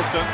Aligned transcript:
Wilson, 0.00 0.24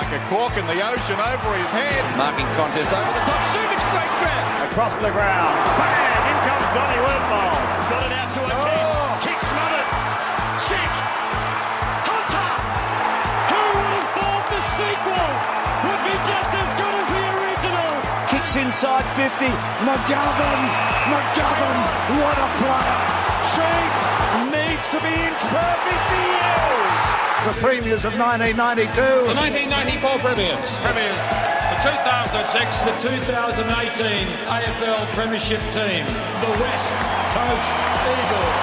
like 0.00 0.08
a 0.16 0.20
cork 0.32 0.56
in 0.56 0.64
the 0.64 0.80
ocean 0.80 1.20
over 1.20 1.52
his 1.52 1.68
head. 1.76 2.00
Marking 2.16 2.48
contest 2.56 2.88
over 2.88 3.12
the 3.12 3.24
top. 3.28 3.36
Sumich 3.52 3.84
great 3.92 4.12
grab. 4.16 4.72
Across 4.72 4.96
the 4.96 5.12
ground. 5.12 5.52
Bang! 5.76 6.24
In 6.24 6.36
comes 6.40 6.64
Donny 6.72 6.96
Woodmall. 7.04 7.52
Got 7.92 8.08
it 8.08 8.16
out 8.16 8.32
to 8.32 8.40
a 8.40 8.48
oh. 8.48 9.20
kick. 9.20 9.36
Kick 9.36 9.40
smothered. 9.44 9.88
Check. 10.64 10.92
Hunter. 12.08 12.48
Who 13.52 13.60
would 13.76 13.92
have 13.92 14.08
thought 14.16 14.46
the 14.56 14.60
sequel 14.72 15.28
would 15.84 16.02
be 16.08 16.16
just 16.24 16.52
as 16.56 16.70
good 16.80 16.94
as 16.96 17.08
the 17.12 17.24
original? 17.44 17.92
Kicks 18.32 18.56
inside 18.56 19.04
50. 19.20 19.52
McGovern. 19.84 20.62
McGovern. 21.12 21.80
What 22.24 22.36
a 22.40 22.48
player. 22.56 23.00
Sheed 23.52 23.89
needs 24.80 24.92
to 24.94 25.00
be 25.00 25.12
inch 25.12 25.42
perfect. 25.52 26.04
He 26.08 26.24
is. 26.40 27.44
The 27.44 27.52
premiers 27.60 28.04
of 28.06 28.16
1992. 28.16 28.96
The 28.96 29.36
1994 29.36 30.18
premiers. 30.24 30.80
Premiers. 30.80 31.20
The 31.68 31.76
2006. 31.84 32.80
The 32.88 32.96
2018 32.96 34.24
AFL 34.48 35.04
Premiership 35.12 35.60
team. 35.76 36.04
The 36.40 36.52
West 36.64 36.96
Coast 37.36 37.68
Eagles. 38.08 38.56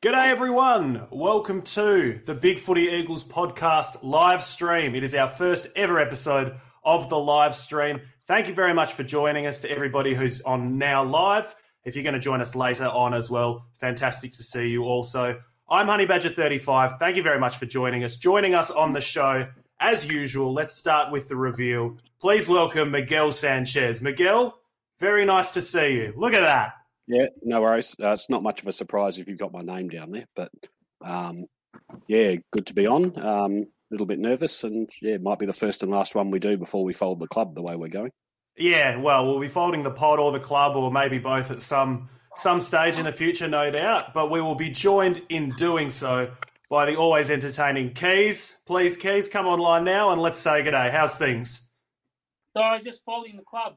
G'day 0.00 0.28
everyone. 0.28 1.06
Welcome 1.10 1.62
to 1.62 2.20
the 2.24 2.34
Big 2.34 2.58
Footy 2.58 2.88
Eagles 2.88 3.24
podcast 3.24 3.98
live 4.02 4.42
stream. 4.42 4.94
It 4.94 5.04
is 5.04 5.14
our 5.14 5.28
first 5.28 5.66
ever 5.76 5.98
episode 6.00 6.56
of 6.82 7.10
the 7.10 7.18
live 7.18 7.54
stream. 7.54 8.00
Thank 8.26 8.48
you 8.48 8.54
very 8.54 8.72
much 8.72 8.94
for 8.94 9.02
joining 9.02 9.46
us 9.46 9.60
to 9.60 9.70
everybody 9.70 10.14
who's 10.14 10.40
on 10.40 10.78
now 10.78 11.04
live. 11.04 11.54
If 11.84 11.94
you're 11.94 12.02
going 12.02 12.14
to 12.14 12.20
join 12.20 12.40
us 12.40 12.54
later 12.54 12.86
on 12.86 13.12
as 13.12 13.28
well, 13.28 13.66
fantastic 13.78 14.32
to 14.32 14.42
see 14.42 14.68
you 14.68 14.84
also. 14.84 15.38
I'm 15.68 15.86
Honey 15.86 16.06
Badger 16.06 16.30
35. 16.30 16.98
Thank 16.98 17.16
you 17.16 17.22
very 17.22 17.38
much 17.38 17.58
for 17.58 17.66
joining 17.66 18.04
us. 18.04 18.16
Joining 18.16 18.54
us 18.54 18.70
on 18.70 18.94
the 18.94 19.02
show, 19.02 19.46
as 19.80 20.06
usual, 20.06 20.54
let's 20.54 20.74
start 20.74 21.12
with 21.12 21.28
the 21.28 21.36
reveal. 21.36 21.98
Please 22.20 22.48
welcome 22.48 22.90
Miguel 22.90 23.32
Sanchez. 23.32 24.00
Miguel, 24.00 24.58
very 24.98 25.26
nice 25.26 25.50
to 25.50 25.60
see 25.60 25.92
you. 25.92 26.14
Look 26.16 26.32
at 26.32 26.40
that. 26.40 26.72
Yeah, 27.06 27.26
no 27.42 27.60
worries. 27.60 27.94
Uh, 28.02 28.12
it's 28.12 28.30
not 28.30 28.42
much 28.42 28.62
of 28.62 28.66
a 28.66 28.72
surprise 28.72 29.18
if 29.18 29.28
you've 29.28 29.36
got 29.36 29.52
my 29.52 29.60
name 29.60 29.90
down 29.90 30.10
there, 30.10 30.26
but 30.34 30.50
um, 31.04 31.44
yeah, 32.06 32.36
good 32.50 32.66
to 32.66 32.74
be 32.74 32.86
on. 32.86 33.18
Um, 33.22 33.52
a 33.60 33.66
little 33.90 34.06
bit 34.06 34.18
nervous, 34.18 34.64
and 34.64 34.88
yeah, 35.02 35.16
it 35.16 35.22
might 35.22 35.38
be 35.38 35.44
the 35.44 35.52
first 35.52 35.82
and 35.82 35.92
last 35.92 36.14
one 36.14 36.30
we 36.30 36.38
do 36.38 36.56
before 36.56 36.82
we 36.82 36.94
fold 36.94 37.20
the 37.20 37.28
club 37.28 37.54
the 37.54 37.62
way 37.62 37.76
we're 37.76 37.88
going. 37.88 38.10
Yeah, 38.56 38.96
well, 38.98 39.26
we'll 39.26 39.40
be 39.40 39.48
folding 39.48 39.82
the 39.82 39.90
pod 39.90 40.20
or 40.20 40.30
the 40.32 40.40
club, 40.40 40.76
or 40.76 40.90
maybe 40.92 41.18
both 41.18 41.50
at 41.50 41.60
some 41.60 42.08
some 42.36 42.60
stage 42.60 42.98
in 42.98 43.04
the 43.04 43.12
future, 43.12 43.48
no 43.48 43.70
doubt. 43.70 44.14
But 44.14 44.30
we 44.30 44.40
will 44.40 44.54
be 44.54 44.70
joined 44.70 45.22
in 45.28 45.50
doing 45.50 45.90
so 45.90 46.30
by 46.68 46.86
the 46.86 46.96
always 46.96 47.30
entertaining 47.30 47.94
Keys. 47.94 48.60
Please, 48.66 48.96
Keys, 48.96 49.28
come 49.28 49.46
online 49.46 49.84
now 49.84 50.10
and 50.10 50.20
let's 50.20 50.38
say 50.38 50.62
good 50.62 50.72
day. 50.72 50.90
How's 50.90 51.16
things? 51.16 51.70
Sorry, 52.56 52.82
just 52.82 53.04
folding 53.04 53.36
the 53.36 53.42
club. 53.42 53.76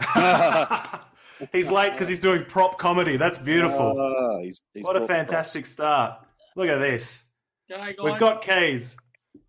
he's 1.52 1.70
late 1.70 1.92
because 1.92 2.08
he's 2.08 2.20
doing 2.20 2.44
prop 2.44 2.78
comedy. 2.78 3.16
That's 3.16 3.38
beautiful. 3.38 3.94
Oh, 3.98 4.40
he's, 4.42 4.60
he's 4.74 4.84
what 4.84 4.96
a 4.96 5.06
fantastic 5.06 5.64
props. 5.64 5.72
start. 5.72 6.26
Look 6.56 6.68
at 6.68 6.78
this. 6.78 7.24
G'day, 7.70 7.94
We've 8.02 8.18
got 8.18 8.42
Keys. 8.42 8.96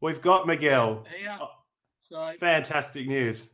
We've 0.01 0.21
got 0.21 0.47
Miguel. 0.47 1.05
Yeah. 1.21 1.37
Oh, 1.41 1.49
so, 2.03 2.33
fantastic 2.39 3.07
news. 3.07 3.49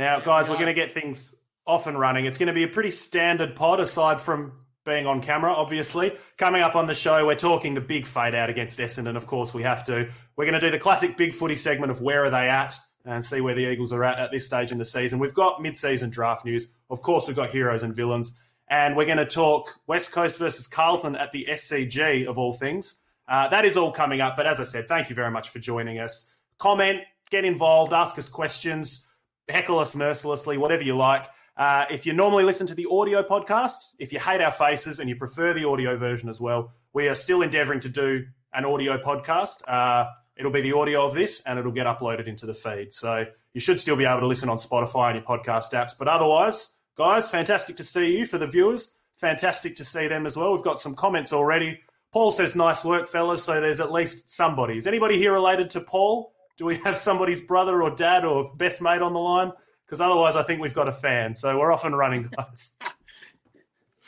Now, 0.00 0.18
guys, 0.18 0.48
we're 0.48 0.54
going 0.54 0.68
to 0.68 0.72
get 0.72 0.92
things 0.92 1.34
off 1.66 1.86
and 1.86 2.00
running. 2.00 2.24
It's 2.24 2.38
going 2.38 2.46
to 2.46 2.54
be 2.54 2.62
a 2.62 2.68
pretty 2.68 2.88
standard 2.88 3.54
pod, 3.54 3.80
aside 3.80 4.18
from 4.18 4.52
being 4.86 5.04
on 5.04 5.20
camera, 5.20 5.52
obviously. 5.52 6.16
Coming 6.38 6.62
up 6.62 6.74
on 6.74 6.86
the 6.86 6.94
show, 6.94 7.26
we're 7.26 7.34
talking 7.34 7.74
the 7.74 7.82
big 7.82 8.06
fade 8.06 8.34
out 8.34 8.48
against 8.48 8.78
Essendon. 8.78 9.08
And 9.08 9.16
of 9.18 9.26
course, 9.26 9.52
we 9.52 9.62
have 9.62 9.84
to. 9.84 10.08
We're 10.36 10.46
going 10.46 10.58
to 10.58 10.60
do 10.60 10.70
the 10.70 10.78
classic 10.78 11.18
big 11.18 11.34
footy 11.34 11.54
segment 11.54 11.92
of 11.92 12.00
where 12.00 12.24
are 12.24 12.30
they 12.30 12.48
at 12.48 12.78
and 13.04 13.22
see 13.22 13.42
where 13.42 13.54
the 13.54 13.70
Eagles 13.70 13.92
are 13.92 14.02
at 14.02 14.18
at 14.18 14.30
this 14.30 14.46
stage 14.46 14.72
in 14.72 14.78
the 14.78 14.86
season. 14.86 15.18
We've 15.18 15.34
got 15.34 15.60
mid-season 15.60 16.08
draft 16.08 16.46
news. 16.46 16.66
Of 16.88 17.02
course, 17.02 17.26
we've 17.26 17.36
got 17.36 17.50
heroes 17.50 17.82
and 17.82 17.94
villains. 17.94 18.34
And 18.68 18.96
we're 18.96 19.04
going 19.04 19.18
to 19.18 19.26
talk 19.26 19.68
West 19.86 20.12
Coast 20.12 20.38
versus 20.38 20.66
Carlton 20.66 21.14
at 21.14 21.30
the 21.32 21.46
SCG, 21.50 22.26
of 22.26 22.38
all 22.38 22.54
things. 22.54 23.02
Uh, 23.28 23.48
that 23.48 23.66
is 23.66 23.76
all 23.76 23.92
coming 23.92 24.22
up. 24.22 24.38
But 24.38 24.46
as 24.46 24.60
I 24.60 24.64
said, 24.64 24.88
thank 24.88 25.10
you 25.10 25.14
very 25.14 25.30
much 25.30 25.50
for 25.50 25.58
joining 25.58 25.98
us. 25.98 26.32
Comment, 26.56 27.00
get 27.30 27.44
involved, 27.44 27.92
ask 27.92 28.16
us 28.16 28.30
questions, 28.30 29.04
heckle 29.50 29.78
us 29.78 29.94
mercilessly, 29.94 30.58
whatever 30.58 30.82
you 30.82 30.96
like. 30.96 31.26
Uh, 31.56 31.84
if 31.90 32.06
you 32.06 32.12
normally 32.12 32.44
listen 32.44 32.66
to 32.66 32.74
the 32.74 32.86
audio 32.90 33.22
podcast, 33.22 33.94
if 33.98 34.12
you 34.12 34.18
hate 34.18 34.40
our 34.40 34.50
faces 34.50 34.98
and 34.98 35.08
you 35.08 35.16
prefer 35.16 35.52
the 35.52 35.68
audio 35.68 35.96
version 35.96 36.28
as 36.28 36.40
well, 36.40 36.72
we 36.92 37.08
are 37.08 37.14
still 37.14 37.42
endeavoring 37.42 37.80
to 37.80 37.88
do 37.88 38.24
an 38.54 38.64
audio 38.64 38.98
podcast. 38.98 39.56
Uh, 39.68 40.06
it'll 40.36 40.50
be 40.50 40.62
the 40.62 40.72
audio 40.72 41.06
of 41.06 41.14
this 41.14 41.42
and 41.44 41.58
it'll 41.58 41.72
get 41.72 41.86
uploaded 41.86 42.26
into 42.26 42.46
the 42.46 42.54
feed. 42.54 42.92
So 42.92 43.26
you 43.52 43.60
should 43.60 43.78
still 43.78 43.96
be 43.96 44.06
able 44.06 44.20
to 44.20 44.26
listen 44.26 44.48
on 44.48 44.56
Spotify 44.56 45.10
and 45.10 45.16
your 45.16 45.24
podcast 45.24 45.72
apps. 45.72 45.92
But 45.98 46.08
otherwise, 46.08 46.72
guys, 46.96 47.30
fantastic 47.30 47.76
to 47.76 47.84
see 47.84 48.16
you 48.16 48.26
for 48.26 48.38
the 48.38 48.46
viewers. 48.46 48.92
Fantastic 49.16 49.76
to 49.76 49.84
see 49.84 50.08
them 50.08 50.24
as 50.24 50.36
well. 50.36 50.52
We've 50.52 50.64
got 50.64 50.80
some 50.80 50.94
comments 50.94 51.32
already. 51.32 51.80
Paul 52.12 52.30
says, 52.30 52.56
nice 52.56 52.84
work, 52.84 53.06
fellas. 53.06 53.44
So 53.44 53.60
there's 53.60 53.80
at 53.80 53.92
least 53.92 54.32
somebody. 54.32 54.78
Is 54.78 54.86
anybody 54.86 55.18
here 55.18 55.32
related 55.32 55.70
to 55.70 55.80
Paul? 55.80 56.32
Do 56.60 56.66
we 56.66 56.76
have 56.84 56.98
somebody's 56.98 57.40
brother 57.40 57.82
or 57.82 57.88
dad 57.88 58.22
or 58.22 58.52
best 58.54 58.82
mate 58.82 59.00
on 59.00 59.14
the 59.14 59.18
line? 59.18 59.50
Because 59.86 60.02
otherwise, 60.02 60.36
I 60.36 60.42
think 60.42 60.60
we've 60.60 60.74
got 60.74 60.90
a 60.90 60.92
fan. 60.92 61.34
So 61.34 61.58
we're 61.58 61.72
off 61.72 61.86
and 61.86 61.96
running, 61.96 62.30
guys. 62.36 62.76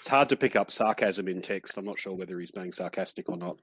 It's 0.00 0.08
hard 0.08 0.30
to 0.30 0.36
pick 0.36 0.56
up 0.56 0.72
sarcasm 0.72 1.28
in 1.28 1.42
text. 1.42 1.76
I'm 1.78 1.84
not 1.84 1.96
sure 1.96 2.12
whether 2.12 2.36
he's 2.40 2.50
being 2.50 2.72
sarcastic 2.72 3.28
or 3.28 3.36
not. 3.36 3.58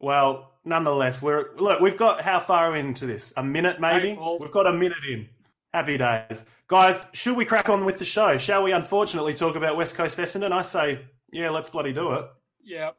Well, 0.00 0.50
nonetheless, 0.64 1.22
we're 1.22 1.54
look. 1.54 1.78
We've 1.80 1.96
got 1.96 2.20
how 2.20 2.40
far 2.40 2.74
into 2.74 3.06
this? 3.06 3.32
A 3.36 3.44
minute, 3.44 3.80
maybe. 3.80 4.18
We've 4.40 4.50
got 4.50 4.66
a 4.66 4.72
minute 4.72 4.98
in. 5.08 5.28
Happy 5.72 5.98
days, 5.98 6.44
guys. 6.66 7.06
Should 7.12 7.36
we 7.36 7.44
crack 7.44 7.68
on 7.68 7.84
with 7.84 8.00
the 8.00 8.04
show? 8.04 8.38
Shall 8.38 8.64
we? 8.64 8.72
Unfortunately, 8.72 9.34
talk 9.34 9.54
about 9.54 9.76
West 9.76 9.94
Coast 9.94 10.18
Essendon. 10.18 10.50
I 10.50 10.62
say, 10.62 11.02
yeah, 11.32 11.50
let's 11.50 11.68
bloody 11.68 11.92
do 11.92 12.12
it. 12.14 12.26
Yeah, 12.64 12.90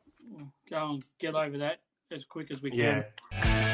go 0.69 0.91
and 0.91 1.03
get 1.19 1.35
over 1.35 1.57
that 1.57 1.81
as 2.11 2.23
quick 2.23 2.49
as 2.49 2.61
we 2.61 2.71
can. 2.71 3.03
Yeah. 3.33 3.72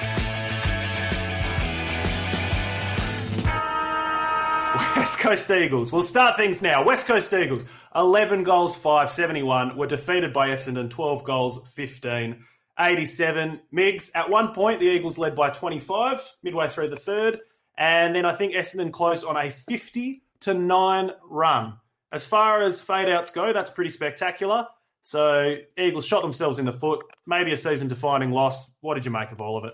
West 5.09 5.21
Coast 5.21 5.49
Eagles. 5.49 5.91
We'll 5.91 6.03
start 6.03 6.35
things 6.35 6.61
now. 6.61 6.83
West 6.83 7.07
Coast 7.07 7.33
Eagles, 7.33 7.65
11 7.95 8.43
goals, 8.43 8.75
5, 8.75 9.09
71, 9.09 9.75
were 9.75 9.87
defeated 9.87 10.31
by 10.31 10.49
Essendon, 10.49 10.87
12 10.87 11.23
goals, 11.23 11.67
15. 11.71 12.45
87. 12.79 13.59
Migs, 13.73 14.11
at 14.13 14.29
one 14.29 14.53
point, 14.53 14.79
the 14.79 14.85
Eagles 14.85 15.17
led 15.17 15.33
by 15.33 15.49
25 15.49 16.21
midway 16.43 16.67
through 16.67 16.89
the 16.91 16.95
third. 16.95 17.41
And 17.75 18.13
then 18.13 18.23
I 18.23 18.35
think 18.35 18.53
Essendon 18.53 18.91
closed 18.91 19.25
on 19.25 19.35
a 19.35 19.49
50 19.49 20.21
to 20.41 20.53
9 20.53 21.11
run. 21.27 21.73
As 22.11 22.23
far 22.23 22.61
as 22.61 22.79
fade 22.79 23.09
outs 23.09 23.31
go, 23.31 23.51
that's 23.51 23.71
pretty 23.71 23.89
spectacular. 23.89 24.67
So 25.01 25.55
Eagles 25.75 26.05
shot 26.05 26.21
themselves 26.21 26.59
in 26.59 26.65
the 26.65 26.71
foot. 26.71 27.03
Maybe 27.25 27.51
a 27.51 27.57
season 27.57 27.87
defining 27.87 28.29
loss. 28.29 28.71
What 28.81 28.93
did 28.93 29.05
you 29.05 29.11
make 29.11 29.31
of 29.31 29.41
all 29.41 29.57
of 29.57 29.63
it? 29.65 29.73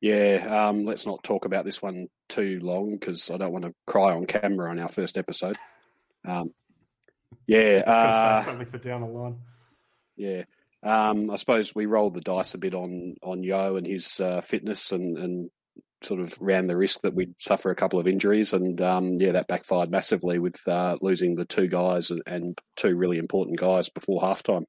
Yeah, 0.00 0.68
um, 0.68 0.84
let's 0.84 1.06
not 1.06 1.24
talk 1.24 1.44
about 1.44 1.64
this 1.64 1.82
one 1.82 2.06
too 2.28 2.60
long 2.62 2.92
because 2.92 3.30
I 3.30 3.36
don't 3.36 3.52
want 3.52 3.64
to 3.64 3.74
cry 3.86 4.12
on 4.12 4.26
camera 4.26 4.70
on 4.70 4.78
our 4.78 4.88
first 4.88 5.18
episode. 5.18 5.56
Um, 6.26 6.52
yeah, 7.46 7.82
uh, 7.86 8.42
something 8.42 8.66
for 8.66 8.78
down 8.78 9.00
the 9.00 9.08
line. 9.08 9.38
Yeah, 10.16 10.44
um, 10.82 11.30
I 11.30 11.36
suppose 11.36 11.74
we 11.74 11.86
rolled 11.86 12.14
the 12.14 12.20
dice 12.20 12.54
a 12.54 12.58
bit 12.58 12.74
on 12.74 13.16
on 13.22 13.42
Yeo 13.42 13.76
and 13.76 13.86
his 13.86 14.20
uh, 14.20 14.40
fitness, 14.40 14.92
and, 14.92 15.18
and 15.18 15.50
sort 16.04 16.20
of 16.20 16.36
ran 16.40 16.68
the 16.68 16.76
risk 16.76 17.00
that 17.02 17.14
we'd 17.14 17.34
suffer 17.40 17.70
a 17.70 17.76
couple 17.76 17.98
of 17.98 18.06
injuries, 18.06 18.52
and 18.52 18.80
um, 18.80 19.14
yeah, 19.14 19.32
that 19.32 19.48
backfired 19.48 19.90
massively 19.90 20.38
with 20.38 20.56
uh, 20.68 20.96
losing 21.00 21.34
the 21.34 21.44
two 21.44 21.66
guys 21.66 22.10
and, 22.10 22.22
and, 22.26 22.58
two 22.76 22.96
really 22.96 23.18
important 23.18 23.58
guys 23.58 23.88
before 23.88 24.20
halftime, 24.20 24.64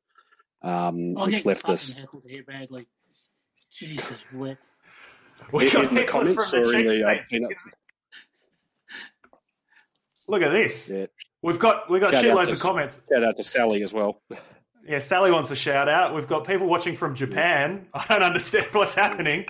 um, 0.63 1.13
which 1.13 1.45
left 1.45 1.69
us. 1.69 1.95
Here 2.25 2.43
badly. 2.43 2.87
Jesus, 3.71 4.25
wet. 4.33 4.57
We 5.51 5.71
got 5.71 5.89
in 5.89 5.95
the 5.95 6.03
comments 6.03 6.53
or 6.53 6.73
in 6.75 6.85
the 6.85 7.07
uh, 7.07 7.47
Look 10.27 10.43
at 10.43 10.51
this. 10.51 10.89
Yeah. 10.89 11.07
We've 11.41 11.57
got 11.57 11.89
we've 11.89 12.01
got 12.01 12.13
shout 12.13 12.23
shitloads 12.23 12.51
of 12.51 12.59
comments. 12.59 13.01
Shout 13.11 13.23
out 13.23 13.37
to 13.37 13.43
Sally 13.43 13.83
as 13.83 13.93
well. 13.93 14.21
Yeah, 14.85 14.99
Sally 14.99 15.31
wants 15.31 15.51
a 15.51 15.55
shout 15.55 15.87
out. 15.87 16.13
We've 16.15 16.27
got 16.27 16.45
people 16.45 16.67
watching 16.67 16.95
from 16.95 17.15
Japan. 17.15 17.87
I 17.93 18.05
don't 18.07 18.23
understand 18.23 18.67
what's 18.71 18.95
happening, 18.95 19.45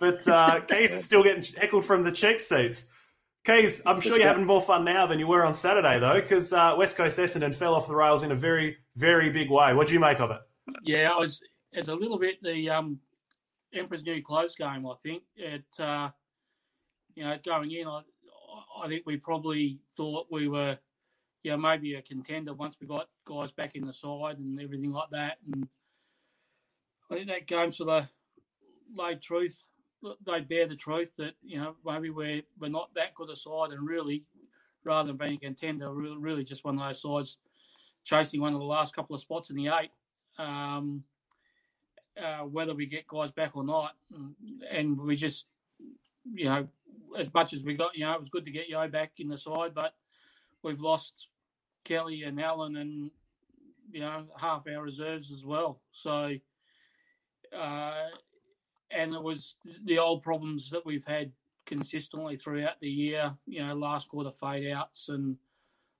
but 0.00 0.26
uh, 0.28 0.60
Keys 0.68 0.92
is 0.92 1.04
still 1.04 1.22
getting 1.22 1.44
heckled 1.54 1.84
from 1.84 2.02
the 2.04 2.12
cheap 2.12 2.40
seats. 2.40 2.90
Keys, 3.44 3.82
I'm 3.86 4.00
sure 4.00 4.16
you're 4.18 4.28
having 4.28 4.44
more 4.44 4.60
fun 4.60 4.84
now 4.84 5.06
than 5.06 5.18
you 5.18 5.26
were 5.26 5.44
on 5.44 5.52
Saturday, 5.52 5.98
though, 5.98 6.20
because 6.20 6.52
uh, 6.52 6.74
West 6.78 6.96
Coast 6.96 7.18
Essendon 7.18 7.52
fell 7.52 7.74
off 7.74 7.88
the 7.88 7.96
rails 7.96 8.22
in 8.22 8.30
a 8.30 8.36
very, 8.36 8.76
very 8.96 9.30
big 9.30 9.50
way. 9.50 9.74
What 9.74 9.88
do 9.88 9.94
you 9.94 10.00
make 10.00 10.20
of 10.20 10.30
it? 10.30 10.38
Yeah, 10.84 11.10
I 11.10 11.18
was. 11.18 11.42
It's 11.72 11.88
a 11.88 11.94
little 11.94 12.18
bit 12.18 12.36
the 12.42 12.70
um, 12.70 13.00
Emperor's 13.74 14.02
New 14.02 14.22
Clothes 14.22 14.54
game. 14.54 14.86
I 14.86 14.94
think 15.02 15.22
it. 15.36 15.64
Uh, 15.78 16.10
you 17.14 17.24
know, 17.24 17.36
going 17.44 17.70
in, 17.70 17.86
I, 17.86 18.00
I 18.82 18.88
think 18.88 19.02
we 19.04 19.18
probably 19.18 19.78
thought 19.96 20.28
we 20.30 20.48
were 20.48 20.78
yeah, 21.42 21.56
maybe 21.56 21.94
a 21.94 22.02
contender 22.02 22.54
once 22.54 22.76
we 22.80 22.86
got 22.86 23.08
guys 23.26 23.50
back 23.52 23.74
in 23.74 23.84
the 23.84 23.92
side 23.92 24.38
and 24.38 24.60
everything 24.60 24.92
like 24.92 25.10
that. 25.10 25.38
And 25.52 25.66
I 27.10 27.14
think 27.14 27.28
that 27.28 27.46
game 27.46 27.72
sort 27.72 27.90
of 27.90 28.08
laid 28.96 29.20
truth. 29.20 29.66
They 30.26 30.40
bear 30.40 30.66
the 30.66 30.76
truth 30.76 31.10
that 31.18 31.34
you 31.44 31.58
know 31.58 31.76
maybe 31.84 32.10
we're 32.10 32.42
we're 32.58 32.68
not 32.68 32.94
that 32.94 33.14
good 33.14 33.30
a 33.30 33.36
side, 33.36 33.70
and 33.70 33.86
really, 33.86 34.24
rather 34.84 35.08
than 35.08 35.16
being 35.16 35.34
a 35.34 35.46
contender, 35.46 35.92
really, 35.92 36.16
really 36.16 36.44
just 36.44 36.64
one 36.64 36.78
of 36.78 36.84
those 36.84 37.02
sides 37.02 37.36
chasing 38.04 38.40
one 38.40 38.52
of 38.52 38.58
the 38.58 38.66
last 38.66 38.96
couple 38.96 39.14
of 39.14 39.20
spots 39.20 39.50
in 39.50 39.56
the 39.56 39.68
eight. 39.68 39.90
Um, 40.38 41.04
uh, 42.20 42.40
whether 42.40 42.74
we 42.74 42.86
get 42.86 43.06
guys 43.06 43.30
back 43.30 43.56
or 43.56 43.64
not, 43.64 43.92
and 44.70 44.98
we 44.98 45.16
just 45.16 45.46
you 46.34 46.46
know 46.46 46.68
as 47.18 47.32
much 47.32 47.52
as 47.52 47.62
we 47.62 47.74
got, 47.74 47.96
you 47.96 48.04
know, 48.04 48.14
it 48.14 48.20
was 48.20 48.28
good 48.28 48.44
to 48.44 48.50
get 48.50 48.68
Yeo 48.68 48.88
back 48.88 49.12
in 49.18 49.28
the 49.28 49.38
side, 49.38 49.74
but 49.74 49.94
we've 50.62 50.80
lost 50.80 51.28
Kelly 51.84 52.22
and 52.22 52.40
Allen 52.40 52.76
and 52.76 53.10
you 53.90 54.00
know 54.00 54.24
half 54.38 54.64
our 54.66 54.82
reserves 54.82 55.30
as 55.30 55.44
well. 55.44 55.80
So, 55.90 56.34
uh, 57.56 58.06
and 58.90 59.14
it 59.14 59.22
was 59.22 59.54
the 59.84 59.98
old 59.98 60.22
problems 60.22 60.70
that 60.70 60.86
we've 60.86 61.04
had 61.04 61.32
consistently 61.66 62.36
throughout 62.36 62.80
the 62.80 62.90
year. 62.90 63.34
You 63.46 63.66
know, 63.66 63.74
last 63.74 64.08
quarter 64.08 64.30
fade 64.30 64.70
outs 64.70 65.08
and 65.08 65.36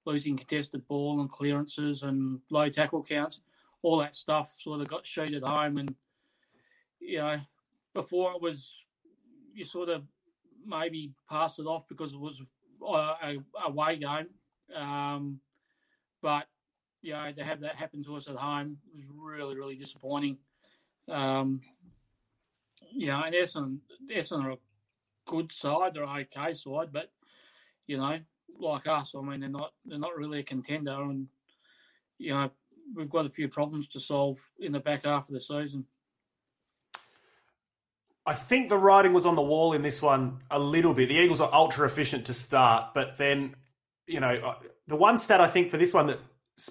losing 0.04 0.36
contested 0.36 0.86
ball 0.88 1.20
and 1.20 1.30
clearances 1.30 2.02
and 2.02 2.40
low 2.50 2.68
tackle 2.68 3.02
counts. 3.02 3.40
All 3.82 3.98
that 3.98 4.14
stuff 4.14 4.54
sort 4.60 4.80
of 4.80 4.88
got 4.88 5.04
sheeted 5.04 5.42
home, 5.42 5.78
and 5.78 5.94
you 7.06 7.18
know, 7.18 7.40
before 7.94 8.32
it 8.32 8.42
was 8.42 8.74
you 9.54 9.64
sort 9.64 9.88
of 9.88 10.02
maybe 10.66 11.12
passed 11.28 11.58
it 11.58 11.66
off 11.66 11.88
because 11.88 12.12
it 12.12 12.20
was 12.20 12.40
a, 12.82 12.86
a 12.86 13.36
away 13.66 13.96
game. 13.96 14.28
Um, 14.74 15.40
but 16.20 16.46
you 17.02 17.12
know, 17.12 17.32
to 17.32 17.44
have 17.44 17.60
that 17.60 17.74
happen 17.74 18.04
to 18.04 18.16
us 18.16 18.28
at 18.28 18.36
home 18.36 18.78
was 18.94 19.04
really, 19.14 19.56
really 19.56 19.74
disappointing. 19.74 20.38
Um, 21.08 21.60
you 22.92 23.08
know, 23.08 23.22
and 23.22 23.34
Essendon, 23.34 23.78
Essendon 24.10 24.44
are 24.44 24.50
a 24.52 24.58
good 25.26 25.50
side, 25.50 25.94
they're 25.94 26.04
an 26.04 26.26
okay 26.34 26.54
side, 26.54 26.88
but 26.92 27.10
you 27.86 27.96
know, 27.96 28.18
like 28.58 28.86
us, 28.86 29.14
I 29.16 29.22
mean, 29.22 29.40
they're 29.40 29.48
not 29.48 29.72
they're 29.84 29.98
not 29.98 30.16
really 30.16 30.40
a 30.40 30.44
contender, 30.44 31.02
and 31.02 31.26
you 32.18 32.32
know, 32.32 32.50
we've 32.94 33.10
got 33.10 33.26
a 33.26 33.30
few 33.30 33.48
problems 33.48 33.88
to 33.88 34.00
solve 34.00 34.38
in 34.60 34.72
the 34.72 34.80
back 34.80 35.04
half 35.04 35.28
of 35.28 35.34
the 35.34 35.40
season. 35.40 35.84
I 38.24 38.34
think 38.34 38.68
the 38.68 38.78
writing 38.78 39.12
was 39.12 39.26
on 39.26 39.34
the 39.34 39.42
wall 39.42 39.72
in 39.72 39.82
this 39.82 40.00
one 40.00 40.38
a 40.50 40.58
little 40.58 40.94
bit. 40.94 41.08
The 41.08 41.16
Eagles 41.16 41.40
are 41.40 41.52
ultra 41.52 41.86
efficient 41.86 42.26
to 42.26 42.34
start, 42.34 42.94
but 42.94 43.18
then, 43.18 43.56
you 44.06 44.20
know, 44.20 44.28
uh, 44.28 44.54
the 44.86 44.96
one 44.96 45.18
stat 45.18 45.40
I 45.40 45.48
think 45.48 45.70
for 45.70 45.76
this 45.76 45.92
one 45.92 46.06
that 46.06 46.20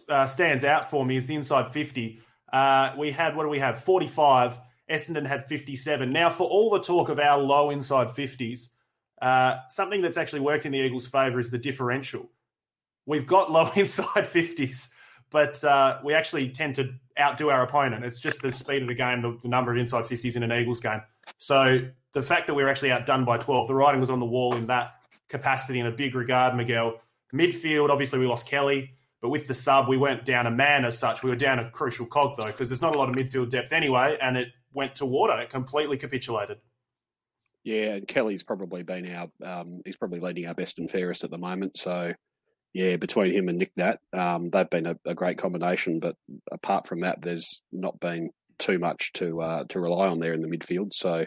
uh, 0.08 0.28
stands 0.28 0.64
out 0.64 0.90
for 0.90 1.06
me 1.06 1.18
is 1.18 1.28
the 1.28 1.36
inside 1.36 1.74
50. 1.74 2.20
Uh, 2.54 2.94
we 2.98 3.12
had, 3.12 3.36
what 3.36 3.44
do 3.44 3.50
we 3.50 3.60
have? 3.60 3.84
45. 3.84 4.60
Essendon 4.90 5.26
had 5.26 5.48
57. 5.48 6.10
Now, 6.10 6.30
for 6.30 6.48
all 6.48 6.70
the 6.70 6.80
talk 6.80 7.10
of 7.10 7.20
our 7.20 7.40
low 7.40 7.70
inside 7.70 8.10
50s, 8.10 8.70
uh, 9.22 9.58
something 9.70 10.02
that's 10.02 10.18
actually 10.18 10.42
worked 10.42 10.66
in 10.66 10.72
the 10.72 10.80
Eagles' 10.80 11.08
favour 11.08 11.40
is 11.40 11.50
the 11.50 11.58
differential. 11.58 12.30
We've 13.06 13.28
got 13.28 13.52
low 13.52 13.70
inside 13.76 14.26
50s, 14.26 14.90
but 15.32 15.64
uh, 15.64 16.00
we 16.04 16.14
actually 16.14 16.50
tend 16.50 16.76
to 16.76 16.94
outdo 17.20 17.50
our 17.50 17.64
opponent. 17.64 18.06
It's 18.06 18.20
just 18.20 18.42
the 18.42 18.52
speed 18.52 18.82
of 18.82 18.88
the 18.88 18.94
game, 18.94 19.22
the, 19.22 19.38
the 19.42 19.48
number 19.48 19.72
of 19.72 19.78
inside 19.78 20.06
50s 20.06 20.36
in 20.36 20.44
an 20.44 20.52
Eagles 20.52 20.82
game. 20.82 21.02
So 21.38 21.80
the 22.14 22.22
fact 22.22 22.48
that 22.48 22.54
we 22.54 22.64
were 22.64 22.70
actually 22.70 22.92
outdone 22.92 23.26
by 23.26 23.38
12, 23.38 23.68
the 23.68 23.74
writing 23.74 24.00
was 24.00 24.10
on 24.10 24.20
the 24.20 24.26
wall 24.26 24.56
in 24.56 24.68
that 24.68 24.96
capacity 25.30 25.80
in 25.80 25.88
a 25.88 25.92
big 25.92 26.14
regard, 26.14 26.56
Miguel. 26.56 27.00
Midfield, 27.34 27.90
obviously, 27.90 28.20
we 28.20 28.28
lost 28.28 28.46
Kelly, 28.46 28.92
but 29.22 29.30
with 29.30 29.48
the 29.48 29.54
sub, 29.54 29.88
we 29.88 29.98
weren't 29.98 30.26
down 30.26 30.48
a 30.48 30.52
man 30.52 30.84
as 30.84 31.00
such. 31.00 31.24
We 31.24 31.30
were 31.30 31.38
down 31.38 31.60
a 31.60 31.70
crucial 31.70 32.06
cog, 32.06 32.36
though, 32.36 32.46
because 32.46 32.70
there's 32.70 32.82
not 32.82 32.94
a 32.94 33.00
lot 33.00 33.10
of 33.10 33.16
midfield 33.16 33.50
depth 33.50 33.72
anyway, 33.72 34.18
and 34.22 34.36
it 34.36 34.50
went 34.74 34.98
to 34.98 35.06
water. 35.06 35.40
It 35.40 35.50
completely 35.50 35.98
capitulated. 35.98 36.58
Yeah, 37.64 37.94
and 37.94 38.08
Kelly's 38.08 38.44
probably 38.44 38.84
been 38.84 39.10
our, 39.14 39.30
um, 39.44 39.82
he's 39.86 39.96
probably 39.96 40.20
leading 40.20 40.48
our 40.48 40.56
best 40.56 40.80
and 40.80 40.90
fairest 40.90 41.24
at 41.24 41.30
the 41.30 41.38
moment. 41.38 41.78
So, 41.78 42.14
yeah, 42.74 42.96
between 42.96 43.34
him 43.34 43.50
and 43.50 43.58
Nick 43.58 43.72
Nat, 43.76 44.00
um, 44.14 44.50
they've 44.50 44.70
been 44.70 44.88
a, 44.88 44.96
a, 45.06 45.14
great 45.14 45.38
combination. 45.38 46.00
But 46.00 46.16
apart 46.52 46.88
from 46.88 47.02
that, 47.02 47.22
there's 47.22 47.62
not 47.72 48.00
been 48.00 48.30
too 48.60 48.80
much 48.80 49.12
to 49.14 49.42
uh, 49.42 49.64
to 49.70 49.80
rely 49.80 50.08
on 50.08 50.20
there 50.20 50.34
in 50.34 50.42
the 50.42 50.48
midfield. 50.48 50.94
So 50.94 51.26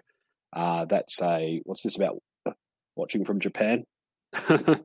uh, 0.54 0.84
that's 0.86 1.20
a 1.20 1.60
what's 1.64 1.82
this 1.82 1.96
about? 1.96 2.22
Watching 2.96 3.24
from 3.24 3.40
Japan. 3.40 3.84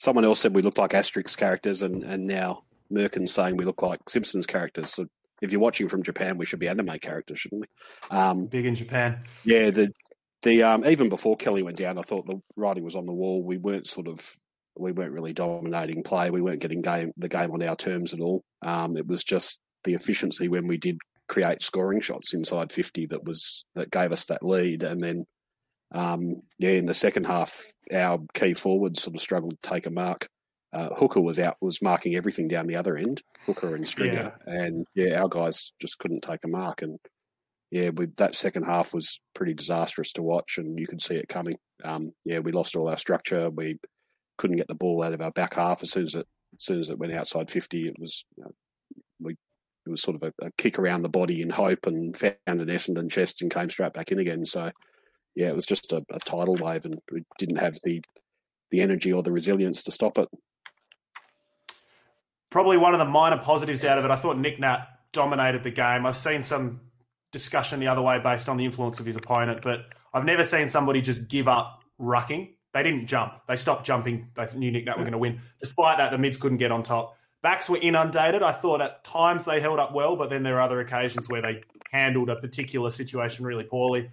Someone 0.00 0.24
else 0.24 0.40
said 0.40 0.54
we 0.54 0.62
look 0.62 0.78
like 0.78 0.90
Asterix 0.90 1.36
characters, 1.36 1.82
and 1.82 2.02
and 2.02 2.26
now 2.26 2.64
Merkin's 2.92 3.32
saying 3.32 3.56
we 3.56 3.64
look 3.64 3.82
like 3.82 4.08
Simpsons 4.08 4.46
characters. 4.46 4.90
So 4.90 5.06
if 5.40 5.52
you're 5.52 5.60
watching 5.60 5.88
from 5.88 6.02
Japan, 6.02 6.36
we 6.36 6.44
should 6.44 6.58
be 6.58 6.68
anime 6.68 6.98
characters, 7.00 7.38
shouldn't 7.38 7.62
we? 7.62 8.16
Um, 8.16 8.46
Big 8.46 8.66
in 8.66 8.74
Japan. 8.74 9.24
Yeah, 9.44 9.70
the 9.70 9.92
the 10.42 10.62
um, 10.62 10.84
even 10.84 11.08
before 11.08 11.36
Kelly 11.36 11.62
went 11.62 11.78
down, 11.78 11.98
I 11.98 12.02
thought 12.02 12.26
the 12.26 12.40
writing 12.56 12.84
was 12.84 12.96
on 12.96 13.06
the 13.06 13.12
wall. 13.12 13.42
We 13.42 13.56
weren't 13.56 13.86
sort 13.86 14.08
of 14.08 14.36
we 14.76 14.92
weren't 14.92 15.12
really 15.12 15.32
dominating 15.32 16.02
play. 16.02 16.30
We 16.30 16.42
weren't 16.42 16.60
getting 16.60 16.82
game 16.82 17.12
the 17.16 17.28
game 17.28 17.50
on 17.52 17.62
our 17.62 17.76
terms 17.76 18.12
at 18.12 18.20
all. 18.20 18.42
Um, 18.62 18.96
it 18.96 19.06
was 19.06 19.24
just 19.24 19.60
the 19.84 19.94
efficiency 19.94 20.48
when 20.48 20.66
we 20.66 20.78
did 20.78 20.98
create 21.28 21.62
scoring 21.62 22.00
shots 22.00 22.34
inside 22.34 22.72
50 22.72 23.06
that 23.06 23.24
was 23.24 23.64
that 23.74 23.90
gave 23.90 24.12
us 24.12 24.26
that 24.26 24.42
lead 24.42 24.82
and 24.82 25.02
then 25.02 25.24
um, 25.94 26.42
yeah 26.58 26.70
in 26.70 26.86
the 26.86 26.94
second 26.94 27.24
half 27.24 27.62
our 27.92 28.18
key 28.34 28.52
forwards 28.52 29.02
sort 29.02 29.14
of 29.14 29.22
struggled 29.22 29.56
to 29.62 29.70
take 29.70 29.86
a 29.86 29.90
mark 29.90 30.28
uh, 30.72 30.88
Hooker 30.96 31.20
was 31.20 31.38
out 31.38 31.56
was 31.60 31.80
marking 31.80 32.16
everything 32.16 32.48
down 32.48 32.66
the 32.66 32.76
other 32.76 32.96
end 32.96 33.22
Hooker 33.46 33.74
and 33.74 33.86
Stringer 33.86 34.34
yeah. 34.46 34.52
and 34.52 34.86
yeah 34.94 35.20
our 35.20 35.28
guys 35.28 35.72
just 35.80 35.98
couldn't 35.98 36.22
take 36.22 36.40
a 36.44 36.48
mark 36.48 36.82
and 36.82 36.98
yeah 37.70 37.90
we, 37.90 38.06
that 38.16 38.34
second 38.34 38.64
half 38.64 38.92
was 38.92 39.20
pretty 39.34 39.54
disastrous 39.54 40.12
to 40.12 40.22
watch 40.22 40.58
and 40.58 40.78
you 40.78 40.86
could 40.86 41.00
see 41.00 41.14
it 41.14 41.28
coming 41.28 41.54
um, 41.84 42.12
yeah 42.24 42.40
we 42.40 42.52
lost 42.52 42.76
all 42.76 42.88
our 42.88 42.98
structure 42.98 43.48
we 43.50 43.78
couldn't 44.36 44.56
get 44.56 44.68
the 44.68 44.74
ball 44.74 45.02
out 45.02 45.12
of 45.12 45.20
our 45.20 45.30
back 45.30 45.54
half 45.54 45.82
as 45.82 45.90
soon 45.90 46.04
as 46.04 46.14
it 46.14 46.26
as 46.54 46.64
soon 46.64 46.80
as 46.80 46.88
it 46.88 46.98
went 46.98 47.12
outside 47.12 47.50
50 47.50 47.88
it 47.88 47.98
was 47.98 48.24
you 48.36 48.44
know, 48.44 48.50
we 49.20 49.36
it 49.86 49.90
was 49.90 50.02
sort 50.02 50.16
of 50.16 50.22
a, 50.22 50.46
a, 50.46 50.50
kick 50.56 50.78
around 50.78 51.02
the 51.02 51.08
body 51.08 51.42
in 51.42 51.50
hope 51.50 51.86
and 51.86 52.16
found 52.16 52.36
an 52.46 52.68
Essendon 52.68 53.10
chest 53.10 53.42
and 53.42 53.52
came 53.52 53.68
straight 53.68 53.92
back 53.92 54.10
in 54.10 54.18
again. 54.18 54.46
So, 54.46 54.70
yeah, 55.34 55.48
it 55.48 55.54
was 55.54 55.66
just 55.66 55.92
a, 55.92 56.02
a 56.10 56.18
tidal 56.20 56.54
wave 56.54 56.84
and 56.84 56.98
we 57.12 57.22
didn't 57.38 57.56
have 57.56 57.76
the 57.84 58.02
the 58.70 58.80
energy 58.80 59.12
or 59.12 59.22
the 59.22 59.30
resilience 59.30 59.82
to 59.84 59.92
stop 59.92 60.18
it. 60.18 60.28
Probably 62.50 62.76
one 62.76 62.94
of 62.94 62.98
the 62.98 63.04
minor 63.04 63.38
positives 63.38 63.84
out 63.84 63.98
of 63.98 64.04
it, 64.04 64.10
I 64.10 64.16
thought 64.16 64.38
Nick 64.38 64.58
Nat 64.58 64.86
dominated 65.12 65.62
the 65.62 65.70
game. 65.70 66.06
I've 66.06 66.16
seen 66.16 66.42
some 66.42 66.80
discussion 67.30 67.78
the 67.78 67.88
other 67.88 68.02
way 68.02 68.18
based 68.20 68.48
on 68.48 68.56
the 68.56 68.64
influence 68.64 69.00
of 69.00 69.06
his 69.06 69.16
opponent, 69.16 69.60
but 69.62 69.80
I've 70.12 70.24
never 70.24 70.44
seen 70.44 70.68
somebody 70.68 71.02
just 71.02 71.28
give 71.28 71.46
up 71.46 71.82
rucking. 72.00 72.53
They 72.74 72.82
didn't 72.82 73.06
jump. 73.06 73.34
They 73.48 73.56
stopped 73.56 73.86
jumping. 73.86 74.28
They 74.34 74.46
knew 74.54 74.70
Nick 74.70 74.84
Nat 74.84 74.98
were 74.98 75.04
going 75.04 75.12
to 75.12 75.18
win. 75.18 75.40
Despite 75.60 75.98
that, 75.98 76.10
the 76.10 76.18
mids 76.18 76.36
couldn't 76.36 76.58
get 76.58 76.72
on 76.72 76.82
top. 76.82 77.16
Backs 77.40 77.70
were 77.70 77.78
inundated. 77.78 78.42
I 78.42 78.52
thought 78.52 78.80
at 78.80 79.04
times 79.04 79.44
they 79.44 79.60
held 79.60 79.78
up 79.78 79.94
well, 79.94 80.16
but 80.16 80.28
then 80.28 80.42
there 80.42 80.56
are 80.56 80.62
other 80.62 80.80
occasions 80.80 81.28
where 81.28 81.40
they 81.40 81.62
handled 81.92 82.30
a 82.30 82.36
particular 82.36 82.90
situation 82.90 83.44
really 83.44 83.64
poorly. 83.64 84.10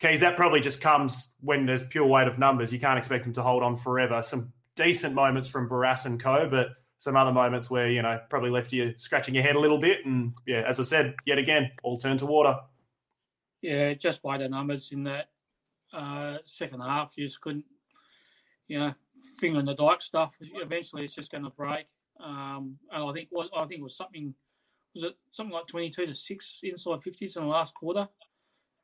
Keys, 0.00 0.20
that 0.20 0.36
probably 0.36 0.60
just 0.60 0.80
comes 0.80 1.28
when 1.40 1.66
there's 1.66 1.86
pure 1.86 2.06
weight 2.06 2.26
of 2.26 2.38
numbers. 2.38 2.72
You 2.72 2.80
can't 2.80 2.98
expect 2.98 3.24
them 3.24 3.34
to 3.34 3.42
hold 3.42 3.62
on 3.62 3.76
forever. 3.76 4.22
Some 4.22 4.52
decent 4.74 5.14
moments 5.14 5.48
from 5.48 5.68
Barrass 5.68 6.06
and 6.06 6.18
Co, 6.18 6.48
but 6.48 6.68
some 6.98 7.16
other 7.16 7.32
moments 7.32 7.70
where, 7.70 7.88
you 7.88 8.02
know, 8.02 8.18
probably 8.28 8.50
left 8.50 8.72
you 8.72 8.94
scratching 8.98 9.34
your 9.34 9.44
head 9.44 9.56
a 9.56 9.60
little 9.60 9.78
bit. 9.78 10.04
And 10.04 10.32
yeah, 10.46 10.64
as 10.66 10.80
I 10.80 10.82
said, 10.82 11.14
yet 11.26 11.38
again, 11.38 11.70
all 11.82 11.98
turned 11.98 12.18
to 12.20 12.26
water. 12.26 12.56
Yeah, 13.60 13.94
just 13.94 14.22
by 14.22 14.38
the 14.38 14.48
numbers 14.48 14.90
in 14.90 15.04
that 15.04 15.28
uh, 15.92 16.38
second 16.44 16.80
half, 16.80 17.12
you 17.16 17.26
just 17.26 17.40
couldn't, 17.40 17.66
you 18.70 18.78
know, 18.78 18.94
finger 19.36 19.58
in 19.58 19.66
the 19.66 19.74
dike 19.74 20.00
stuff. 20.00 20.36
Eventually, 20.40 21.04
it's 21.04 21.14
just 21.14 21.32
going 21.32 21.42
to 21.42 21.50
break. 21.50 21.86
Um, 22.20 22.76
and 22.92 23.02
I 23.02 23.12
think 23.12 23.26
what 23.30 23.48
I 23.54 23.64
think 23.66 23.80
it 23.80 23.82
was 23.82 23.96
something 23.96 24.32
was 24.94 25.02
it 25.02 25.16
something 25.32 25.52
like 25.52 25.66
twenty 25.66 25.90
two 25.90 26.06
to 26.06 26.14
six 26.14 26.60
inside 26.62 27.02
fifties 27.02 27.36
in 27.36 27.42
the 27.42 27.48
last 27.48 27.74
quarter. 27.74 28.08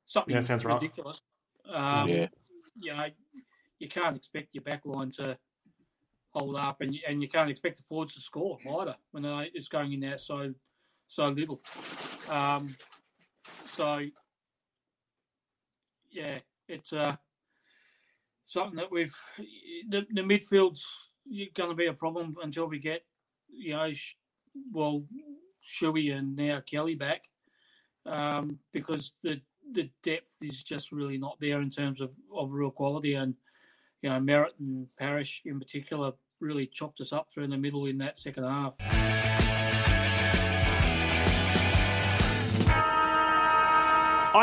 Something 0.05 0.35
yeah, 0.35 0.41
sounds 0.41 0.65
ridiculous. 0.65 1.23
Right. 1.69 2.03
Um, 2.03 2.09
yeah, 2.09 2.27
you 2.81 2.95
know, 2.95 3.07
you 3.79 3.89
can't 3.89 4.17
expect 4.17 4.49
your 4.55 4.65
back 4.65 4.85
line 4.85 5.13
to 5.13 5.39
hold 6.31 6.57
up, 6.57 6.81
and 6.81 6.93
you, 6.93 7.01
and 7.07 7.23
you 7.23 7.29
can't 7.29 7.49
expect 7.49 7.77
the 7.77 7.85
forwards 7.89 8.15
to 8.15 8.21
score 8.21 8.59
either 8.81 8.97
when 9.13 9.23
they 9.23 9.51
it's 9.55 9.69
going 9.69 9.93
in 9.93 10.01
there 10.01 10.19
so 10.19 10.53
so 11.07 11.29
little. 11.29 11.61
Um, 12.29 12.75
so 13.77 14.01
yeah, 16.11 16.39
it's 16.67 16.93
uh, 16.93 17.15
something 18.47 18.77
that 18.77 18.91
we've 18.91 19.15
the, 19.89 20.07
the 20.13 20.23
midfield's 20.23 20.85
going 21.55 21.71
to 21.71 21.77
be 21.77 21.87
a 21.87 21.93
problem 21.93 22.37
until 22.43 22.67
we 22.67 22.79
get 22.79 23.03
you 23.57 23.73
know, 23.73 23.93
well, 24.73 25.05
Shuey 25.67 26.17
and 26.17 26.37
now 26.37 26.61
Kelly 26.61 26.95
back 26.95 27.23
um, 28.05 28.59
because 28.73 29.13
the 29.23 29.41
the 29.73 29.91
depth 30.05 30.37
is 30.43 30.63
just 30.63 30.93
really 30.93 31.19
not 31.19 31.37
there 31.41 31.61
in 31.61 31.71
terms 31.71 32.01
of, 32.01 32.15
of 32.33 32.53
real 32.53 32.71
quality. 32.71 33.15
And, 33.15 33.35
you 34.01 34.09
know, 34.09 34.21
Merrett 34.21 34.57
and 34.61 34.87
Parish 34.97 35.43
in 35.45 35.59
particular 35.59 36.13
really 36.39 36.67
chopped 36.67 37.01
us 37.01 37.13
up 37.13 37.29
through 37.29 37.49
the 37.49 37.57
middle 37.57 37.87
in 37.87 37.99
that 37.99 38.17
second 38.17 38.45
half. 38.45 38.77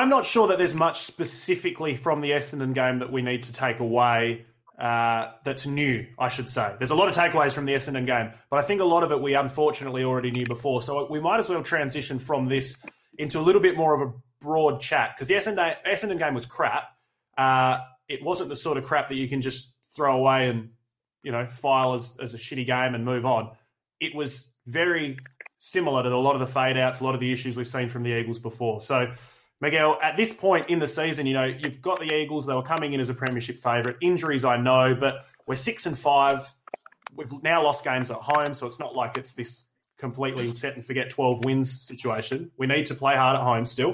I'm 0.04 0.10
not 0.10 0.26
sure 0.26 0.50
that 0.50 0.58
there's 0.58 0.76
much 0.76 1.04
specifically 1.04 1.96
from 1.96 2.20
the 2.20 2.32
Essendon 2.32 2.74
game 2.74 3.00
that 3.00 3.10
we 3.10 3.22
need 3.22 3.44
to 3.44 3.54
take 3.54 3.80
away 3.80 4.46
uh, 4.78 5.32
that's 5.46 5.66
new, 5.66 6.06
I 6.20 6.28
should 6.28 6.50
say. 6.50 6.76
There's 6.78 6.92
a 6.92 6.96
lot 6.96 7.08
of 7.08 7.16
takeaways 7.16 7.54
from 7.54 7.64
the 7.64 7.72
Essendon 7.72 8.06
game, 8.06 8.34
but 8.50 8.60
I 8.60 8.64
think 8.64 8.82
a 8.82 8.84
lot 8.84 9.04
of 9.04 9.14
it 9.14 9.22
we 9.22 9.34
unfortunately 9.34 10.04
already 10.04 10.30
knew 10.30 10.46
before. 10.46 10.82
So 10.82 11.08
we 11.10 11.22
might 11.22 11.40
as 11.40 11.48
well 11.48 11.64
transition 11.64 12.20
from 12.20 12.50
this 12.50 12.86
into 13.18 13.40
a 13.40 13.44
little 13.44 13.62
bit 13.62 13.78
more 13.78 13.96
of 13.96 14.10
a 14.10 14.14
broad 14.42 14.82
chat 14.82 15.14
because 15.16 15.30
the 15.30 15.36
Essendon, 15.36 15.74
Essendon 15.88 16.20
game 16.20 16.34
was 16.34 16.46
crap. 16.46 16.84
Uh, 17.38 17.78
it 18.10 18.22
wasn't 18.22 18.50
the 18.50 18.58
sort 18.58 18.78
of 18.78 18.84
crap 18.84 19.08
that 19.08 19.16
you 19.16 19.30
can 19.30 19.40
just 19.40 19.74
throw 19.96 20.18
away 20.18 20.50
and 20.50 20.72
you 21.24 21.32
know 21.32 21.48
file 21.48 21.94
as, 21.94 22.14
as 22.22 22.34
a 22.34 22.38
shitty 22.38 22.66
game 22.66 22.94
and 22.94 23.06
move 23.06 23.26
on. 23.26 23.52
It 24.02 24.14
was 24.14 24.52
very 24.68 25.16
similar 25.60 26.04
to 26.04 26.10
a 26.10 26.18
lot 26.18 26.34
of 26.34 26.42
the 26.42 26.48
fade 26.48 26.76
outs, 26.76 27.00
a 27.00 27.06
lot 27.06 27.16
of 27.16 27.22
the 27.22 27.32
issues 27.32 27.56
we've 27.56 27.66
seen 27.66 27.88
from 27.88 28.04
the 28.04 28.20
Eagles 28.20 28.40
before. 28.40 28.82
So, 28.82 29.14
Miguel, 29.64 29.98
at 30.02 30.18
this 30.18 30.34
point 30.34 30.70
in 30.70 30.80
the 30.80 30.88
season, 30.88 31.26
you 31.26 31.34
know, 31.34 31.46
you've 31.46 31.82
got 31.82 32.02
the 32.02 32.14
Eagles, 32.14 32.46
they 32.46 32.54
were 32.54 32.62
coming 32.62 32.92
in 32.92 33.00
as 33.00 33.08
a 33.08 33.14
premiership 33.14 33.64
favourite. 33.64 33.96
Injuries, 34.02 34.44
I 34.44 34.58
know, 34.58 34.94
but 34.94 35.26
we're 35.48 35.56
six 35.56 35.86
and 35.86 35.98
five. 35.98 36.54
We've 37.16 37.32
now 37.42 37.64
lost 37.64 37.86
games 37.86 38.12
at 38.12 38.18
home, 38.18 38.54
so 38.56 38.68
it's 38.68 38.78
not 38.78 38.94
like 38.94 39.16
it's 39.16 39.34
this 39.34 39.64
completely 39.98 40.54
set 40.54 40.76
and 40.76 40.86
forget 40.86 41.10
12 41.10 41.46
wins 41.46 41.80
situation. 41.80 42.52
We 42.58 42.68
need 42.68 42.88
to 42.88 42.96
play 42.96 43.16
hard 43.16 43.38
at 43.38 43.42
home 43.42 43.66
still. 43.66 43.94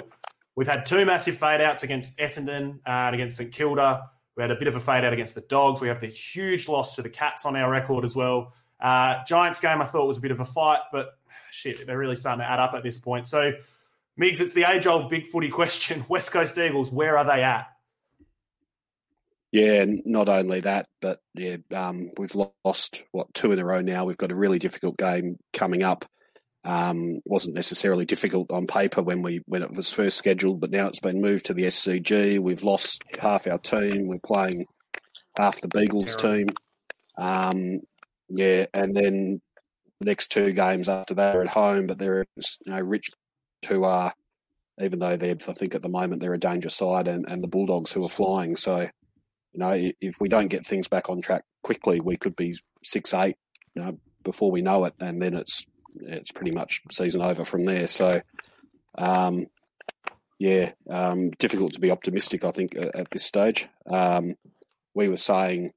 We've 0.55 0.67
had 0.67 0.88
two 0.88 1.05
massive 1.05 1.38
fade 1.38 1.61
outs 1.61 1.83
against 1.83 2.17
Essendon 2.17 2.77
uh, 2.77 2.89
and 2.89 3.13
against 3.13 3.38
St 3.38 3.51
Kilda. 3.51 4.09
We 4.35 4.41
had 4.41 4.49
a 4.49 4.55
bit 4.55 4.67
of 4.67 4.75
a 4.75 4.79
fade 4.79 5.05
out 5.05 5.13
against 5.13 5.35
the 5.35 5.41
Dogs. 5.41 5.81
We 5.81 5.89
have 5.89 5.99
the 5.99 6.07
huge 6.07 6.67
loss 6.67 6.95
to 6.95 7.03
the 7.03 7.09
Cats 7.09 7.45
on 7.45 7.55
our 7.55 7.69
record 7.69 8.05
as 8.05 8.15
well. 8.15 8.53
Uh, 8.79 9.23
Giants 9.23 9.59
game, 9.59 9.83
I 9.83 9.85
thought 9.85 10.07
was 10.07 10.17
a 10.17 10.21
bit 10.21 10.31
of 10.31 10.39
a 10.39 10.45
fight, 10.45 10.79
but 10.91 11.19
shit, 11.51 11.85
they're 11.85 11.97
really 11.97 12.15
starting 12.15 12.39
to 12.39 12.49
add 12.49 12.59
up 12.59 12.73
at 12.73 12.81
this 12.81 12.97
point. 12.97 13.27
So, 13.27 13.51
Migs, 14.19 14.41
it's 14.41 14.53
the 14.53 14.69
age 14.69 14.85
old 14.85 15.09
big 15.09 15.27
footy 15.27 15.49
question. 15.49 16.05
West 16.09 16.31
Coast 16.31 16.57
Eagles, 16.57 16.91
where 16.91 17.17
are 17.17 17.25
they 17.25 17.43
at? 17.43 17.67
Yeah, 19.51 19.85
not 20.05 20.29
only 20.29 20.59
that, 20.61 20.85
but 21.01 21.21
yeah, 21.33 21.57
um, 21.73 22.11
we've 22.17 22.35
lost 22.63 23.03
what 23.11 23.33
two 23.33 23.51
in 23.51 23.59
a 23.59 23.65
row 23.65 23.81
now. 23.81 24.05
We've 24.05 24.17
got 24.17 24.31
a 24.31 24.35
really 24.35 24.59
difficult 24.59 24.97
game 24.97 25.38
coming 25.53 25.81
up. 25.81 26.05
Um, 26.63 27.19
wasn't 27.25 27.55
necessarily 27.55 28.05
difficult 28.05 28.51
on 28.51 28.67
paper 28.67 29.01
when 29.01 29.23
we 29.23 29.41
when 29.47 29.63
it 29.63 29.71
was 29.71 29.91
first 29.91 30.17
scheduled, 30.17 30.59
but 30.59 30.69
now 30.69 30.88
it's 30.88 30.99
been 30.99 31.21
moved 31.21 31.45
to 31.45 31.55
the 31.55 31.63
SCG. 31.63 32.38
We've 32.39 32.63
lost 32.63 33.01
half 33.17 33.47
our 33.47 33.57
team. 33.57 34.07
We're 34.07 34.19
playing 34.19 34.65
half 35.35 35.61
the 35.61 35.67
Beagles 35.67 36.15
team. 36.15 36.49
Um, 37.17 37.79
yeah, 38.27 38.67
and 38.73 38.95
then 38.95 39.41
the 39.99 40.05
next 40.05 40.27
two 40.27 40.51
games 40.51 40.89
after 40.89 41.15
that 41.15 41.35
are 41.35 41.41
at 41.41 41.47
home, 41.47 41.88
but 41.88 41.97
they're 41.97 42.25
you 42.35 42.71
know 42.71 42.81
Rich, 42.81 43.09
who 43.67 43.83
are 43.83 44.13
even 44.81 44.99
though 44.99 45.17
they're 45.17 45.35
I 45.47 45.53
think 45.53 45.75
at 45.75 45.81
the 45.81 45.89
moment 45.89 46.21
they're 46.21 46.33
a 46.33 46.39
danger 46.39 46.69
side, 46.69 47.07
and, 47.07 47.25
and 47.27 47.43
the 47.43 47.47
Bulldogs 47.47 47.91
who 47.91 48.03
are 48.05 48.09
flying. 48.09 48.55
So 48.55 48.81
you 48.81 49.59
know 49.59 49.73
if 50.01 50.15
we 50.19 50.29
don't 50.29 50.47
get 50.47 50.65
things 50.65 50.87
back 50.87 51.09
on 51.09 51.21
track 51.21 51.43
quickly, 51.63 51.99
we 51.99 52.17
could 52.17 52.35
be 52.35 52.57
six 52.83 53.13
eight, 53.13 53.37
you 53.75 53.83
know, 53.83 53.97
before 54.23 54.51
we 54.51 54.61
know 54.61 54.85
it, 54.85 54.93
and 54.99 55.21
then 55.21 55.35
it's 55.35 55.65
it's 55.95 56.31
pretty 56.31 56.51
much 56.51 56.81
season 56.91 57.21
over 57.21 57.45
from 57.45 57.65
there. 57.65 57.87
So. 57.87 58.21
Um, 58.97 59.47
yeah, 60.39 60.71
um, 60.89 61.31
difficult 61.31 61.73
to 61.73 61.81
be 61.81 61.91
optimistic. 61.91 62.45
I 62.45 62.51
think 62.51 62.73
at 62.77 63.09
this 63.11 63.25
stage, 63.25 63.67
um, 63.91 64.35
we 64.93 65.09
were 65.09 65.17
saying 65.17 65.73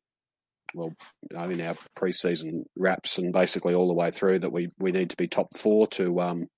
well, 0.75 0.95
you 1.31 1.37
know, 1.37 1.51
in 1.51 1.61
our 1.61 1.77
preseason 1.97 2.65
wraps 2.77 3.19
and 3.19 3.33
basically 3.33 3.75
all 3.75 3.89
the 3.89 3.95
way 3.95 4.11
through 4.11 4.41
that 4.41 4.53
we, 4.53 4.71
we 4.79 4.93
need 4.93 5.11
to 5.11 5.17
be 5.17 5.29
top 5.29 5.57
four 5.57 5.87
to 5.89 6.21
um, 6.21 6.49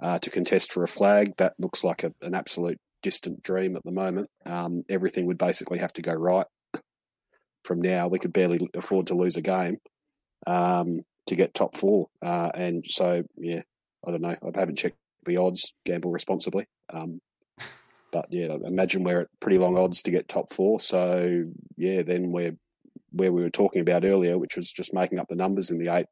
uh, 0.00 0.18
to 0.18 0.30
contest 0.30 0.72
for 0.72 0.82
a 0.82 0.88
flag. 0.88 1.36
That 1.36 1.54
looks 1.58 1.84
like 1.84 2.04
a, 2.04 2.12
an 2.22 2.34
absolute 2.34 2.78
distant 3.02 3.42
dream 3.42 3.76
at 3.76 3.84
the 3.84 3.92
moment. 3.92 4.28
Um, 4.44 4.84
everything 4.88 5.26
would 5.26 5.38
basically 5.38 5.78
have 5.78 5.92
to 5.94 6.02
go 6.02 6.12
right 6.12 6.46
from 7.64 7.80
now. 7.80 8.08
We 8.08 8.18
could 8.18 8.32
barely 8.32 8.68
afford 8.74 9.08
to 9.08 9.14
lose 9.14 9.36
a 9.36 9.42
game 9.42 9.78
um, 10.46 11.00
to 11.26 11.36
get 11.36 11.54
top 11.54 11.76
four, 11.76 12.08
uh, 12.22 12.50
and 12.54 12.84
so 12.86 13.22
yeah, 13.36 13.62
I 14.06 14.10
don't 14.10 14.22
know. 14.22 14.36
I 14.42 14.58
haven't 14.58 14.78
checked 14.78 14.96
the 15.24 15.38
odds. 15.38 15.72
Gamble 15.84 16.10
responsibly. 16.10 16.66
Um, 16.92 17.20
but 18.12 18.26
yeah, 18.30 18.56
imagine 18.64 19.02
we're 19.02 19.22
at 19.22 19.28
pretty 19.40 19.58
long 19.58 19.76
odds 19.76 20.02
to 20.02 20.10
get 20.10 20.28
top 20.28 20.52
four. 20.52 20.80
So 20.80 21.44
yeah, 21.76 22.02
then 22.02 22.30
we're 22.32 22.56
where 23.10 23.32
we 23.32 23.42
were 23.42 23.50
talking 23.50 23.80
about 23.80 24.04
earlier, 24.04 24.38
which 24.38 24.56
was 24.56 24.70
just 24.72 24.94
making 24.94 25.18
up 25.18 25.28
the 25.28 25.36
numbers 25.36 25.70
in 25.70 25.78
the 25.78 25.94
eight 25.94 26.06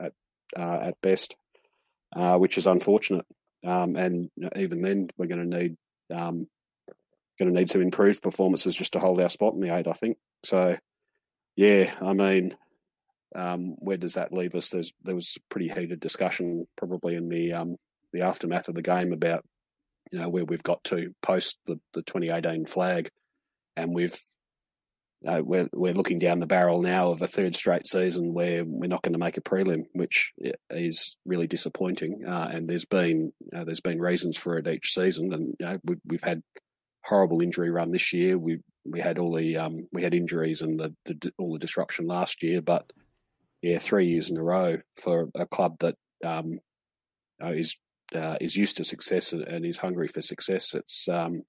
at 0.00 0.12
uh, 0.56 0.78
at 0.82 1.00
best, 1.02 1.34
uh, 2.14 2.36
which 2.36 2.58
is 2.58 2.66
unfortunate. 2.66 3.26
Um, 3.64 3.96
and 3.96 4.30
even 4.56 4.82
then, 4.82 5.08
we're 5.16 5.26
going 5.26 5.50
to 5.50 5.58
need 5.58 5.76
um, 6.12 6.46
going 7.38 7.52
to 7.52 7.58
need 7.58 7.70
some 7.70 7.82
improved 7.82 8.22
performances 8.22 8.76
just 8.76 8.92
to 8.92 9.00
hold 9.00 9.20
our 9.20 9.28
spot 9.28 9.54
in 9.54 9.60
the 9.60 9.74
eight. 9.74 9.86
I 9.86 9.92
think 9.92 10.18
so. 10.42 10.76
Yeah, 11.56 11.92
I 12.00 12.12
mean, 12.12 12.56
um, 13.34 13.76
where 13.78 13.96
does 13.96 14.14
that 14.14 14.32
leave 14.32 14.54
us? 14.54 14.70
There's 14.70 14.92
there 15.02 15.14
was 15.14 15.36
pretty 15.48 15.68
heated 15.68 16.00
discussion 16.00 16.66
probably 16.76 17.14
in 17.14 17.28
the 17.28 17.52
um, 17.52 17.76
the 18.12 18.22
aftermath 18.22 18.68
of 18.68 18.74
the 18.74 18.82
game 18.82 19.12
about 19.12 19.44
you 20.10 20.18
know 20.18 20.28
where 20.28 20.44
we've 20.44 20.62
got 20.62 20.82
to 20.84 21.14
post 21.22 21.58
the, 21.66 21.78
the 21.92 22.02
2018 22.02 22.66
flag, 22.66 23.10
and 23.76 23.94
we've 23.94 24.18
uh, 25.26 25.40
we're 25.44 25.68
we're 25.72 25.94
looking 25.94 26.18
down 26.18 26.40
the 26.40 26.46
barrel 26.46 26.82
now 26.82 27.10
of 27.10 27.22
a 27.22 27.26
third 27.26 27.54
straight 27.54 27.86
season 27.86 28.34
where 28.34 28.64
we're 28.64 28.88
not 28.88 29.02
going 29.02 29.12
to 29.12 29.18
make 29.18 29.36
a 29.36 29.42
prelim, 29.42 29.84
which 29.92 30.32
is 30.70 31.16
really 31.24 31.46
disappointing. 31.46 32.24
Uh, 32.26 32.48
and 32.52 32.68
there's 32.68 32.84
been 32.84 33.32
uh, 33.54 33.64
there's 33.64 33.80
been 33.80 34.00
reasons 34.00 34.36
for 34.36 34.58
it 34.58 34.66
each 34.66 34.92
season, 34.92 35.32
and 35.32 35.54
you 35.60 35.66
know, 35.66 35.78
we, 35.84 35.96
we've 36.06 36.22
had 36.22 36.42
horrible 37.04 37.42
injury 37.42 37.70
run 37.70 37.92
this 37.92 38.12
year. 38.12 38.36
We 38.36 38.60
we 38.84 39.00
had 39.00 39.18
all 39.18 39.36
the 39.36 39.58
um, 39.58 39.86
we 39.92 40.02
had 40.02 40.14
injuries 40.14 40.62
and 40.62 40.78
the, 40.78 40.94
the, 41.06 41.32
all 41.38 41.52
the 41.52 41.58
disruption 41.58 42.06
last 42.06 42.42
year, 42.42 42.60
but 42.60 42.92
yeah, 43.60 43.78
three 43.78 44.08
years 44.08 44.30
in 44.30 44.36
a 44.36 44.42
row 44.42 44.78
for 44.96 45.28
a 45.36 45.46
club 45.46 45.76
that 45.80 45.94
um, 46.24 46.58
is 47.40 47.76
uh, 48.14 48.36
is 48.40 48.56
used 48.56 48.78
to 48.78 48.84
success 48.84 49.32
and 49.32 49.64
is 49.64 49.78
hungry 49.78 50.08
for 50.08 50.20
success. 50.20 50.74
It's 50.74 51.08
um, 51.08 51.42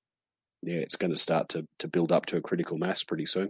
yeah, 0.62 0.78
it's 0.78 0.96
going 0.96 1.12
to 1.12 1.20
start 1.20 1.50
to 1.50 1.68
to 1.80 1.88
build 1.88 2.12
up 2.12 2.28
to 2.28 2.38
a 2.38 2.42
critical 2.42 2.78
mass 2.78 3.04
pretty 3.04 3.26
soon. 3.26 3.50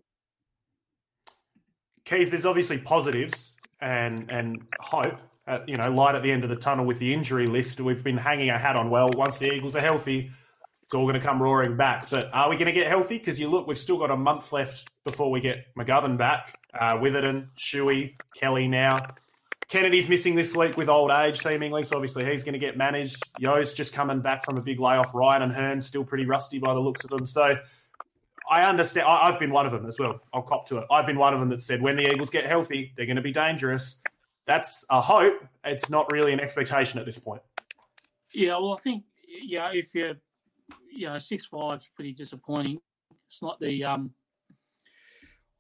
Keys, 2.05 2.31
there's 2.31 2.45
obviously 2.45 2.77
positives 2.77 3.51
and 3.81 4.29
and 4.29 4.65
hope. 4.79 5.19
At, 5.45 5.67
you 5.67 5.75
know, 5.75 5.91
light 5.91 6.15
at 6.15 6.24
the 6.24 6.31
end 6.31 6.45
of 6.45 6.50
the 6.50 6.55
tunnel 6.55 6.86
with 6.86 7.00
the 7.00 7.13
injury 7.13 7.48
list. 7.48 7.81
We've 7.81 8.01
been 8.01 8.15
hanging 8.15 8.50
our 8.50 8.57
hat 8.57 8.77
on. 8.77 8.89
Well, 8.89 9.12
once 9.13 9.39
the 9.39 9.51
Eagles 9.51 9.75
are 9.75 9.81
healthy, 9.81 10.31
it's 10.83 10.93
all 10.93 11.03
going 11.03 11.19
to 11.19 11.19
come 11.19 11.43
roaring 11.43 11.75
back. 11.75 12.10
But 12.10 12.29
are 12.33 12.50
we 12.50 12.55
going 12.55 12.67
to 12.67 12.72
get 12.72 12.88
healthy? 12.88 13.17
Because 13.17 13.41
you 13.41 13.50
look, 13.50 13.67
we've 13.67 13.77
still 13.77 13.98
got 13.98 14.10
a 14.10 14.15
month 14.15 14.53
left 14.53 14.88
before 15.03 15.29
we 15.29 15.41
get 15.41 15.65
McGovern 15.77 16.17
back. 16.17 16.57
Uh, 16.74 16.98
Witherden, 17.01 17.50
Shuey, 17.57 18.15
Kelly 18.38 18.69
now. 18.69 19.05
Kennedy's 19.67 20.07
missing 20.07 20.36
this 20.36 20.55
week 20.55 20.77
with 20.77 20.88
old 20.88 21.12
age, 21.12 21.39
seemingly. 21.39 21.83
So 21.83 21.98
obviously 21.98 22.24
he's 22.24 22.43
going 22.43 22.53
to 22.53 22.60
get 22.60 22.77
managed. 22.77 23.17
Yeo's 23.38 23.74
just 23.74 23.93
coming 23.93 24.22
back 24.22 24.45
from 24.45 24.57
a 24.57 24.62
big 24.62 24.79
layoff. 24.79 25.13
Ryan 25.13 25.41
and 25.41 25.53
Hurn 25.53 25.81
still 25.81 26.05
pretty 26.05 26.25
rusty 26.25 26.60
by 26.60 26.74
the 26.74 26.79
looks 26.79 27.03
of 27.03 27.10
them. 27.10 27.25
So 27.25 27.57
I 28.50 28.63
understand. 28.63 29.07
I, 29.07 29.31
have 29.31 29.39
been 29.39 29.51
one 29.51 29.65
of 29.65 29.71
them 29.71 29.85
as 29.85 29.97
well. 30.00 30.19
I'll 30.33 30.41
cop 30.41 30.67
to 30.67 30.77
it. 30.79 30.85
I've 30.91 31.05
been 31.05 31.17
one 31.17 31.33
of 31.33 31.39
them 31.39 31.50
that 31.50 31.62
said 31.62 31.81
when 31.81 31.95
the 31.95 32.12
Eagles 32.12 32.29
get 32.29 32.45
healthy, 32.45 32.93
they're 32.95 33.05
going 33.05 33.15
to 33.15 33.21
be 33.21 33.31
dangerous. 33.31 34.01
That's 34.45 34.85
a 34.89 35.00
hope. 35.00 35.45
It's 35.63 35.89
not 35.89 36.12
really 36.12 36.33
an 36.33 36.39
expectation 36.39 37.00
at 37.00 37.05
this 37.05 37.17
point. 37.17 37.41
Yeah, 38.33 38.57
well, 38.57 38.73
I 38.73 38.81
think 38.81 39.03
yeah, 39.27 39.71
if 39.71 39.95
you're 39.95 40.15
yeah 40.91 41.17
six 41.17 41.45
five 41.45 41.79
is 41.79 41.89
pretty 41.95 42.13
disappointing. 42.13 42.79
It's 43.27 43.41
not 43.41 43.59
the 43.59 43.83
um 43.83 44.12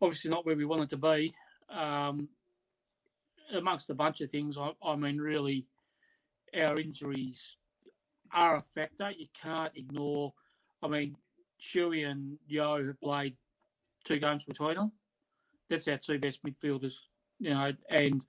obviously 0.01 0.29
not 0.29 0.45
where 0.45 0.55
we 0.55 0.65
wanted 0.65 0.89
to 0.89 0.97
be. 0.97 1.33
Um, 1.69 2.27
amongst 3.53 3.89
a 3.89 3.95
bunch 3.95 4.21
of 4.21 4.29
things, 4.29 4.57
I, 4.57 4.71
I 4.83 4.95
mean, 4.95 5.17
really, 5.17 5.65
our 6.55 6.79
injuries 6.79 7.55
are 8.31 8.57
a 8.57 8.63
factor. 8.75 9.11
You 9.11 9.27
can't 9.41 9.71
ignore. 9.75 10.33
I 10.81 10.87
mean, 10.87 11.15
Shuey 11.63 12.09
and 12.09 12.37
Yeo 12.47 12.85
have 12.85 12.99
played 12.99 13.37
two 14.03 14.19
games 14.19 14.43
between 14.43 14.75
them. 14.75 14.91
That's 15.69 15.87
our 15.87 15.97
two 15.97 16.19
best 16.19 16.43
midfielders, 16.43 16.95
you 17.39 17.51
know, 17.51 17.71
and 17.89 18.25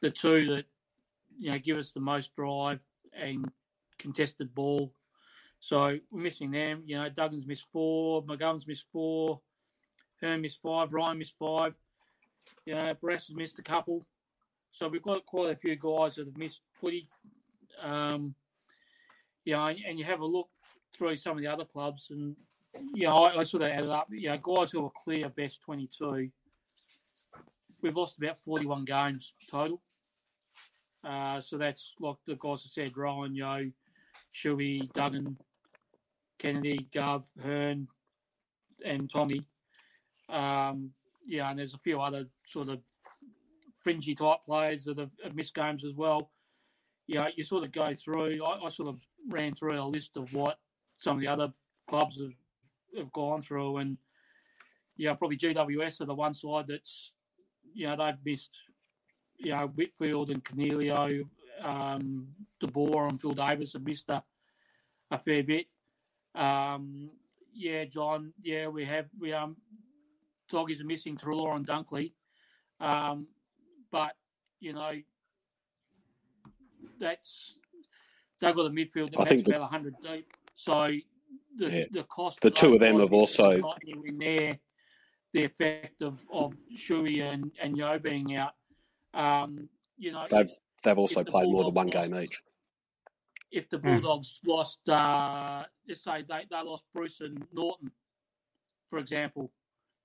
the 0.00 0.10
two 0.10 0.46
that 0.54 0.64
you 1.38 1.50
know 1.50 1.58
give 1.58 1.76
us 1.76 1.90
the 1.90 2.00
most 2.00 2.34
drive 2.36 2.80
and 3.12 3.50
contested 3.98 4.54
ball. 4.54 4.92
So 5.60 5.98
we're 6.10 6.22
missing 6.22 6.52
them. 6.52 6.82
You 6.86 6.98
know, 6.98 7.10
Duggan's 7.10 7.46
missed 7.46 7.66
four, 7.72 8.22
McGovern's 8.24 8.66
missed 8.66 8.86
four, 8.92 9.40
Hurn 10.20 10.40
missed 10.40 10.62
five, 10.62 10.92
Ryan 10.92 11.18
missed 11.18 11.34
five. 11.38 11.74
You 12.64 12.74
know, 12.74 12.94
Brass 12.94 13.26
has 13.26 13.36
missed 13.36 13.58
a 13.58 13.62
couple. 13.62 14.06
So 14.70 14.86
we've 14.86 15.02
got 15.02 15.26
quite 15.26 15.50
a 15.50 15.56
few 15.56 15.74
guys 15.74 16.14
that 16.14 16.26
have 16.26 16.36
missed 16.36 16.60
footy. 16.72 17.08
Um, 17.82 18.34
you 19.44 19.54
know, 19.54 19.66
and 19.66 19.98
you 19.98 20.04
have 20.04 20.20
a 20.20 20.26
look 20.26 20.48
through 20.96 21.16
some 21.16 21.36
of 21.36 21.42
the 21.42 21.48
other 21.48 21.64
clubs, 21.64 22.08
and 22.10 22.36
you 22.94 23.06
know, 23.06 23.24
I, 23.24 23.40
I 23.40 23.42
sort 23.44 23.62
of 23.62 23.70
added 23.70 23.90
up. 23.90 24.08
You 24.10 24.30
know, 24.30 24.38
guys 24.38 24.70
who 24.70 24.84
are 24.84 24.92
clear 25.02 25.28
best 25.28 25.62
twenty-two, 25.62 26.30
we've 27.82 27.96
lost 27.96 28.18
about 28.18 28.42
forty-one 28.42 28.84
games 28.84 29.32
total. 29.50 29.80
Uh, 31.04 31.40
so 31.40 31.56
that's 31.56 31.94
like 32.00 32.16
the 32.26 32.34
guys 32.36 32.62
that 32.64 32.72
said, 32.72 32.96
Ryan, 32.96 33.34
Yeo, 33.34 33.70
Shuey, 34.34 34.92
Duggan, 34.92 35.38
Kennedy, 36.38 36.88
Gov, 36.92 37.24
Hurn, 37.42 37.88
and 38.84 39.08
Tommy. 39.08 39.44
Um, 40.28 40.90
yeah, 41.26 41.50
and 41.50 41.58
there's 41.58 41.74
a 41.74 41.78
few 41.78 42.00
other 42.00 42.26
sort 42.46 42.68
of 42.68 42.80
fringy 43.82 44.14
type 44.14 44.38
players 44.44 44.84
that 44.84 44.98
have, 44.98 45.10
have 45.22 45.34
missed 45.34 45.54
games 45.54 45.84
as 45.84 45.94
well. 45.94 46.30
Yeah, 47.06 47.28
you 47.34 47.44
sort 47.44 47.64
of 47.64 47.72
go 47.72 47.94
through. 47.94 48.44
I, 48.44 48.66
I, 48.66 48.68
sort 48.68 48.88
of 48.88 48.98
ran 49.28 49.54
through 49.54 49.80
a 49.80 49.84
list 49.84 50.16
of 50.16 50.32
what 50.34 50.58
some 50.98 51.16
of 51.16 51.20
the 51.20 51.28
other 51.28 51.52
clubs 51.88 52.20
have, 52.20 52.32
have 52.96 53.12
gone 53.12 53.40
through, 53.40 53.78
and 53.78 53.98
yeah, 54.96 55.14
probably 55.14 55.36
GWS 55.36 56.00
are 56.00 56.06
the 56.06 56.14
one 56.14 56.34
side 56.34 56.66
that's 56.68 57.12
you 57.74 57.86
know 57.86 57.96
they've 57.96 58.24
missed 58.24 58.56
you 59.38 59.56
know 59.56 59.66
Whitfield 59.68 60.30
and 60.30 60.44
Coniglio, 60.44 61.24
um, 61.62 62.28
De 62.60 62.66
Boer 62.66 63.08
and 63.08 63.20
Phil 63.20 63.32
Davis 63.32 63.72
have 63.74 63.84
missed 63.84 64.08
a, 64.08 64.22
a 65.10 65.18
fair 65.18 65.42
bit. 65.42 65.66
Um, 66.34 67.10
yeah, 67.54 67.84
John. 67.84 68.32
Yeah, 68.42 68.68
we 68.68 68.84
have 68.84 69.06
we 69.18 69.32
um 69.32 69.56
doggies 70.50 70.80
are 70.80 70.84
missing 70.84 71.16
Treloar 71.16 71.56
and 71.56 71.66
Dunkley, 71.66 72.12
um, 72.80 73.26
but 73.90 74.12
you 74.60 74.72
know 74.72 74.92
that's 77.00 77.54
they've 78.40 78.54
got 78.54 78.66
a 78.66 78.70
midfield 78.70 79.12
that 79.12 79.20
I 79.20 79.24
think 79.24 79.48
about 79.48 79.70
hundred 79.70 79.94
deep. 80.02 80.32
So 80.54 80.90
the 81.58 81.70
yeah. 81.70 81.84
the 81.90 82.04
cost 82.04 82.40
the 82.40 82.50
two 82.50 82.74
of 82.74 82.80
them 82.80 83.00
have 83.00 83.12
also 83.12 83.58
not 83.58 83.82
in 83.84 84.18
there 84.18 84.58
the 85.32 85.44
effect 85.44 86.02
of 86.02 86.18
of 86.32 86.54
Shuey 86.76 87.22
and 87.22 87.50
and 87.60 87.76
Yeo 87.76 87.98
being 87.98 88.36
out. 88.36 88.54
Um, 89.12 89.68
you 89.96 90.12
know, 90.12 90.26
they've 90.30 90.50
they've 90.82 90.98
also 90.98 91.22
the 91.22 91.30
played 91.30 91.50
more 91.50 91.64
than 91.64 91.74
one 91.74 91.86
lost, 91.88 92.10
game 92.10 92.14
each. 92.20 92.42
If 93.50 93.68
the 93.68 93.78
Bulldogs 93.78 94.38
mm. 94.44 94.48
lost, 94.48 94.88
uh, 94.88 95.64
let's 95.88 96.04
say 96.04 96.24
they, 96.28 96.46
they 96.50 96.62
lost 96.62 96.84
Bruce 96.94 97.20
and 97.20 97.44
Naughton, 97.52 97.90
for 98.90 98.98
example, 98.98 99.50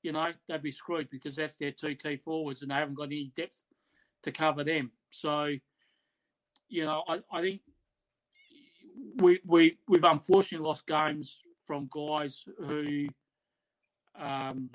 you 0.01 0.11
know 0.11 0.31
they'd 0.47 0.63
be 0.63 0.71
screwed 0.71 1.09
because 1.09 1.35
that's 1.35 1.55
their 1.55 1.71
two 1.71 1.95
key 1.95 2.17
forwards 2.17 2.61
and 2.61 2.71
they 2.71 2.75
haven't 2.75 2.95
got 2.95 3.03
any 3.03 3.31
depth 3.35 3.61
to 4.23 4.31
cover 4.31 4.63
them. 4.63 4.91
So, 5.09 5.49
you 6.69 6.85
know, 6.85 7.03
I, 7.07 7.19
I 7.31 7.41
think 7.41 7.61
we 9.17 9.39
we 9.45 9.77
we've 9.87 10.03
unfortunately 10.03 10.65
lost 10.65 10.87
games 10.87 11.37
from 11.65 11.89
guys 11.93 12.43
who 12.65 13.07
um, 14.19 14.69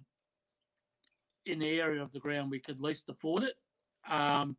in 1.47 1.59
the 1.59 1.81
area 1.81 2.03
of 2.03 2.13
the 2.13 2.21
ground 2.21 2.51
we 2.51 2.59
could 2.59 2.81
least 2.81 3.05
afford 3.09 3.45
it. 3.45 3.55
Um, 4.09 4.57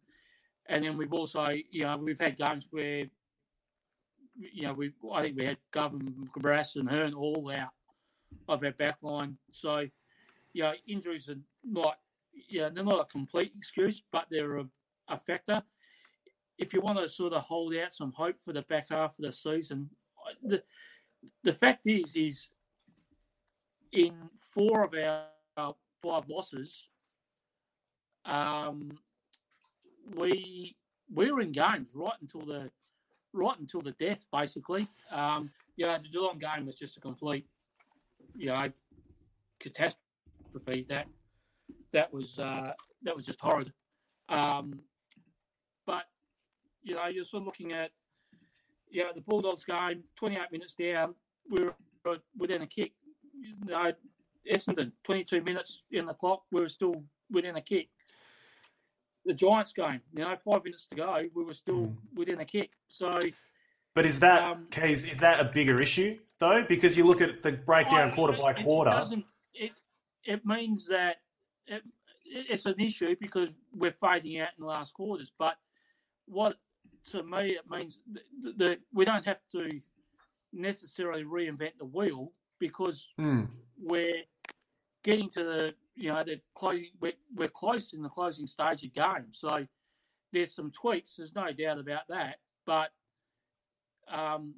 and 0.68 0.84
then 0.84 0.98
we've 0.98 1.14
also, 1.14 1.48
you 1.72 1.84
know, 1.84 1.98
we've 1.98 2.20
had 2.20 2.38
games 2.38 2.68
where, 2.70 3.06
you 4.38 4.64
know, 4.64 4.74
we 4.74 4.92
I 5.12 5.24
think 5.24 5.38
we 5.38 5.46
had 5.46 5.58
Govan, 5.72 6.30
Brass, 6.38 6.76
and 6.76 6.90
Hurn 6.90 7.14
all 7.14 7.52
out 7.52 7.70
of 8.48 8.64
our 8.64 8.72
back 8.72 8.98
line. 9.02 9.38
So, 9.52 9.88
you 10.54 10.64
know, 10.64 10.74
injuries 10.88 11.30
are 11.30 11.40
not, 11.64 11.98
yeah, 12.48 12.70
they're 12.70 12.84
not 12.84 13.02
a 13.02 13.06
complete 13.06 13.54
excuse, 13.58 14.02
but 14.12 14.28
they're 14.30 14.58
a, 14.58 14.66
a 15.08 15.18
factor. 15.18 15.64
If 16.60 16.74
you 16.74 16.82
want 16.82 17.00
to 17.00 17.10
sort 17.10 17.34
of 17.34 17.42
hold 17.42 17.74
out 17.76 17.94
some 17.94 18.12
hope 18.12 18.36
for 18.44 18.54
the 18.54 18.62
back 18.64 18.90
half 18.90 19.18
of 19.18 19.26
the 19.26 19.32
season, 19.32 19.90
the 20.44 20.62
the 21.44 21.54
fact 21.54 21.88
is, 21.88 22.16
is 22.16 22.50
in 23.92 24.14
four 24.54 24.84
of 24.84 24.94
our 24.94 25.76
five 26.04 26.24
losses, 26.30 26.88
um, 28.26 28.92
we 30.16 30.76
we 31.14 31.32
were 31.32 31.42
in 31.42 31.52
games 31.52 31.90
right 31.94 32.14
until 32.22 32.42
the 32.42 32.70
right 33.34 33.60
until 33.60 33.82
the 33.82 33.92
death, 33.94 34.26
basically. 34.32 34.88
Um, 35.12 35.50
you 35.76 35.86
know, 35.86 35.98
the 35.98 36.10
Geelong 36.10 36.40
game 36.40 36.66
was 36.66 36.76
just 36.76 36.98
a 36.98 37.00
complete, 37.00 37.48
you 38.36 38.48
know, 38.48 38.70
catastrophe. 39.60 40.86
That 40.90 41.08
that 41.94 42.14
was 42.14 42.38
uh, 42.38 42.74
that 43.04 43.16
was 43.16 43.26
just 43.26 43.40
horrid. 43.40 43.72
Um, 44.28 44.82
you 46.84 46.96
know, 46.96 47.06
you're 47.08 47.26
sort 47.26 47.42
of 47.42 47.48
looking 47.48 47.74
at, 47.74 47.92
yeah, 48.92 49.06
the 49.14 49.22
Bulldogs 49.22 49.66
game, 49.66 50.04
28 50.16 50.42
minutes 50.52 50.74
down, 50.74 51.16
we 51.50 51.64
were 51.64 51.76
within 52.38 52.62
a 52.62 52.68
kick. 52.68 52.94
You 53.40 53.56
know, 53.66 53.92
Essendon, 54.52 54.92
22 55.04 55.42
minutes 55.42 55.84
in 55.92 56.06
the 56.06 56.14
clock, 56.14 56.44
we 56.52 56.62
were 56.62 56.70
still 56.70 57.04
within 57.32 57.56
a 57.56 57.62
kick. 57.62 57.90
The 59.26 59.34
Giants 59.34 59.74
game, 59.74 60.02
you 60.14 60.24
know, 60.24 60.36
five 60.44 60.64
minutes 60.64 60.88
to 60.88 60.96
go, 60.96 61.24
we 61.36 61.44
were 61.44 61.54
still 61.54 61.88
mm. 61.88 61.96
within 62.16 62.40
a 62.40 62.46
kick. 62.46 62.72
So, 62.88 63.20
but 63.94 64.06
is 64.06 64.20
that 64.22 64.44
um, 64.44 64.68
case? 64.72 65.04
Is 65.04 65.20
that 65.20 65.40
a 65.40 65.44
bigger 65.44 65.82
issue 65.82 66.18
though? 66.40 66.64
Because 66.68 66.98
you 66.98 67.06
look 67.06 67.22
at 67.22 67.44
the 67.44 67.52
breakdown 67.52 68.12
I, 68.12 68.16
quarter 68.16 68.38
by 68.38 68.54
quarter. 68.54 68.92
It 68.92 68.94
doesn't. 68.94 69.26
It 69.54 69.72
it 70.24 70.46
means 70.46 70.88
that 70.88 71.18
it, 71.68 71.84
it's 72.26 72.66
an 72.66 72.76
issue 72.80 73.16
because 73.20 73.50
we're 73.74 73.92
fading 73.92 74.40
out 74.40 74.50
in 74.58 74.64
the 74.64 74.68
last 74.68 74.94
quarters. 74.94 75.32
But 75.38 75.58
what 76.26 76.58
to 77.12 77.24
me 77.24 77.52
it 77.52 77.70
means 77.70 78.02
that 78.58 78.80
we 78.94 79.06
don't 79.06 79.26
have 79.26 79.40
to 79.52 79.80
necessarily 80.54 81.24
reinvent 81.24 81.78
the 81.78 81.86
wheel 81.86 82.32
because 82.60 83.08
mm. 83.20 83.48
we're 83.82 84.24
getting 85.04 85.30
to 85.30 85.44
the 85.44 85.74
you 85.96 86.12
know 86.12 86.24
the 86.24 86.40
closing 86.56 86.90
we're, 87.00 87.14
we're 87.36 87.48
close 87.50 87.94
in 87.94 88.02
the 88.02 88.10
closing 88.10 88.48
stage 88.48 88.84
of 88.84 88.94
game 88.94 89.28
so 89.32 89.66
there's 90.32 90.54
some 90.54 90.72
tweaks 90.72 91.16
there's 91.18 91.36
no 91.36 91.52
doubt 91.52 91.80
about 91.80 92.02
that 92.10 92.38
but 92.66 92.90
um, 94.12 94.56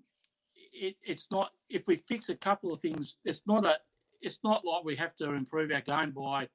it, 0.73 0.95
it's 1.03 1.27
not 1.31 1.51
if 1.69 1.87
we 1.87 1.97
fix 2.07 2.29
a 2.29 2.35
couple 2.35 2.73
of 2.73 2.79
things 2.79 3.17
it's 3.25 3.41
not 3.45 3.65
a 3.65 3.75
it's 4.21 4.39
not 4.43 4.63
like 4.65 4.83
we 4.83 4.95
have 4.95 5.15
to 5.15 5.31
improve 5.33 5.71
our 5.71 5.81
game 5.81 6.11
by 6.11 6.47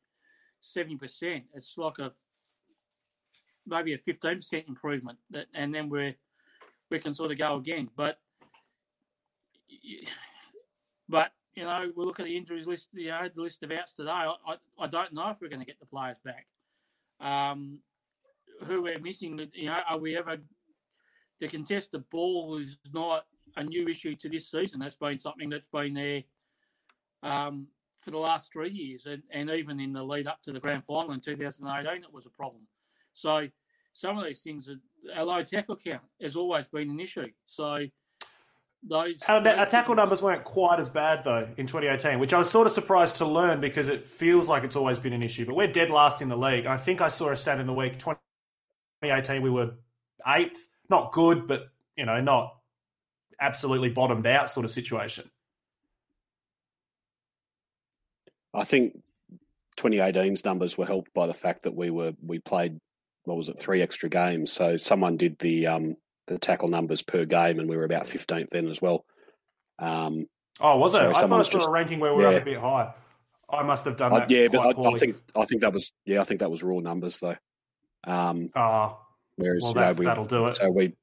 70% 0.63 1.43
it's 1.55 1.75
like 1.77 1.99
a 1.99 2.13
maybe 3.67 3.93
a 3.93 3.99
15% 3.99 4.69
improvement 4.69 5.19
that 5.31 5.47
and 5.55 5.75
then 5.75 5.89
we're 5.89 6.15
we 6.91 6.99
can 6.99 7.15
sort 7.15 7.33
of 7.33 7.39
go 7.39 7.57
again 7.57 7.89
but 7.97 8.19
but 11.09 11.33
you 11.57 11.65
know, 11.65 11.91
we 11.97 12.05
look 12.05 12.21
at 12.21 12.27
the 12.27 12.37
injuries 12.37 12.67
list, 12.67 12.89
you 12.93 13.09
know, 13.09 13.29
the 13.35 13.43
list 13.43 13.63
of 13.63 13.73
outs 13.73 13.95
today. 13.95 14.11
I, 14.11 14.35
I, 14.47 14.57
I 14.79 14.87
don't 14.87 15.15
know 15.15 15.31
if 15.31 15.41
we're 15.41 15.49
going 15.49 15.61
to 15.61 15.67
get 15.67 15.81
the 15.81 15.87
players 15.87 16.19
back. 16.23 16.47
Um, 17.19 17.79
who 18.65 18.83
we're 18.83 18.99
missing, 18.99 19.41
you 19.55 19.67
know, 19.67 19.79
are 19.89 19.99
we 19.99 20.17
ever 20.17 20.37
the 21.41 21.49
contested 21.49 22.09
ball 22.11 22.59
is 22.59 22.77
not 22.93 23.25
a 23.57 23.65
new 23.65 23.89
issue 23.89 24.15
to 24.17 24.29
this 24.29 24.51
season. 24.51 24.81
That's 24.81 24.95
been 24.95 25.19
something 25.19 25.49
that's 25.49 25.67
been 25.67 25.95
there 25.95 26.23
um, 27.23 27.67
for 28.03 28.11
the 28.11 28.19
last 28.19 28.53
three 28.53 28.71
years, 28.71 29.07
and, 29.07 29.23
and 29.31 29.51
even 29.51 29.81
in 29.81 29.93
the 29.93 30.03
lead 30.03 30.27
up 30.27 30.43
to 30.45 30.53
the 30.53 30.61
grand 30.61 30.85
final 30.87 31.13
in 31.13 31.21
2018, 31.21 32.03
it 32.03 32.13
was 32.13 32.27
a 32.27 32.31
problem. 32.31 32.63
So 33.17 33.49
some 33.95 34.19
of 34.19 34.25
these 34.25 34.41
things, 34.41 34.69
are, 34.69 34.77
a 35.15 35.25
low 35.25 35.43
tackle 35.43 35.77
count 35.77 36.03
has 36.21 36.37
always 36.37 36.67
been 36.67 36.91
an 36.91 37.01
issue. 37.01 37.29
So 37.47 37.87
those, 38.87 39.21
our, 39.27 39.43
those 39.43 39.57
our 39.57 39.67
tackle 39.67 39.95
numbers 39.95 40.21
weren't 40.21 40.45
quite 40.45 40.79
as 40.79 40.89
bad 40.91 41.25
though 41.25 41.49
in 41.57 41.67
2018, 41.67 42.19
which 42.19 42.35
I 42.35 42.39
was 42.39 42.51
sort 42.51 42.67
of 42.67 42.75
surprised 42.75 43.17
to 43.17 43.27
learn 43.27 43.61
because 43.61 43.89
it 43.89 44.05
feels 44.05 44.49
like 44.49 44.65
it's 44.65 44.77
always 44.77 44.99
been 44.99 45.15
an 45.15 45.23
issue. 45.23 45.47
But 45.47 45.57
we're 45.57 45.73
dead 45.73 45.91
last 45.91 46.21
in 46.21 46.29
the 46.29 46.37
league. 46.37 46.67
I 46.67 46.77
think 46.77 47.01
I 47.01 47.09
saw 47.09 47.31
a 47.31 47.37
stat 47.37 47.59
in 47.59 47.67
the 47.67 47.73
week 47.73 47.99
2018 47.99 49.43
we 49.43 49.51
were 49.51 49.73
eighth, 50.29 50.69
not 50.91 51.11
good, 51.13 51.49
but 51.49 51.69
you 51.97 52.05
know, 52.05 52.21
not 52.21 52.55
absolutely 53.41 53.89
bottomed 53.89 54.27
out 54.27 54.51
sort 54.51 54.65
of 54.65 54.71
situation. 54.71 55.31
I 58.53 58.65
think 58.65 58.99
2018's 59.79 60.45
numbers 60.45 60.77
were 60.77 60.87
helped 60.87 61.15
by 61.15 61.27
the 61.27 61.35
fact 61.35 61.63
that 61.63 61.75
we 61.75 61.91
were 61.91 62.13
we 62.23 62.39
played 62.41 62.79
what 63.27 63.37
was 63.37 63.49
it 63.49 63.59
three 63.59 63.83
extra 63.83 64.09
games. 64.09 64.53
So 64.53 64.77
someone 64.77 65.17
did 65.17 65.39
the 65.41 65.67
um, 65.67 65.97
the 66.27 66.39
tackle 66.39 66.69
numbers 66.69 67.03
per 67.03 67.25
game, 67.25 67.59
and 67.59 67.69
we 67.69 67.77
were 67.77 67.85
about 67.85 68.05
15th 68.05 68.51
then 68.51 68.69
as 68.69 68.81
well. 68.81 69.05
Um, 69.79 70.27
oh, 70.61 70.79
was 70.79 70.95
it? 70.95 70.99
So 70.99 71.09
I 71.11 71.13
thought 71.13 71.41
I 71.41 71.43
saw 71.43 71.51
just, 71.51 71.69
a 71.69 71.71
ranking 71.71 72.01
where 72.01 72.15
we 72.15 72.25
were 72.25 72.33
yeah. 72.33 72.39
a 72.39 72.45
bit 72.45 72.59
high. 72.59 72.95
I 73.51 73.63
must 73.63 73.85
have 73.85 73.97
done 73.97 74.13
that. 74.13 74.31
Yeah, 74.31 74.49
but 74.49 74.61
I, 74.61 74.89
I, 74.89 74.99
think 74.99 75.17
I 75.37 75.45
think 75.45 75.61
that 75.61 75.73
was 75.73 75.93
yeah, 76.05 76.21
I 76.21 76.25
think 76.25 76.41
that 76.41 76.51
was 76.51 76.63
raw 76.63 76.79
numbers 76.79 77.19
though. 77.19 77.37
Um, 78.05 78.51
oh, 78.57 78.99
whereas 79.37 79.63
well, 79.65 79.75
you 79.75 79.81
know, 79.81 79.99
we, 79.99 80.05
that'll 80.07 80.25
do 80.25 80.47
it. 80.47 80.57
So 80.57 80.71
we, 80.71 80.95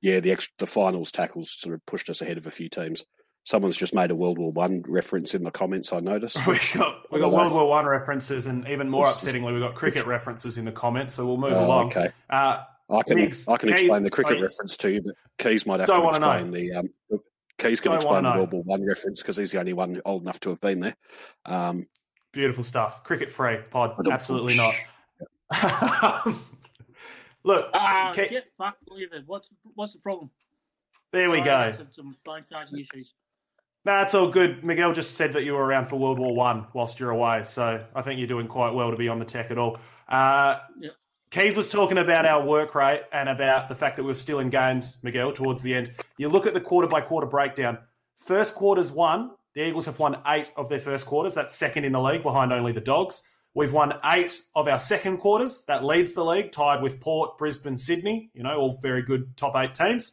yeah, 0.00 0.20
the 0.20 0.32
extra, 0.32 0.52
the 0.58 0.66
finals 0.66 1.10
tackles 1.10 1.50
sort 1.50 1.74
of 1.74 1.84
pushed 1.86 2.10
us 2.10 2.22
ahead 2.22 2.38
of 2.38 2.46
a 2.46 2.50
few 2.50 2.68
teams. 2.68 3.04
Someone's 3.44 3.76
just 3.76 3.94
made 3.94 4.10
a 4.10 4.14
World 4.14 4.38
War 4.38 4.52
One 4.52 4.82
reference 4.86 5.34
in 5.34 5.42
the 5.42 5.50
comments. 5.50 5.92
I 5.92 6.00
noticed. 6.00 6.46
we 6.46 6.58
got 6.74 7.10
we 7.10 7.20
got 7.20 7.32
World 7.32 7.52
War 7.52 7.68
One 7.68 7.86
references, 7.86 8.46
and 8.46 8.66
even 8.68 8.88
more 8.88 9.06
upsettingly, 9.06 9.52
we 9.52 9.60
got 9.60 9.74
cricket 9.74 10.06
references 10.06 10.58
in 10.58 10.64
the 10.64 10.72
comments. 10.72 11.14
So 11.14 11.26
we'll 11.26 11.38
move 11.38 11.52
oh, 11.52 11.66
along. 11.66 11.86
Okay. 11.86 12.10
Uh, 12.30 12.58
I 12.90 13.02
can 13.02 13.18
Migs, 13.18 13.52
I 13.52 13.56
can 13.56 13.70
Keys, 13.70 13.80
explain 13.80 14.02
the 14.02 14.10
cricket 14.10 14.40
reference 14.40 14.76
to 14.76 14.90
you, 14.92 15.02
but 15.02 15.14
Keys 15.38 15.66
might 15.66 15.80
have 15.80 15.88
to 15.88 16.08
explain 16.08 16.50
the. 16.50 16.72
Um, 16.72 16.88
Keys 17.58 17.80
can 17.80 17.92
don't 17.92 17.96
explain 18.00 18.24
the 18.24 18.30
World 18.30 18.52
War 18.52 18.62
One 18.62 18.86
reference 18.86 19.22
because 19.22 19.36
he's 19.36 19.52
the 19.52 19.58
only 19.58 19.72
one 19.72 20.00
old 20.04 20.22
enough 20.22 20.38
to 20.40 20.50
have 20.50 20.60
been 20.60 20.80
there. 20.80 20.96
Um, 21.44 21.86
Beautiful 22.32 22.64
stuff. 22.64 23.02
Cricket 23.04 23.30
free 23.30 23.58
pod. 23.70 24.08
Absolutely 24.08 24.56
not. 24.56 24.74
Look, 27.44 27.70
uh, 27.74 28.12
Ke- 28.12 28.30
get 28.30 28.44
fucked 28.56 28.84
with 28.88 29.12
it. 29.12 29.24
What's 29.26 29.48
what's 29.74 29.92
the 29.94 29.98
problem? 29.98 30.30
There 31.12 31.28
we 31.30 31.40
go. 31.42 31.72
Some, 31.76 31.88
some 31.90 32.16
phone 32.24 32.42
charging 32.48 32.78
issues. 32.78 33.14
No, 33.84 33.92
that's 33.96 34.14
all 34.14 34.28
good. 34.28 34.62
Miguel 34.62 34.92
just 34.92 35.16
said 35.16 35.32
that 35.32 35.42
you 35.42 35.54
were 35.54 35.64
around 35.64 35.86
for 35.88 35.98
World 35.98 36.18
War 36.18 36.34
One 36.34 36.66
whilst 36.72 37.00
you're 37.00 37.10
away, 37.10 37.42
so 37.44 37.84
I 37.94 38.02
think 38.02 38.18
you're 38.18 38.28
doing 38.28 38.46
quite 38.46 38.72
well 38.74 38.90
to 38.90 38.96
be 38.96 39.08
on 39.08 39.18
the 39.18 39.24
tech 39.24 39.50
at 39.50 39.58
all. 39.58 39.78
Uh, 40.08 40.58
yep. 40.78 40.92
Keys 41.30 41.56
was 41.56 41.70
talking 41.70 41.98
about 41.98 42.26
our 42.26 42.44
work 42.44 42.74
rate 42.74 43.02
and 43.12 43.28
about 43.28 43.68
the 43.68 43.74
fact 43.74 43.96
that 43.96 44.04
we 44.04 44.10
are 44.10 44.14
still 44.14 44.38
in 44.38 44.50
games, 44.50 44.98
Miguel, 45.02 45.32
towards 45.32 45.62
the 45.62 45.74
end. 45.74 45.92
You 46.18 46.28
look 46.28 46.46
at 46.46 46.54
the 46.54 46.60
quarter 46.60 46.86
by 46.86 47.00
quarter 47.00 47.26
breakdown. 47.26 47.78
First 48.16 48.54
quarter's 48.54 48.92
won. 48.92 49.30
The 49.54 49.66
Eagles 49.66 49.86
have 49.86 49.98
won 49.98 50.18
eight 50.26 50.52
of 50.56 50.68
their 50.68 50.78
first 50.78 51.06
quarters. 51.06 51.34
That's 51.34 51.54
second 51.54 51.84
in 51.84 51.92
the 51.92 52.00
league 52.00 52.22
behind 52.22 52.52
only 52.52 52.72
the 52.72 52.80
Dogs. 52.80 53.22
We've 53.54 53.72
won 53.72 53.94
eight 54.04 54.40
of 54.54 54.68
our 54.68 54.78
second 54.78 55.18
quarters. 55.18 55.64
That 55.66 55.84
leads 55.84 56.14
the 56.14 56.24
league, 56.24 56.52
tied 56.52 56.82
with 56.82 57.00
Port, 57.00 57.36
Brisbane, 57.36 57.78
Sydney. 57.78 58.30
You 58.34 58.42
know, 58.42 58.56
all 58.56 58.78
very 58.80 59.02
good 59.02 59.36
top 59.36 59.56
eight 59.56 59.74
teams. 59.74 60.12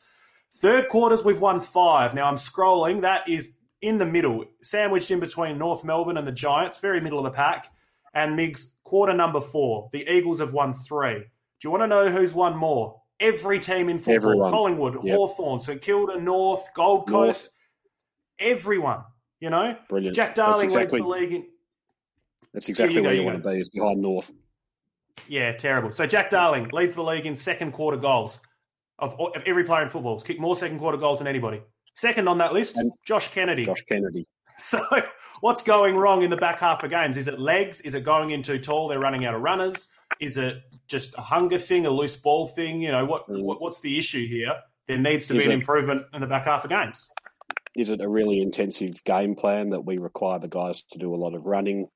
Third 0.55 0.89
quarters, 0.89 1.23
we've 1.23 1.39
won 1.39 1.61
five. 1.61 2.13
Now 2.13 2.27
I'm 2.27 2.35
scrolling. 2.35 3.01
That 3.01 3.29
is 3.29 3.55
in 3.81 3.97
the 3.97 4.05
middle, 4.05 4.45
sandwiched 4.61 5.11
in 5.11 5.19
between 5.19 5.57
North 5.57 5.83
Melbourne 5.83 6.17
and 6.17 6.27
the 6.27 6.31
Giants, 6.31 6.79
very 6.79 6.99
middle 6.99 7.19
of 7.19 7.25
the 7.25 7.31
pack. 7.31 7.71
And 8.13 8.37
Migs, 8.37 8.67
quarter 8.83 9.13
number 9.13 9.39
four. 9.39 9.89
The 9.93 10.09
Eagles 10.11 10.39
have 10.39 10.53
won 10.53 10.73
three. 10.73 11.15
Do 11.15 11.23
you 11.63 11.71
want 11.71 11.83
to 11.83 11.87
know 11.87 12.09
who's 12.09 12.33
won 12.33 12.57
more? 12.57 13.01
Every 13.19 13.59
team 13.59 13.89
in 13.89 13.99
football 13.99 14.15
Everyone. 14.15 14.51
Collingwood, 14.51 15.03
yep. 15.03 15.15
Hawthorn, 15.15 15.59
St 15.59 15.81
Kilda, 15.81 16.19
North, 16.19 16.69
Gold 16.73 17.07
Coast. 17.07 17.51
North. 18.39 18.57
Everyone, 18.57 19.01
you 19.41 19.49
know? 19.49 19.75
Brilliant. 19.89 20.15
Jack 20.15 20.35
Darling 20.35 20.65
exactly, 20.65 21.01
leads 21.01 21.09
the 21.09 21.09
league 21.09 21.33
in, 21.33 21.45
that's 22.53 22.69
exactly 22.69 22.95
you 22.95 23.03
where 23.03 23.13
you, 23.13 23.21
you 23.21 23.25
want 23.25 23.43
to 23.43 23.49
be, 23.49 23.59
is 23.59 23.69
behind 23.69 24.01
North. 24.01 24.31
Yeah, 25.27 25.51
terrible. 25.51 25.91
So 25.91 26.07
Jack 26.07 26.29
Darling 26.29 26.69
leads 26.71 26.95
the 26.95 27.03
league 27.03 27.25
in 27.25 27.35
second 27.35 27.73
quarter 27.73 27.97
goals 27.97 28.39
of, 28.97 29.19
of 29.19 29.43
every 29.45 29.65
player 29.65 29.83
in 29.83 29.89
football. 29.89 30.15
He's 30.15 30.23
kicked 30.23 30.39
more 30.39 30.55
second 30.55 30.79
quarter 30.79 30.97
goals 30.97 31.19
than 31.19 31.27
anybody. 31.27 31.61
Second 31.99 32.27
on 32.27 32.37
that 32.39 32.53
list, 32.53 32.79
Josh 33.05 33.31
Kennedy. 33.31 33.63
Josh 33.63 33.83
Kennedy. 33.87 34.25
So 34.61 34.85
what's 35.39 35.63
going 35.63 35.95
wrong 35.95 36.21
in 36.21 36.29
the 36.29 36.35
back 36.35 36.59
half 36.59 36.83
of 36.83 36.89
games? 36.89 37.15
Is 37.15 37.29
it 37.29 37.39
legs? 37.39 37.79
Is 37.79 37.95
it 37.95 38.03
going 38.03 38.31
in 38.31 38.43
too 38.43 38.59
tall? 38.59 38.89
They're 38.89 38.99
running 38.99 39.25
out 39.25 39.33
of 39.33 39.39
runners. 39.39 39.87
Is 40.19 40.35
it 40.35 40.57
just 40.89 41.17
a 41.17 41.21
hunger 41.21 41.57
thing, 41.57 41.85
a 41.85 41.89
loose 41.89 42.17
ball 42.17 42.45
thing? 42.45 42.81
You 42.81 42.91
know, 42.91 43.05
what, 43.05 43.25
mm. 43.29 43.41
what 43.41 43.61
what's 43.61 43.79
the 43.79 43.97
issue 43.97 44.27
here? 44.27 44.53
There 44.89 44.97
needs 44.97 45.27
to 45.27 45.37
is 45.37 45.43
be 45.43 45.45
an 45.45 45.51
it, 45.53 45.61
improvement 45.61 46.01
in 46.13 46.19
the 46.19 46.27
back 46.27 46.43
half 46.43 46.65
of 46.65 46.71
games. 46.71 47.07
Is 47.73 47.89
it 47.89 48.01
a 48.01 48.09
really 48.09 48.41
intensive 48.41 49.01
game 49.05 49.33
plan 49.33 49.69
that 49.69 49.85
we 49.85 49.97
require 49.97 50.39
the 50.39 50.49
guys 50.49 50.83
to 50.91 50.99
do 50.99 51.15
a 51.15 51.15
lot 51.15 51.35
of 51.35 51.45
running? 51.45 51.87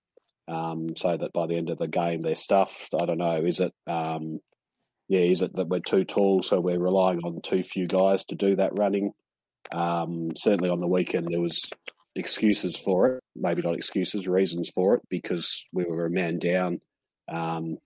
um, 0.47 0.95
so 0.95 1.15
that 1.15 1.33
by 1.33 1.47
the 1.47 1.55
end 1.55 1.69
of 1.69 1.77
the 1.77 1.87
game 1.87 2.21
they're 2.21 2.35
stuffed. 2.35 2.93
I 2.99 3.05
don't 3.05 3.17
know. 3.17 3.43
Is 3.43 3.59
it, 3.59 3.73
um, 3.87 4.39
yeah, 5.07 5.21
is 5.21 5.41
it 5.41 5.53
that 5.53 5.67
we're 5.67 5.79
too 5.79 6.03
tall, 6.03 6.41
so 6.41 6.59
we're 6.59 6.79
relying 6.79 7.19
on 7.19 7.41
too 7.41 7.63
few 7.63 7.87
guys 7.87 8.25
to 8.25 8.35
do 8.35 8.55
that 8.55 8.77
running? 8.77 9.11
Um, 9.71 10.31
certainly 10.35 10.69
on 10.69 10.79
the 10.79 10.87
weekend 10.87 11.27
there 11.29 11.41
was 11.41 11.69
excuses 12.15 12.77
for 12.77 13.15
it, 13.15 13.23
maybe 13.35 13.61
not 13.61 13.75
excuses, 13.75 14.27
reasons 14.27 14.69
for 14.69 14.95
it 14.95 15.01
because 15.09 15.63
we 15.73 15.85
were 15.85 16.05
a 16.05 16.11
man 16.11 16.39
down. 16.39 16.79
Um, 17.31 17.77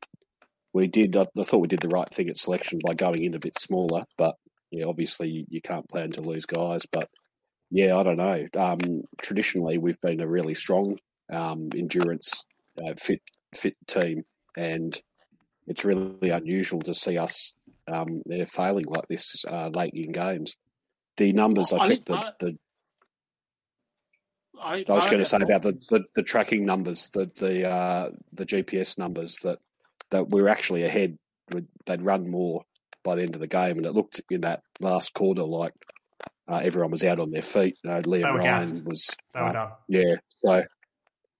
we 0.73 0.87
did. 0.87 1.15
I, 1.15 1.25
I 1.37 1.43
thought 1.43 1.61
we 1.61 1.67
did 1.67 1.79
the 1.79 1.89
right 1.89 2.09
thing 2.09 2.29
at 2.29 2.37
selection 2.37 2.79
by 2.85 2.93
going 2.93 3.23
in 3.23 3.35
a 3.35 3.39
bit 3.39 3.59
smaller, 3.59 4.03
but 4.17 4.35
yeah, 4.71 4.85
obviously 4.85 5.45
you 5.49 5.61
can't 5.61 5.89
plan 5.89 6.11
to 6.11 6.21
lose 6.21 6.45
guys. 6.45 6.81
But 6.91 7.09
yeah, 7.69 7.95
I 7.95 8.03
don't 8.03 8.17
know. 8.17 8.47
Um, 8.57 9.03
traditionally, 9.21 9.77
we've 9.77 10.01
been 10.01 10.21
a 10.21 10.27
really 10.27 10.53
strong 10.53 10.97
um, 11.31 11.69
endurance 11.75 12.45
uh, 12.77 12.93
fit 12.97 13.21
fit 13.55 13.75
team, 13.87 14.23
and 14.55 14.99
it's 15.67 15.85
really 15.85 16.29
unusual 16.29 16.81
to 16.81 16.93
see 16.93 17.17
us 17.17 17.53
um, 17.87 18.21
they're 18.25 18.45
failing 18.45 18.85
like 18.85 19.07
this 19.07 19.45
uh, 19.49 19.69
late 19.69 19.93
in 19.93 20.11
games. 20.11 20.55
The 21.17 21.33
numbers 21.33 21.73
I, 21.73 21.77
I 21.77 21.87
checked 21.87 22.05
the, 22.05 22.33
the 22.39 22.57
I, 24.61 24.85
I, 24.87 24.91
was 24.91 25.05
going 25.05 25.19
to 25.19 25.25
say 25.25 25.37
about 25.37 25.61
the, 25.61 25.73
the, 25.89 26.03
the, 26.15 26.23
tracking 26.23 26.65
numbers, 26.65 27.09
the 27.09 27.29
the 27.35 27.69
uh, 27.69 28.09
the 28.33 28.45
GPS 28.45 28.97
numbers 28.97 29.37
that 29.43 29.59
that 30.09 30.29
we 30.29 30.41
are 30.41 30.49
actually 30.49 30.83
ahead. 30.83 31.17
They'd 31.85 32.01
run 32.01 32.29
more 32.29 32.63
by 33.03 33.15
the 33.15 33.21
end 33.21 33.35
of 33.35 33.41
the 33.41 33.47
game, 33.47 33.77
and 33.77 33.85
it 33.85 33.93
looked 33.93 34.21
in 34.29 34.41
that 34.41 34.61
last 34.79 35.13
quarter 35.13 35.43
like 35.43 35.73
uh, 36.47 36.59
everyone 36.63 36.91
was 36.91 37.03
out 37.03 37.19
on 37.19 37.31
their 37.31 37.41
feet. 37.41 37.77
You 37.83 37.91
know, 37.91 37.99
Liam 38.01 38.23
Ryan 38.23 38.41
gassed. 38.41 38.83
was, 38.83 39.15
uh, 39.33 39.69
yeah. 39.87 40.15
So 40.43 40.63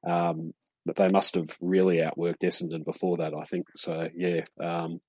um, 0.08 0.54
but 0.86 0.96
they 0.96 1.10
must 1.10 1.36
have 1.36 1.58
really 1.62 1.98
outworked 1.98 2.44
Essendon 2.44 2.86
before 2.86 3.18
that, 3.18 3.34
I 3.34 3.44
think. 3.44 3.68
So 3.76 4.10
yeah, 4.16 4.42
um, 4.60 5.02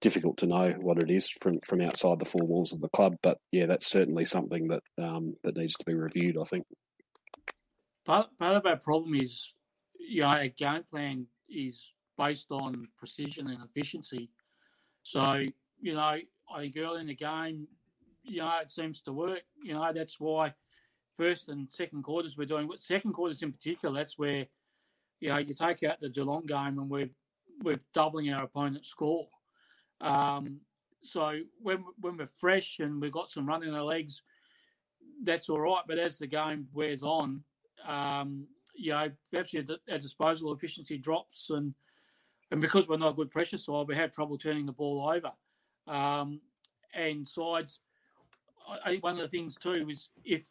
difficult 0.00 0.38
to 0.38 0.46
know 0.46 0.74
what 0.80 0.98
it 0.98 1.10
is 1.10 1.28
from 1.28 1.60
from 1.60 1.80
outside 1.80 2.18
the 2.18 2.24
four 2.24 2.46
walls 2.46 2.72
of 2.72 2.80
the 2.80 2.88
club. 2.88 3.16
But 3.22 3.38
yeah, 3.52 3.66
that's 3.66 3.86
certainly 3.86 4.24
something 4.24 4.68
that 4.68 4.82
um, 4.98 5.36
that 5.44 5.56
needs 5.56 5.74
to 5.74 5.84
be 5.84 5.94
reviewed. 5.94 6.36
I 6.40 6.44
think. 6.44 6.64
Part 8.04 8.28
part 8.38 8.56
of 8.56 8.66
our 8.66 8.76
problem 8.76 9.14
is, 9.14 9.52
you 9.98 10.22
know, 10.22 10.28
our 10.28 10.48
game 10.48 10.84
plan 10.90 11.26
is 11.48 11.92
based 12.16 12.50
on 12.50 12.88
precision 12.98 13.48
and 13.48 13.62
efficiency. 13.62 14.30
So 15.02 15.44
you 15.80 15.94
know, 15.94 16.00
I 16.00 16.24
think 16.58 16.76
early 16.76 17.00
in 17.00 17.06
the 17.06 17.14
game, 17.14 17.68
you 18.22 18.38
know, 18.38 18.58
it 18.62 18.70
seems 18.70 19.00
to 19.02 19.12
work. 19.12 19.42
You 19.62 19.74
know, 19.74 19.92
that's 19.94 20.18
why 20.18 20.54
first 21.16 21.48
and 21.48 21.70
second 21.70 22.02
quarters 22.02 22.36
we're 22.36 22.46
doing. 22.46 22.68
Second 22.78 23.12
quarters 23.12 23.42
in 23.42 23.52
particular, 23.52 23.94
that's 23.94 24.18
where 24.18 24.46
you 25.20 25.28
know 25.28 25.38
you 25.38 25.54
take 25.54 25.82
out 25.82 26.00
the 26.00 26.08
Geelong 26.08 26.46
game 26.46 26.78
and 26.78 26.88
we're 26.88 27.10
we're 27.62 27.80
doubling 27.92 28.32
our 28.32 28.44
opponent's 28.44 28.88
score. 28.88 29.28
Um, 30.00 30.60
so 31.02 31.40
when 31.60 31.84
when 32.00 32.16
we're 32.16 32.28
fresh 32.38 32.78
and 32.78 33.00
we've 33.00 33.12
got 33.12 33.28
some 33.28 33.46
run 33.46 33.62
in 33.62 33.74
our 33.74 33.84
legs, 33.84 34.22
that's 35.22 35.48
all 35.48 35.60
right. 35.60 35.82
But 35.86 35.98
as 35.98 36.18
the 36.18 36.26
game 36.26 36.68
wears 36.72 37.02
on, 37.02 37.42
um, 37.86 38.46
you 38.74 38.92
know, 38.92 39.10
perhaps 39.30 39.54
our 39.54 39.98
disposal 39.98 40.52
efficiency 40.52 40.98
drops, 40.98 41.50
and 41.50 41.74
and 42.50 42.60
because 42.60 42.88
we're 42.88 42.98
not 42.98 43.10
a 43.10 43.16
good 43.16 43.30
pressure 43.30 43.58
side, 43.58 43.88
we 43.88 43.96
have 43.96 44.12
trouble 44.12 44.38
turning 44.38 44.66
the 44.66 44.72
ball 44.72 45.08
over. 45.08 45.32
Um, 45.86 46.40
and 46.94 47.26
sides, 47.26 47.80
I 48.84 48.90
think 48.90 49.04
one 49.04 49.14
of 49.14 49.20
the 49.20 49.28
things 49.28 49.54
too 49.54 49.88
is 49.88 50.08
if 50.24 50.46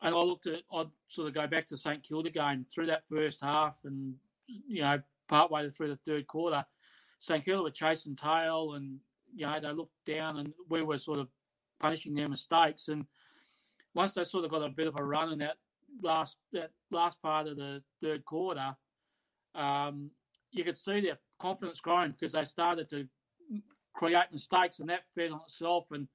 and 0.00 0.14
I 0.14 0.18
looked 0.18 0.46
at, 0.46 0.62
I'd 0.72 0.88
sort 1.08 1.28
of 1.28 1.34
go 1.34 1.46
back 1.46 1.66
to 1.68 1.76
St 1.76 2.02
Kilda 2.02 2.30
game 2.30 2.64
through 2.72 2.86
that 2.86 3.02
first 3.10 3.40
half 3.42 3.78
and, 3.84 4.14
you 4.46 4.82
know, 4.82 5.00
partway 5.28 5.68
through 5.70 5.88
the 5.88 5.96
third 5.96 6.26
quarter, 6.26 6.64
St 7.20 7.44
Kilda 7.44 7.62
were 7.62 7.70
chasing 7.70 8.16
tail 8.16 8.74
and, 8.74 8.98
you 9.34 9.46
know, 9.46 9.58
they 9.60 9.72
looked 9.72 10.04
down 10.06 10.38
and 10.38 10.52
we 10.68 10.82
were 10.82 10.98
sort 10.98 11.18
of 11.18 11.28
punishing 11.80 12.14
their 12.14 12.28
mistakes. 12.28 12.88
And 12.88 13.06
once 13.94 14.14
they 14.14 14.24
sort 14.24 14.44
of 14.44 14.50
got 14.50 14.62
a 14.62 14.68
bit 14.68 14.86
of 14.86 14.94
a 14.98 15.04
run 15.04 15.32
in 15.32 15.38
that 15.40 15.56
last, 16.02 16.36
that 16.52 16.70
last 16.90 17.20
part 17.22 17.46
of 17.46 17.56
the 17.56 17.82
third 18.02 18.24
quarter, 18.24 18.76
um, 19.54 20.10
you 20.50 20.64
could 20.64 20.76
see 20.76 21.00
their 21.00 21.18
confidence 21.38 21.80
growing 21.80 22.12
because 22.12 22.32
they 22.32 22.44
started 22.44 22.88
to 22.90 23.06
create 23.94 24.26
mistakes 24.32 24.78
and 24.80 24.88
that 24.88 25.04
fed 25.14 25.32
on 25.32 25.40
itself. 25.40 25.86
And, 25.90 26.08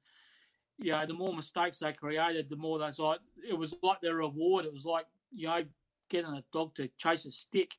you 0.79 0.91
know, 0.91 1.05
the 1.05 1.13
more 1.13 1.35
mistakes 1.35 1.79
they 1.79 1.93
created, 1.93 2.49
the 2.49 2.55
more 2.55 2.79
they 2.79 2.91
like 2.97 3.19
it 3.47 3.57
was 3.57 3.75
like 3.83 4.01
their 4.01 4.15
reward. 4.15 4.65
It 4.65 4.73
was 4.73 4.85
like 4.85 5.05
you 5.31 5.47
know 5.47 5.63
getting 6.09 6.31
a 6.31 6.43
dog 6.51 6.75
to 6.75 6.89
chase 6.97 7.25
a 7.25 7.31
stick. 7.31 7.71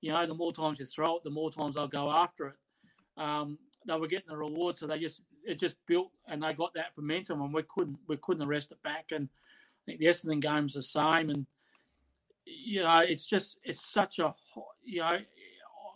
You 0.00 0.12
know, 0.12 0.26
the 0.26 0.34
more 0.34 0.52
times 0.52 0.78
you 0.78 0.86
throw 0.86 1.16
it, 1.16 1.24
the 1.24 1.30
more 1.30 1.50
times 1.50 1.74
they'll 1.74 1.88
go 1.88 2.10
after 2.10 2.48
it. 2.48 2.54
Um, 3.16 3.58
they 3.86 3.96
were 3.96 4.06
getting 4.06 4.28
the 4.28 4.36
reward, 4.36 4.78
so 4.78 4.86
they 4.86 4.98
just 4.98 5.22
it 5.44 5.58
just 5.58 5.76
built 5.86 6.10
and 6.28 6.42
they 6.42 6.52
got 6.52 6.74
that 6.74 6.92
momentum, 6.96 7.42
and 7.42 7.52
we 7.52 7.62
couldn't 7.62 7.98
we 8.06 8.16
couldn't 8.18 8.46
arrest 8.46 8.72
it 8.72 8.82
back. 8.82 9.06
And 9.12 9.28
I 9.28 9.80
think 9.86 10.00
the 10.00 10.06
Essendon 10.06 10.40
game's 10.40 10.74
the 10.74 10.82
same, 10.82 11.30
and 11.30 11.46
you 12.44 12.82
know, 12.82 13.00
it's 13.00 13.26
just 13.26 13.58
it's 13.64 13.84
such 13.84 14.18
a 14.18 14.32
you 14.84 15.00
know. 15.00 15.18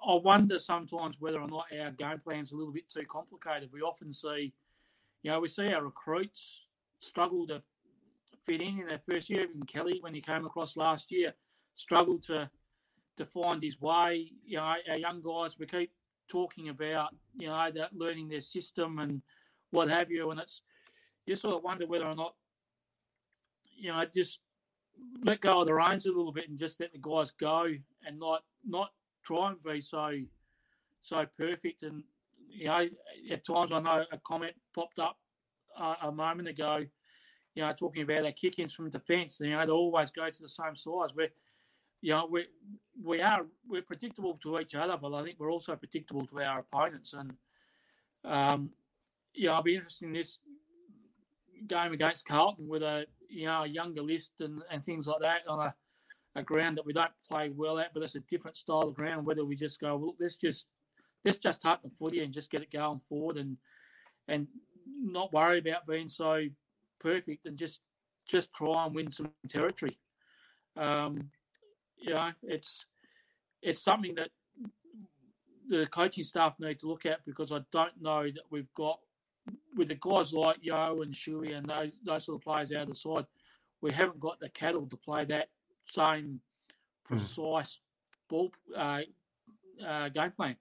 I 0.07 0.17
wonder 0.17 0.59
sometimes 0.59 1.17
whether 1.19 1.41
or 1.41 1.49
not 1.49 1.65
our 1.81 1.91
game 1.93 2.21
plan's 2.23 2.53
a 2.53 2.57
little 2.57 2.75
bit 2.75 2.91
too 2.91 3.07
complicated. 3.09 3.71
We 3.73 3.81
often 3.81 4.13
see 4.13 4.53
you 5.25 5.31
know, 5.31 5.41
we 5.41 5.49
see 5.49 5.73
our 5.73 5.83
recruits 5.83 6.61
struggle 7.01 7.47
to 7.47 7.63
fit 8.45 8.61
in 8.61 8.81
in 8.81 8.87
their 8.87 9.01
first 9.11 9.31
year. 9.31 9.45
Even 9.45 9.63
Kelly, 9.65 9.99
when 10.01 10.15
he 10.15 10.21
came 10.21 10.45
across 10.45 10.77
last 10.77 11.11
year, 11.11 11.33
struggled 11.75 12.23
to 12.25 12.49
to 13.17 13.25
find 13.27 13.63
his 13.63 13.81
way. 13.81 14.33
You 14.45 14.59
know, 14.59 14.75
our 14.89 14.97
young 14.97 15.23
guys, 15.23 15.59
we 15.59 15.67
keep 15.67 15.93
talking 16.29 16.69
about, 16.69 17.15
you 17.37 17.49
know, 17.49 17.71
that 17.75 17.95
learning 17.95 18.29
their 18.29 18.41
system 18.41 18.99
and 18.99 19.23
what 19.71 19.89
have 19.89 20.11
you, 20.11 20.31
and 20.31 20.41
it's 20.41 20.63
you 21.27 21.37
sort 21.37 21.57
of 21.57 21.63
wonder 21.63 21.87
whether 21.87 22.07
or 22.07 22.15
not, 22.15 22.35
you 23.77 23.91
know, 23.91 24.05
just 24.15 24.41
let 25.23 25.41
go 25.41 25.61
of 25.61 25.67
the 25.67 25.75
reins 25.75 26.07
a 26.07 26.09
little 26.09 26.33
bit 26.33 26.49
and 26.49 26.59
just 26.59 26.79
let 26.81 26.93
the 26.93 26.99
guys 26.99 27.33
go 27.33 27.67
and 28.07 28.19
not 28.19 28.45
not 28.65 28.93
try 29.25 29.49
and 29.51 29.63
be 29.63 29.81
so 29.81 30.13
so 31.03 31.27
perfect 31.37 31.83
and 31.83 32.05
you 32.49 32.67
know, 32.67 32.87
at 33.31 33.45
times 33.45 33.73
I 33.73 33.81
know 33.81 34.05
a 34.13 34.19
comment 34.19 34.55
popped 34.75 34.99
up 34.99 35.19
uh, 35.77 35.97
a 36.03 36.13
moment 36.13 36.49
ago, 36.49 36.85
you 37.55 37.63
know, 37.63 37.73
talking 37.73 38.03
about 38.03 38.25
our 38.25 38.33
kick-ins 38.33 38.73
from 38.73 38.91
defence. 38.91 39.41
You 39.41 39.51
know, 39.51 39.67
they 39.67 39.73
always 39.73 40.11
go 40.11 40.31
to 40.31 40.43
the 40.43 40.49
same 40.49 40.77
size. 40.77 41.11
We're, 41.17 41.31
you 42.05 42.11
know, 42.11 42.29
we 42.31 42.45
we 43.03 43.23
are 43.23 43.47
we're 43.67 43.81
predictable 43.81 44.39
to 44.43 44.59
each 44.61 44.75
other, 44.75 44.99
but 45.01 45.15
I 45.15 45.23
think 45.23 45.37
we're 45.41 45.51
also 45.51 45.75
predictable 45.75 46.27
to 46.27 46.43
our 46.43 46.59
opponents. 46.59 47.15
And 47.15 47.33
um, 48.27 48.73
yeah, 49.35 49.55
I'll 49.55 49.63
be 49.63 49.77
interested 49.77 50.05
in 50.05 50.13
this 50.13 50.39
game 51.67 51.95
against 51.95 52.27
Carlton 52.27 52.69
with 52.69 52.83
a 52.83 53.07
you 53.31 53.47
know 53.47 53.63
a 53.63 53.67
younger 53.67 54.03
list 54.03 54.33
and, 54.41 54.63
and 54.71 54.85
things 54.85 55.07
like 55.07 55.23
that 55.23 55.49
on 55.49 55.67
a, 55.67 55.75
a 56.37 56.43
ground 56.43 56.77
that 56.77 56.85
we 56.85 56.93
don't 56.93 57.11
play 57.27 57.49
well 57.49 57.79
at, 57.79 57.95
but 57.95 58.03
it's 58.03 58.17
a 58.17 58.21
different 58.21 58.59
style 58.59 58.83
of 58.83 58.95
ground. 58.95 59.25
Whether 59.25 59.47
we 59.47 59.57
just 59.57 59.81
go, 59.81 59.97
well, 59.97 60.15
let's 60.21 60.37
just 60.37 60.67
let's 61.25 61.39
just 61.39 61.63
tuck 61.63 61.83
the 61.83 61.89
footy 61.89 62.23
and 62.23 62.35
just 62.35 62.51
get 62.51 62.61
it 62.61 62.71
going 62.71 63.01
forward 63.09 63.39
and 63.39 63.57
and 64.29 64.47
not 65.01 65.33
worry 65.33 65.59
about 65.59 65.87
being 65.87 66.11
so 66.11 66.43
perfect 67.01 67.47
and 67.47 67.57
just 67.57 67.81
just 68.29 68.53
try 68.53 68.85
and 68.85 68.95
win 68.95 69.11
some 69.11 69.33
territory. 69.49 69.97
Um, 70.77 71.31
you 72.05 72.15
know, 72.15 72.31
it's 72.43 72.87
it's 73.63 73.83
something 73.83 74.15
that 74.17 74.29
the 75.69 75.87
coaching 75.87 76.25
staff 76.25 76.55
need 76.59 76.79
to 76.81 76.87
look 76.87 77.07
at 77.07 77.25
because 77.25 77.51
I 77.51 77.61
don't 77.73 78.01
know 78.01 78.25
that 78.25 78.43
we've 78.51 78.73
got 78.75 78.99
with 79.75 79.89
the 79.89 79.95
guys 79.95 80.33
like 80.33 80.59
Yeo 80.61 81.03
and 81.03 81.15
Shuey 81.15 81.57
and 81.57 81.67
those 81.67 81.93
those 82.05 82.25
sort 82.25 82.37
of 82.37 82.45
players 82.45 82.73
out 82.73 82.83
of 82.83 82.89
the 82.91 82.95
side, 82.95 83.27
we 83.81 83.91
haven't 83.91 84.21
got 84.21 84.39
the 84.39 84.51
cattle 84.51 84.87
to 84.87 84.97
play 84.97 85.25
that 85.25 85.49
same 85.91 86.41
precise 87.05 87.79
mm. 87.79 88.29
ball 88.29 88.53
uh, 88.77 89.01
uh, 89.85 90.09
game 90.11 90.33
plan. 90.33 90.57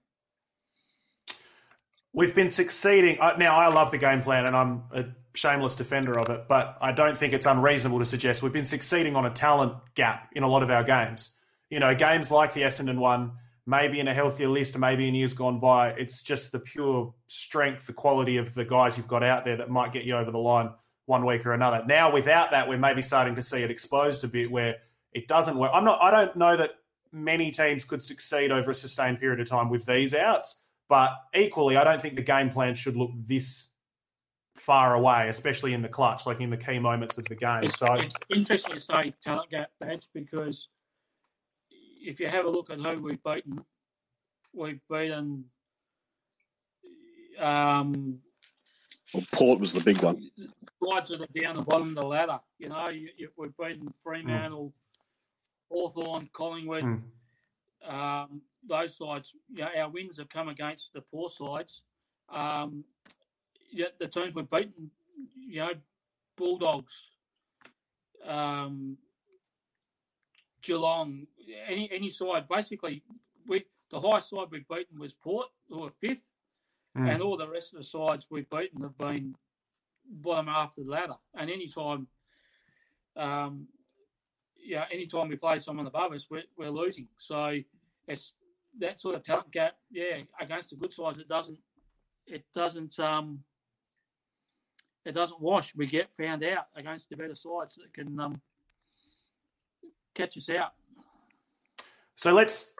We've 2.12 2.34
been 2.34 2.50
succeeding. 2.50 3.18
Now, 3.18 3.56
I 3.56 3.68
love 3.68 3.90
the 3.90 3.98
game 3.98 4.22
plan 4.22 4.46
and 4.46 4.54
I'm 4.54 4.84
a 4.92 5.04
shameless 5.34 5.76
defender 5.76 6.18
of 6.18 6.28
it, 6.30 6.46
but 6.48 6.78
I 6.80 6.92
don't 6.92 7.18
think 7.18 7.32
it's 7.32 7.46
unreasonable 7.46 7.98
to 7.98 8.06
suggest 8.06 8.42
we've 8.42 8.52
been 8.52 8.64
succeeding 8.64 9.16
on 9.16 9.26
a 9.26 9.30
talent 9.30 9.74
gap 9.94 10.30
in 10.32 10.42
a 10.42 10.48
lot 10.48 10.62
of 10.62 10.70
our 10.70 10.84
games. 10.84 11.34
You 11.70 11.80
know, 11.80 11.94
games 11.94 12.30
like 12.30 12.54
the 12.54 12.62
Essendon 12.62 12.98
one, 12.98 13.32
maybe 13.66 13.98
in 13.98 14.08
a 14.08 14.14
healthier 14.14 14.48
list, 14.48 14.78
maybe 14.78 15.08
in 15.08 15.14
years 15.14 15.34
gone 15.34 15.58
by, 15.58 15.90
it's 15.90 16.22
just 16.22 16.52
the 16.52 16.60
pure 16.60 17.14
strength, 17.26 17.86
the 17.86 17.92
quality 17.92 18.36
of 18.36 18.54
the 18.54 18.64
guys 18.64 18.96
you've 18.96 19.08
got 19.08 19.22
out 19.22 19.44
there 19.44 19.56
that 19.56 19.70
might 19.70 19.92
get 19.92 20.04
you 20.04 20.16
over 20.16 20.30
the 20.30 20.38
line 20.38 20.70
one 21.06 21.26
week 21.26 21.44
or 21.44 21.52
another. 21.52 21.84
Now, 21.86 22.12
without 22.12 22.52
that, 22.52 22.68
we're 22.68 22.78
maybe 22.78 23.02
starting 23.02 23.34
to 23.34 23.42
see 23.42 23.62
it 23.62 23.70
exposed 23.70 24.24
a 24.24 24.28
bit 24.28 24.50
where 24.50 24.76
it 25.12 25.28
doesn't 25.28 25.58
work. 25.58 25.70
I'm 25.74 25.84
not. 25.84 26.00
I 26.00 26.10
don't 26.10 26.36
know 26.36 26.56
that 26.56 26.70
many 27.12 27.50
teams 27.50 27.84
could 27.84 28.02
succeed 28.02 28.50
over 28.50 28.70
a 28.70 28.74
sustained 28.74 29.20
period 29.20 29.40
of 29.40 29.48
time 29.48 29.70
with 29.70 29.86
these 29.86 30.14
outs. 30.14 30.60
But 30.88 31.12
equally, 31.34 31.76
I 31.76 31.84
don't 31.84 32.00
think 32.00 32.16
the 32.16 32.22
game 32.22 32.50
plan 32.50 32.74
should 32.74 32.96
look 32.96 33.10
this 33.16 33.68
far 34.54 34.94
away, 34.94 35.28
especially 35.28 35.74
in 35.74 35.82
the 35.82 35.88
clutch, 35.88 36.26
like 36.26 36.40
in 36.40 36.50
the 36.50 36.56
key 36.56 36.78
moments 36.78 37.18
of 37.18 37.24
the 37.24 37.34
game. 37.34 37.64
It's, 37.64 37.78
so 37.78 37.94
it's 37.94 38.14
interesting 38.34 38.74
to 38.74 38.80
say 38.80 39.14
talent 39.22 39.50
gap 39.50 39.70
badge 39.80 40.08
because 40.14 40.68
if 41.70 42.20
you 42.20 42.28
have 42.28 42.44
a 42.44 42.50
look 42.50 42.70
at 42.70 42.80
who 42.80 43.02
we've 43.02 43.22
beaten, 43.22 43.64
we've 44.52 44.80
beaten. 44.88 45.44
Um, 47.38 48.20
well, 49.12 49.24
Port 49.32 49.60
was 49.60 49.72
the 49.72 49.80
big 49.80 50.02
one. 50.02 50.30
Sides 50.82 51.10
that 51.10 51.20
are 51.20 51.40
down 51.40 51.54
the 51.56 51.62
bottom 51.62 51.88
of 51.88 51.94
the 51.94 52.02
ladder. 52.02 52.38
You 52.58 52.68
know, 52.68 52.88
you, 52.88 53.08
you, 53.16 53.28
we've 53.36 53.56
beaten 53.56 53.92
Fremantle, 54.02 54.66
mm. 54.66 54.72
Hawthorn, 55.70 56.28
Collingwood. 56.32 56.84
Mm. 56.84 57.02
Um, 57.86 58.42
those 58.66 58.96
sides, 58.96 59.32
you 59.52 59.62
know, 59.62 59.68
our 59.76 59.90
wins 59.90 60.18
have 60.18 60.28
come 60.28 60.48
against 60.48 60.92
the 60.94 61.00
poor 61.00 61.28
sides. 61.28 61.82
Um, 62.28 62.84
yeah, 63.74 63.86
the 63.98 64.06
teams 64.06 64.34
we've 64.34 64.48
beaten, 64.48 64.90
you 65.36 65.60
know, 65.60 65.72
Bulldogs, 66.36 66.92
um, 68.24 68.96
Geelong, 70.62 71.26
any 71.68 71.90
any 71.92 72.10
side. 72.10 72.48
Basically, 72.48 73.02
we 73.46 73.64
the 73.90 74.00
highest 74.00 74.30
side 74.30 74.46
we've 74.50 74.68
beaten 74.68 74.98
was 74.98 75.12
Port, 75.12 75.48
who 75.68 75.80
were 75.80 75.92
fifth, 76.00 76.22
mm. 76.96 77.12
and 77.12 77.20
all 77.20 77.36
the 77.36 77.48
rest 77.48 77.72
of 77.72 77.78
the 77.78 77.84
sides 77.84 78.26
we've 78.30 78.48
beaten 78.48 78.80
have 78.82 78.96
been 78.96 79.34
bottom 80.08 80.46
half 80.46 80.78
of 80.78 80.86
the 80.86 80.90
ladder. 80.90 81.16
And 81.34 81.50
any 81.50 81.68
time, 81.68 82.06
um, 83.16 83.66
yeah, 84.56 84.84
any 84.92 85.06
time 85.06 85.28
we 85.28 85.36
play 85.36 85.58
someone 85.58 85.86
above 85.86 86.12
us, 86.12 86.26
we're, 86.30 86.44
we're 86.56 86.70
losing. 86.70 87.08
So 87.18 87.58
it's 88.06 88.34
that 88.78 89.00
sort 89.00 89.16
of 89.16 89.22
talent 89.22 89.50
gap, 89.50 89.76
yeah, 89.90 90.18
against 90.40 90.70
the 90.70 90.76
good 90.76 90.92
sides, 90.92 91.18
it 91.18 91.28
doesn't, 91.28 91.58
it 92.26 92.44
doesn't, 92.54 92.98
um, 92.98 93.40
it 95.04 95.12
doesn't 95.12 95.40
wash. 95.40 95.74
We 95.74 95.86
get 95.86 96.14
found 96.16 96.42
out 96.44 96.66
against 96.74 97.10
the 97.10 97.16
better 97.16 97.34
sides 97.34 97.76
that 97.76 97.92
can 97.92 98.18
um, 98.18 98.40
catch 100.14 100.36
us 100.36 100.48
out. 100.48 100.72
So 102.16 102.32
let's 102.32 102.70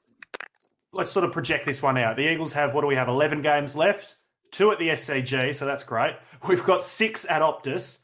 let's 0.93 1.11
sort 1.11 1.25
of 1.25 1.33
project 1.33 1.67
this 1.67 1.83
one 1.83 1.99
out. 1.99 2.17
The 2.17 2.31
Eagles 2.31 2.53
have 2.53 2.75
what 2.75 2.83
do 2.83 2.87
we 2.87 2.95
have? 2.95 3.09
Eleven 3.09 3.43
games 3.43 3.77
left. 3.77 4.17
Two 4.53 4.71
at 4.71 4.79
the 4.79 4.91
SCG, 4.91 5.55
so 5.55 5.67
that's 5.67 5.83
great. 5.83 6.15
We've 6.49 6.65
got 6.65 6.83
six 6.83 7.27
at 7.29 7.43
Optus. 7.43 7.99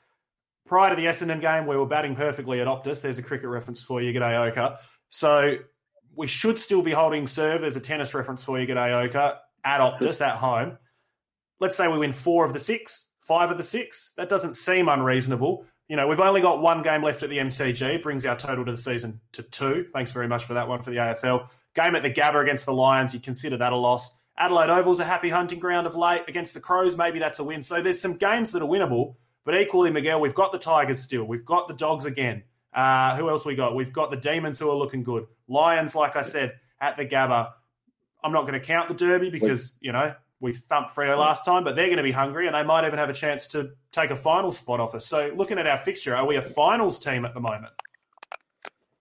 Prior 0.67 0.91
to 0.91 0.97
the 0.97 1.07
Essendon 1.07 1.41
game, 1.41 1.67
we 1.67 1.77
were 1.77 1.87
batting 1.87 2.15
perfectly 2.15 2.61
at 2.61 2.67
Optus. 2.67 3.03
There's 3.03 3.19
a 3.19 3.23
cricket 3.23 3.49
reference 3.49 3.83
for 3.83 4.03
you, 4.03 4.13
G'day 4.13 4.49
Oka. 4.49 4.79
So 5.09 5.57
we 6.15 6.27
should 6.27 6.59
still 6.59 6.83
be 6.83 6.93
holding 6.93 7.27
serve. 7.27 7.61
There's 7.61 7.77
a 7.77 7.81
tennis 7.81 8.15
reference 8.15 8.43
for 8.43 8.59
you, 8.61 8.67
G'day 8.67 9.05
Oka, 9.05 9.39
at 9.65 9.81
Optus 9.81 10.25
at 10.25 10.37
home. 10.37 10.79
Let's 11.61 11.77
say 11.77 11.89
we 11.89 11.99
win 11.99 12.13
four 12.13 12.45
of 12.45 12.53
the 12.53 12.61
six, 12.61 13.07
five 13.31 13.53
of 13.53 13.59
the 13.59 13.65
six. 13.65 14.13
That 14.17 14.29
doesn't 14.29 14.55
seem 14.55 14.89
unreasonable. 14.89 15.65
You 15.89 15.95
know, 15.95 16.09
we've 16.09 16.19
only 16.19 16.41
got 16.41 16.61
one 16.61 16.83
game 16.83 17.01
left 17.05 17.23
at 17.23 17.31
the 17.31 17.39
MCG, 17.39 18.03
brings 18.03 18.27
our 18.27 18.35
total 18.35 18.65
to 18.65 18.73
the 18.73 18.77
season 18.77 19.21
to 19.33 19.45
two. 19.45 19.87
Thanks 19.93 20.11
very 20.11 20.27
much 20.27 20.43
for 20.47 20.55
that 20.55 20.67
one 20.67 20.83
for 20.83 20.91
the 20.91 20.97
AFL. 20.97 21.47
Game 21.77 21.95
at 21.95 22.03
the 22.03 22.11
Gabba 22.11 22.43
against 22.43 22.67
the 22.67 22.73
Lions, 22.73 23.15
you 23.15 23.21
consider 23.21 23.57
that 23.59 23.73
a 23.73 23.77
loss. 23.77 24.13
Adelaide 24.37 24.69
Oval's 24.71 24.99
a 24.99 25.05
happy 25.05 25.29
hunting 25.29 25.61
ground 25.61 25.87
of 25.87 25.95
late 25.95 26.23
against 26.27 26.55
the 26.55 26.61
Crows. 26.61 26.97
Maybe 26.97 27.21
that's 27.21 27.39
a 27.39 27.45
win. 27.45 27.63
So 27.63 27.81
there's 27.81 28.01
some 28.01 28.17
games 28.17 28.51
that 28.51 28.63
are 28.63 28.69
winnable, 28.69 29.15
but 29.45 29.57
equally, 29.57 29.93
Miguel, 29.93 30.21
we've 30.21 30.35
got 30.35 30.51
the 30.51 30.59
Tigers 30.59 30.99
still. 30.99 31.23
We've 31.23 31.45
got 31.45 31.69
the 31.69 31.75
Dogs 31.75 32.07
again. 32.07 32.43
Uh, 32.75 33.15
who 33.15 33.31
else 33.31 33.47
we 33.47 33.55
got? 33.55 33.77
We've 33.77 33.93
got 33.93 34.11
the 34.11 34.17
Demons 34.17 34.59
who 34.59 34.69
are 34.71 34.77
looking 34.77 35.05
good. 35.05 35.27
Lions, 35.47 35.95
like 35.95 36.17
I 36.17 36.23
said, 36.23 36.55
at 36.81 36.97
the 36.97 37.07
Gabba. 37.07 37.53
I'm 38.25 38.33
not 38.33 38.43
going 38.43 38.55
to 38.55 38.61
count 38.61 38.89
the 38.89 38.95
Derby 38.95 39.31
because, 39.31 39.75
you 39.81 39.93
know, 39.93 40.15
we 40.41 40.53
thumped 40.53 40.95
Freo 40.95 41.19
last 41.19 41.45
time, 41.45 41.65
but 41.65 41.77
they're 41.77 41.87
going 41.87 41.99
to 41.99 42.03
be 42.03 42.13
hungry 42.13 42.47
and 42.47 42.55
they 42.55 42.63
might 42.63 42.87
even 42.87 42.99
have 42.99 43.11
a 43.11 43.15
chance 43.15 43.47
to 43.49 43.73
take 43.93 44.11
a 44.11 44.17
final 44.17 44.51
spot 44.53 44.81
off 44.81 44.95
us. 44.95 45.07
So, 45.07 45.33
looking 45.37 45.59
at 45.59 45.67
our 45.67 45.77
fixture, 45.77 46.17
are 46.17 46.27
we 46.27 46.37
a 46.37 46.43
finals 46.43 46.99
team 46.99 47.25
at 47.25 47.35
the 47.35 47.41
moment? 47.41 47.73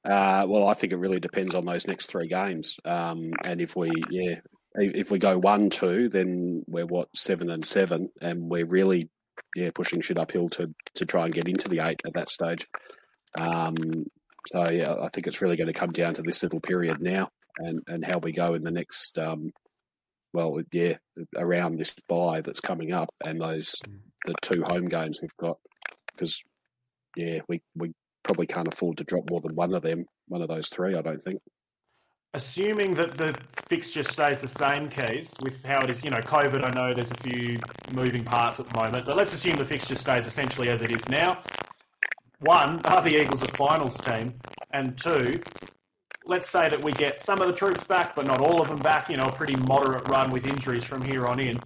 Uh, 0.03 0.45
well, 0.47 0.67
I 0.67 0.73
think 0.73 0.93
it 0.93 0.97
really 0.97 1.19
depends 1.19 1.55
on 1.55 1.65
those 1.65 1.87
next 1.87 2.07
three 2.07 2.27
games. 2.27 2.79
Um, 2.85 3.31
and 3.43 3.61
if 3.61 3.75
we, 3.75 3.91
yeah, 4.09 4.35
if 4.75 5.11
we 5.11 5.19
go 5.19 5.37
one, 5.37 5.69
two, 5.69 6.09
then 6.09 6.63
we're 6.67 6.85
what 6.85 7.09
seven 7.15 7.49
and 7.49 7.63
seven, 7.63 8.09
and 8.21 8.49
we're 8.49 8.65
really, 8.65 9.09
yeah, 9.55 9.71
pushing 9.73 10.01
shit 10.01 10.19
uphill 10.19 10.49
to 10.49 10.73
to 10.95 11.05
try 11.05 11.25
and 11.25 11.33
get 11.33 11.47
into 11.47 11.69
the 11.69 11.79
eight 11.79 12.01
at 12.05 12.13
that 12.13 12.29
stage. 12.29 12.67
Um, 13.39 14.05
so 14.47 14.69
yeah, 14.69 14.95
I 15.01 15.09
think 15.09 15.27
it's 15.27 15.41
really 15.41 15.57
going 15.57 15.67
to 15.67 15.73
come 15.73 15.91
down 15.91 16.13
to 16.15 16.21
this 16.21 16.41
little 16.43 16.59
period 16.59 17.01
now 17.01 17.29
and, 17.57 17.81
and 17.87 18.05
how 18.05 18.17
we 18.17 18.31
go 18.31 18.53
in 18.53 18.63
the 18.63 18.71
next, 18.71 19.19
um, 19.19 19.51
well, 20.33 20.59
yeah, 20.71 20.95
around 21.35 21.77
this 21.77 21.95
buy 22.07 22.41
that's 22.41 22.59
coming 22.59 22.91
up 22.91 23.09
and 23.23 23.41
those 23.41 23.75
mm. 23.87 23.99
the 24.25 24.35
two 24.41 24.63
home 24.63 24.87
games 24.87 25.19
we've 25.21 25.35
got 25.37 25.57
because 26.11 26.43
yeah, 27.15 27.39
we 27.47 27.61
we 27.75 27.93
probably 28.23 28.47
can't 28.47 28.67
afford 28.67 28.97
to 28.97 29.03
drop 29.03 29.29
more 29.29 29.41
than 29.41 29.55
one 29.55 29.73
of 29.73 29.81
them, 29.81 30.05
one 30.27 30.41
of 30.41 30.47
those 30.47 30.69
three. 30.69 30.95
I 30.95 31.01
don't 31.01 31.23
think. 31.23 31.41
Assuming 32.35 32.93
that 32.93 33.17
the 33.17 33.35
fixture 33.67 34.03
stays 34.03 34.39
the 34.39 34.47
same, 34.47 34.87
Keys, 34.87 35.33
with 35.41 35.65
how 35.65 35.81
it 35.81 35.89
is, 35.89 36.03
you 36.03 36.11
know, 36.11 36.19
COVID, 36.19 36.63
I 36.63 36.69
know 36.69 36.93
there's 36.93 37.09
a 37.09 37.15
few 37.15 37.57
moving 37.91 38.23
parts 38.23 38.59
at 38.59 38.69
the 38.69 38.77
moment, 38.77 39.07
but 39.07 39.17
let's 39.17 39.33
assume 39.33 39.55
the 39.55 39.65
fixture 39.65 39.95
stays 39.95 40.27
essentially 40.27 40.69
as 40.69 40.83
it 40.83 40.93
is 40.93 41.09
now 41.09 41.41
one, 42.39 42.81
are 42.85 43.01
the 43.01 43.21
Eagles 43.21 43.43
a 43.43 43.47
finals 43.49 43.97
team? 43.97 44.33
And 44.71 44.97
two, 44.97 45.41
let's 46.29 46.47
say 46.47 46.69
that 46.69 46.83
we 46.83 46.91
get 46.91 47.19
some 47.19 47.41
of 47.41 47.47
the 47.47 47.53
troops 47.53 47.83
back, 47.83 48.15
but 48.15 48.23
not 48.23 48.39
all 48.39 48.61
of 48.61 48.67
them 48.67 48.77
back, 48.77 49.09
you 49.09 49.17
know, 49.17 49.25
a 49.25 49.31
pretty 49.31 49.55
moderate 49.55 50.07
run 50.07 50.29
with 50.29 50.45
injuries 50.45 50.83
from 50.83 51.01
here 51.01 51.25
on 51.25 51.39
in. 51.39 51.59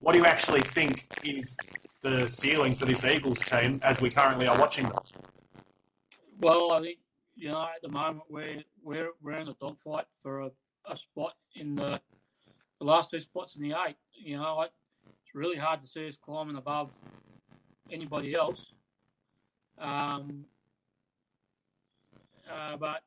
What 0.00 0.12
do 0.12 0.18
you 0.18 0.26
actually 0.26 0.60
think 0.60 1.06
is 1.24 1.56
the 2.02 2.28
ceiling 2.28 2.72
for 2.72 2.84
this 2.84 3.02
Eagles 3.02 3.40
team 3.40 3.78
as 3.82 4.02
we 4.02 4.10
currently 4.10 4.46
are 4.46 4.58
watching 4.58 4.84
them? 4.84 4.98
Well, 6.38 6.72
I 6.72 6.82
think, 6.82 6.98
you 7.34 7.50
know, 7.50 7.62
at 7.62 7.80
the 7.80 7.88
moment 7.88 8.24
we're, 8.28 8.62
we're, 8.84 9.08
we're 9.22 9.38
in 9.38 9.48
a 9.48 9.54
dogfight 9.54 10.04
for 10.22 10.40
a, 10.40 10.50
a 10.86 10.98
spot 10.98 11.32
in 11.54 11.74
the, 11.76 11.98
the 12.78 12.84
last 12.84 13.08
two 13.08 13.22
spots 13.22 13.56
in 13.56 13.62
the 13.62 13.74
eight. 13.86 13.96
You 14.12 14.36
know, 14.36 14.60
it's 14.62 15.34
really 15.34 15.56
hard 15.56 15.80
to 15.80 15.86
see 15.86 16.06
us 16.06 16.18
climbing 16.18 16.56
above 16.56 16.92
anybody 17.90 18.34
else. 18.34 18.74
Um, 19.78 20.44
uh, 22.50 22.76
but 22.76 23.00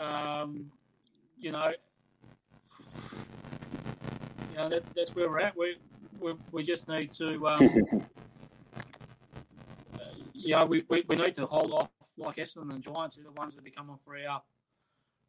um, 0.00 0.70
you 1.38 1.52
know, 1.52 1.72
you 4.50 4.56
know 4.56 4.68
that, 4.68 4.82
that's 4.94 5.14
where 5.14 5.28
we're 5.28 5.40
at. 5.40 5.56
We 5.56 5.76
we, 6.20 6.34
we 6.52 6.62
just 6.62 6.88
need 6.88 7.12
to, 7.14 7.48
um, 7.48 7.68
uh, 8.76 10.66
we, 10.66 10.84
we, 10.88 11.04
we 11.08 11.16
need 11.16 11.34
to 11.34 11.46
hold 11.46 11.72
off 11.72 11.90
like 12.16 12.36
Essendon 12.36 12.72
and 12.72 12.82
Giants 12.82 13.18
are 13.18 13.22
the 13.22 13.32
ones 13.32 13.56
that 13.56 13.66
are 13.66 13.70
coming 13.70 13.98
for 14.04 14.16
our 14.16 14.42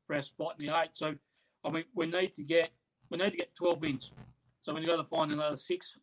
for 0.06 0.15
our 0.15 0.21
spot 0.21 0.56
in 0.60 0.67
the 0.67 0.80
eight. 0.80 0.89
So 0.93 1.15
I 1.63 1.69
mean, 1.71 1.86
we 1.95 2.08
need 2.08 2.34
to 2.34 2.43
get 2.43 2.71
we 3.10 3.17
need 3.17 3.32
to 3.32 3.38
get 3.38 3.56
twelve 3.56 3.82
wins. 3.82 4.12
So 4.62 4.73
we've 4.73 4.86
got 4.86 4.97
to 4.97 5.04
find 5.04 5.32
another 5.32 5.58
six 5.58 5.97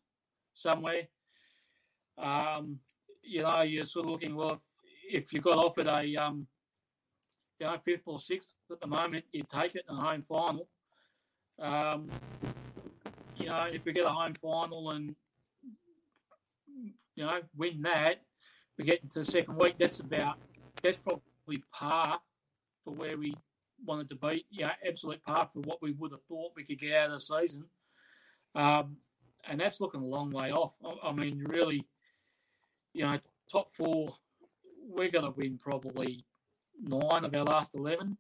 somewhere. 0.54 1.08
Um, 2.18 2.78
you 3.22 3.42
know, 3.42 3.62
you're 3.62 3.84
sort 3.84 4.06
of 4.06 4.12
looking 4.12 4.34
well. 4.34 4.52
If, 4.52 5.24
if 5.24 5.32
you 5.32 5.40
got 5.40 5.58
offered 5.58 5.86
a 5.86 6.16
um, 6.16 6.46
you 7.60 7.66
know 7.66 7.76
fifth 7.84 8.02
or 8.06 8.18
sixth 8.18 8.54
at 8.70 8.80
the 8.80 8.86
moment, 8.86 9.24
you'd 9.32 9.48
take 9.48 9.74
it 9.74 9.84
in 9.88 9.96
a 9.96 10.00
home 10.00 10.22
final. 10.22 10.66
Um, 11.58 12.08
you 13.36 13.46
know, 13.46 13.68
if 13.70 13.84
we 13.84 13.92
get 13.92 14.06
a 14.06 14.10
home 14.10 14.34
final 14.34 14.90
and 14.90 15.14
you 17.14 17.24
know 17.24 17.40
win 17.56 17.82
that, 17.82 18.22
we 18.78 18.84
get 18.84 19.02
into 19.02 19.20
the 19.20 19.24
second 19.24 19.56
week. 19.56 19.74
That's 19.78 20.00
about 20.00 20.38
that's 20.82 20.96
probably 20.98 21.62
par 21.72 22.20
for 22.84 22.94
where 22.94 23.18
we 23.18 23.34
wanted 23.84 24.08
to 24.08 24.16
be. 24.16 24.46
Yeah, 24.50 24.72
absolute 24.86 25.22
par 25.22 25.48
for 25.52 25.60
what 25.60 25.82
we 25.82 25.92
would 25.92 26.12
have 26.12 26.24
thought 26.24 26.52
we 26.56 26.64
could 26.64 26.78
get 26.78 26.94
out 26.94 27.06
of 27.06 27.12
the 27.12 27.20
season. 27.20 27.64
Um, 28.54 28.96
and 29.46 29.60
that's 29.60 29.80
looking 29.80 30.02
a 30.02 30.06
long 30.06 30.30
way 30.30 30.50
off. 30.50 30.74
I, 30.84 31.08
I 31.08 31.12
mean, 31.12 31.44
really, 31.46 31.86
you 32.94 33.04
know, 33.04 33.18
top 33.50 33.70
four, 33.72 34.14
we're 34.88 35.10
going 35.10 35.24
to 35.24 35.30
win 35.30 35.58
probably 35.58 36.24
nine 36.82 37.24
of 37.24 37.34
our 37.34 37.44
last 37.44 37.74
11 37.74 38.16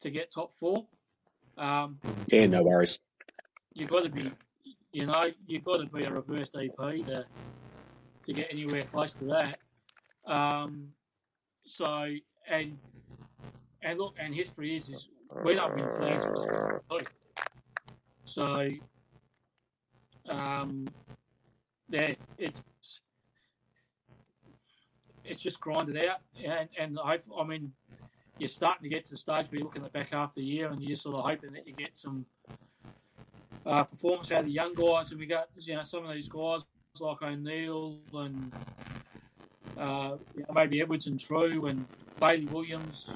to 0.00 0.10
get 0.10 0.32
top 0.32 0.54
four. 0.54 0.86
Um, 1.58 1.98
yeah, 2.28 2.46
no 2.46 2.62
worries. 2.62 2.98
You've 3.74 3.90
got 3.90 4.04
to 4.04 4.08
be, 4.08 4.30
you 4.92 5.06
know, 5.06 5.26
you've 5.46 5.64
got 5.64 5.78
to 5.78 5.86
be 5.86 6.04
a 6.04 6.10
reverse 6.10 6.50
EP 6.54 6.76
to 7.06 7.24
to 8.26 8.32
get 8.32 8.48
anywhere 8.50 8.84
close 8.84 9.12
to 9.14 9.24
that. 9.26 9.58
Um, 10.30 10.88
so 11.64 12.06
and 12.48 12.78
and 13.82 13.98
look, 13.98 14.14
and 14.18 14.34
history 14.34 14.76
is 14.76 14.88
is 14.88 15.08
we 15.44 15.54
don't 15.54 15.74
win 15.74 15.88
flags. 15.98 17.06
So 18.24 18.70
um, 20.28 20.88
yeah, 21.88 22.14
it's 22.38 22.62
it's 25.30 25.42
just 25.42 25.60
grinded 25.60 25.96
out, 25.96 26.20
and 26.44 26.68
and 26.78 26.98
I, 27.02 27.18
I 27.38 27.44
mean, 27.44 27.72
you're 28.38 28.48
starting 28.48 28.82
to 28.82 28.88
get 28.88 29.06
to 29.06 29.12
the 29.12 29.18
stage 29.18 29.46
where 29.50 29.58
you're 29.58 29.64
looking 29.64 29.84
at 29.84 29.92
the 29.92 29.98
back 29.98 30.10
half 30.10 30.30
of 30.30 30.34
the 30.36 30.44
year, 30.44 30.68
and 30.68 30.82
you're 30.82 30.96
sort 30.96 31.16
of 31.16 31.24
hoping 31.24 31.52
that 31.52 31.66
you 31.66 31.74
get 31.74 31.90
some 31.94 32.26
uh, 33.66 33.84
performance 33.84 34.30
out 34.32 34.40
of 34.40 34.46
the 34.46 34.52
young 34.52 34.74
guys, 34.74 35.10
and 35.10 35.20
we 35.20 35.26
got 35.26 35.48
you 35.56 35.74
know 35.74 35.82
some 35.82 36.04
of 36.04 36.14
these 36.14 36.28
guys 36.28 36.60
like 36.98 37.22
O'Neill 37.22 37.98
and 38.14 38.52
uh, 39.78 40.16
you 40.36 40.42
know, 40.42 40.54
maybe 40.54 40.80
Edwards 40.80 41.06
and 41.06 41.18
Trew 41.18 41.66
and 41.66 41.86
Bailey 42.18 42.46
Williams. 42.46 43.10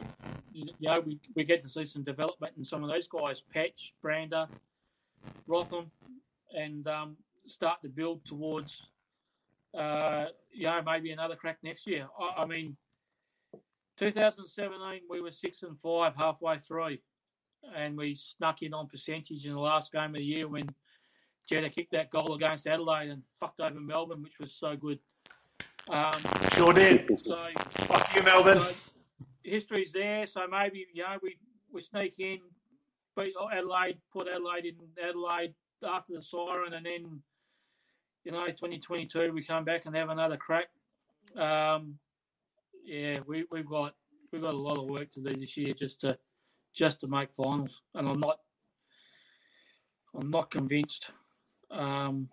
You 0.53 0.67
know, 0.81 1.01
we, 1.01 1.19
we 1.35 1.45
get 1.45 1.63
to 1.63 1.69
see 1.69 1.85
some 1.85 2.05
development 2.05 2.55
in 2.57 2.65
some 2.65 2.85
of 2.85 2.89
those 2.89 3.09
guys, 3.09 3.41
Patch, 3.41 3.93
Brander, 4.01 4.47
Rotham, 5.47 5.91
and 6.57 6.87
um, 6.87 7.17
start 7.47 7.83
to 7.83 7.89
build 7.89 8.25
towards, 8.25 8.87
uh, 9.77 10.27
you 10.55 10.65
know, 10.65 10.81
maybe 10.85 11.11
another 11.11 11.37
crack 11.37 11.59
next 11.63 11.87
year. 11.87 12.07
I, 12.19 12.43
I, 12.43 12.47
mean, 12.47 12.77
2017 13.99 15.03
we 15.09 15.21
were 15.21 15.31
six 15.31 15.63
and 15.63 15.79
five 15.79 16.15
halfway 16.17 16.59
through, 16.59 16.99
and 17.77 17.97
we 17.97 18.15
snuck 18.15 18.63
in 18.63 18.75
on 18.75 18.89
percentage 18.89 19.45
in 19.47 19.53
the 19.53 19.61
last 19.61 19.93
game 19.93 20.11
of 20.11 20.15
the 20.15 20.25
year 20.25 20.49
when 20.49 20.69
Jetta 21.49 21.69
kicked 21.69 21.93
that 21.93 22.11
goal 22.11 22.35
against 22.35 22.67
Adelaide 22.67 23.11
and 23.11 23.23
fucked 23.39 23.61
over 23.61 23.81
Melbourne, 23.81 24.23
which 24.23 24.39
was 24.39 24.53
so 24.53 24.77
good. 24.77 24.99
Um, 25.89 26.13
sure 26.53 26.73
did. 26.73 27.09
So, 27.25 27.47
fuck 27.87 28.15
you, 28.15 28.23
Melbourne. 28.23 28.61
So 28.61 28.73
history's 29.43 29.93
there, 29.93 30.27
so 30.27 30.47
maybe 30.51 30.87
you 30.93 31.03
know 31.03 31.19
we 31.23 31.37
we 31.71 31.83
sneak 31.83 32.19
in, 32.19 32.39
beat 33.17 33.35
Adelaide, 33.53 33.99
put 34.13 34.27
Adelaide 34.29 34.65
in 34.65 34.77
Adelaide, 35.07 35.55
after 35.87 36.15
the 36.15 36.23
siren, 36.23 36.73
and 36.73 36.87
then 36.87 37.23
you 38.25 38.33
know, 38.33 38.47
2022 38.47 39.33
we 39.33 39.45
come 39.45 39.65
back 39.65 39.87
and 39.87 39.95
have 39.95 40.09
another 40.09 40.37
crack. 40.37 40.69
Um, 41.37 41.99
yeah, 42.85 43.21
we 43.27 43.45
we've 43.51 43.69
got 43.69 43.95
we've 44.33 44.43
got 44.43 44.55
a 44.55 44.57
lot 44.57 44.79
of 44.79 44.89
work 44.89 45.13
to 45.13 45.21
do 45.21 45.37
this 45.37 45.57
year 45.57 45.75
just 45.75 46.01
to 46.03 46.19
just 46.75 47.01
to 47.01 47.07
make 47.07 47.33
finals, 47.33 47.83
and 47.95 48.09
I'm 48.09 48.21
not 48.21 48.39
I'm 50.19 50.31
not 50.31 50.51
convinced. 50.51 51.11
Um, 51.71 52.29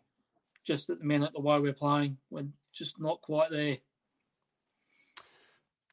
just 0.63 0.89
at 0.89 0.99
the 0.99 1.05
minute, 1.05 1.31
the 1.33 1.41
way 1.41 1.59
we're 1.59 1.73
playing, 1.73 2.17
we're 2.29 2.45
just 2.73 2.99
not 2.99 3.21
quite 3.21 3.49
there. 3.49 3.77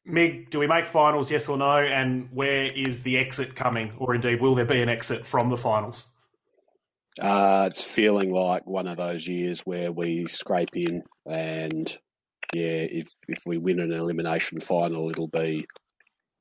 Mig, 0.05 0.49
do 0.49 0.59
we 0.59 0.67
make 0.67 0.87
finals, 0.87 1.29
yes 1.29 1.49
or 1.49 1.57
no? 1.57 1.77
And 1.77 2.29
where 2.31 2.71
is 2.71 3.03
the 3.03 3.17
exit 3.17 3.55
coming? 3.55 3.91
Or 3.97 4.15
indeed, 4.15 4.41
will 4.41 4.55
there 4.55 4.65
be 4.65 4.81
an 4.81 4.89
exit 4.89 5.25
from 5.25 5.49
the 5.49 5.57
finals? 5.57 6.09
Uh, 7.19 7.67
it's 7.69 7.83
feeling 7.83 8.31
like 8.31 8.65
one 8.65 8.87
of 8.87 8.97
those 8.97 9.27
years 9.27 9.61
where 9.61 9.91
we 9.91 10.27
scrape 10.27 10.75
in, 10.75 11.03
and 11.25 11.97
yeah, 12.53 12.63
if 12.63 13.07
if 13.27 13.39
we 13.45 13.57
win 13.57 13.79
an 13.79 13.91
elimination 13.91 14.59
final, 14.59 15.09
it'll 15.09 15.27
be 15.27 15.65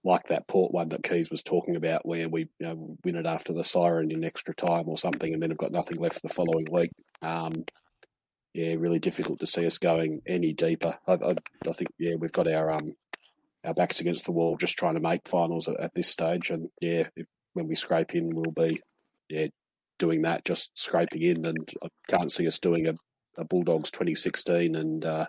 like 0.04 0.28
that 0.28 0.46
port 0.46 0.72
one 0.72 0.88
that 0.90 1.02
Keys 1.02 1.31
was 1.31 1.42
talking 1.42 1.76
about, 1.76 2.07
where 2.07 2.28
we 2.28 2.48
you 2.61 2.66
know, 2.66 2.96
win 3.04 3.16
it 3.16 3.26
after 3.26 3.52
the 3.52 3.64
siren 3.64 4.11
in 4.11 4.24
extra 4.24 4.54
time 4.54 4.88
or 4.88 4.96
something, 4.96 5.33
and 5.33 5.42
then 5.42 5.50
have 5.50 5.59
got 5.59 5.72
nothing 5.72 5.96
left 5.98 6.22
the 6.22 6.28
following 6.28 6.66
week. 6.70 6.90
Um, 7.22 7.64
yeah, 8.54 8.74
really 8.78 8.98
difficult 8.98 9.40
to 9.40 9.46
see 9.46 9.66
us 9.66 9.78
going 9.78 10.22
any 10.26 10.52
deeper. 10.52 10.98
I, 11.07 11.12
I, 11.12 11.35
I, 11.66 11.72
think 11.72 11.90
yeah, 11.98 12.14
we've 12.18 12.33
got 12.33 12.48
our 12.48 12.70
um 12.70 12.94
our 13.64 13.74
backs 13.74 14.00
against 14.00 14.26
the 14.26 14.33
wall, 14.33 14.57
just 14.57 14.78
trying 14.78 14.94
to 14.94 15.00
make 15.00 15.26
finals 15.26 15.68
at, 15.68 15.81
at 15.81 15.94
this 15.94 16.09
stage, 16.09 16.50
and 16.50 16.68
yeah, 16.81 17.09
if, 17.16 17.26
when 17.54 17.66
we 17.66 17.74
scrape 17.74 18.14
in, 18.14 18.31
we'll 18.35 18.52
be 18.52 18.81
yeah 19.28 19.48
doing 19.99 20.23
that, 20.23 20.45
just 20.45 20.77
scraping 20.79 21.23
in, 21.23 21.47
and 21.47 21.69
I 21.83 21.89
can't 22.09 22.33
see 22.33 22.47
us 22.47 22.59
doing 22.59 22.89
a, 22.89 22.95
a 23.37 23.45
Bulldogs 23.45 23.91
2016 23.91 24.75
and 24.75 25.05
uh, 25.05 25.27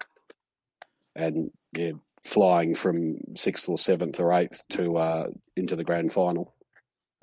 and 1.16 1.52
yeah, 1.76 1.92
flying 2.26 2.76
from 2.76 3.18
sixth 3.36 3.68
or 3.70 3.78
seventh 3.78 4.20
or 4.20 4.34
eighth 4.34 4.68
to 4.70 4.98
uh, 4.98 5.28
into 5.56 5.76
the 5.76 5.84
grand 5.84 6.12
final. 6.12 6.54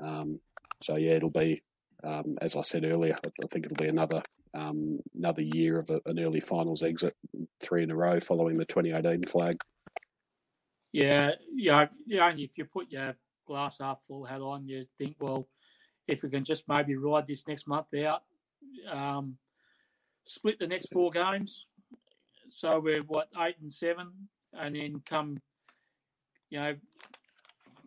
Um, 0.03 0.41
so 0.83 0.97
yeah, 0.97 1.13
it'll 1.13 1.31
be 1.31 1.63
um, 2.05 2.37
as 2.41 2.57
I 2.57 2.63
said 2.63 2.85
earlier. 2.85 3.17
I 3.25 3.47
think 3.51 3.67
it'll 3.67 3.83
be 3.83 3.89
another 3.89 4.23
um, 4.55 5.01
another 5.15 5.43
year 5.43 5.79
of 5.79 5.91
a, 5.91 6.01
an 6.07 6.19
early 6.19 6.41
finals 6.41 6.83
exit, 6.83 7.15
three 7.61 7.83
in 7.83 7.91
a 7.91 7.97
row 7.97 8.21
following 8.21 8.57
the 8.57 8.65
2018 8.65 9.25
flag. 9.25 9.61
Yeah, 10.93 11.33
yeah, 11.55 11.87
yeah. 12.07 12.33
If 12.35 12.57
you 12.57 12.65
put 12.65 12.91
your 12.91 13.17
glass 13.47 13.79
half 13.81 13.99
full 14.07 14.25
hat 14.25 14.41
on, 14.41 14.67
you 14.67 14.87
think, 14.99 15.17
well, 15.21 15.47
if 16.09 16.23
we 16.23 16.31
can 16.31 16.45
just 16.45 16.69
maybe 16.69 16.97
ride 16.97 17.27
this 17.27 17.47
next 17.49 17.67
month 17.67 17.93
out, 17.95 18.23
um, 18.91 19.37
split 20.25 20.59
the 20.59 20.67
next 20.67 20.93
four 20.93 21.11
games. 21.11 21.67
So 22.51 22.81
we're 22.81 23.03
what 23.03 23.29
eight 23.41 23.57
and 23.61 23.73
seven, 23.73 24.11
and 24.53 24.77
then 24.77 25.03
come, 25.05 25.41
you 26.51 26.59
know, 26.59 26.77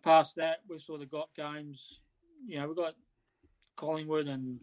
past 0.02 0.36
that 0.36 0.58
we've 0.68 0.80
sort 0.80 1.02
of 1.02 1.10
got 1.10 1.28
games. 1.36 2.00
You 2.46 2.58
know, 2.60 2.68
we've 2.68 2.76
got 2.76 2.94
Collingwood 3.76 4.28
and 4.28 4.60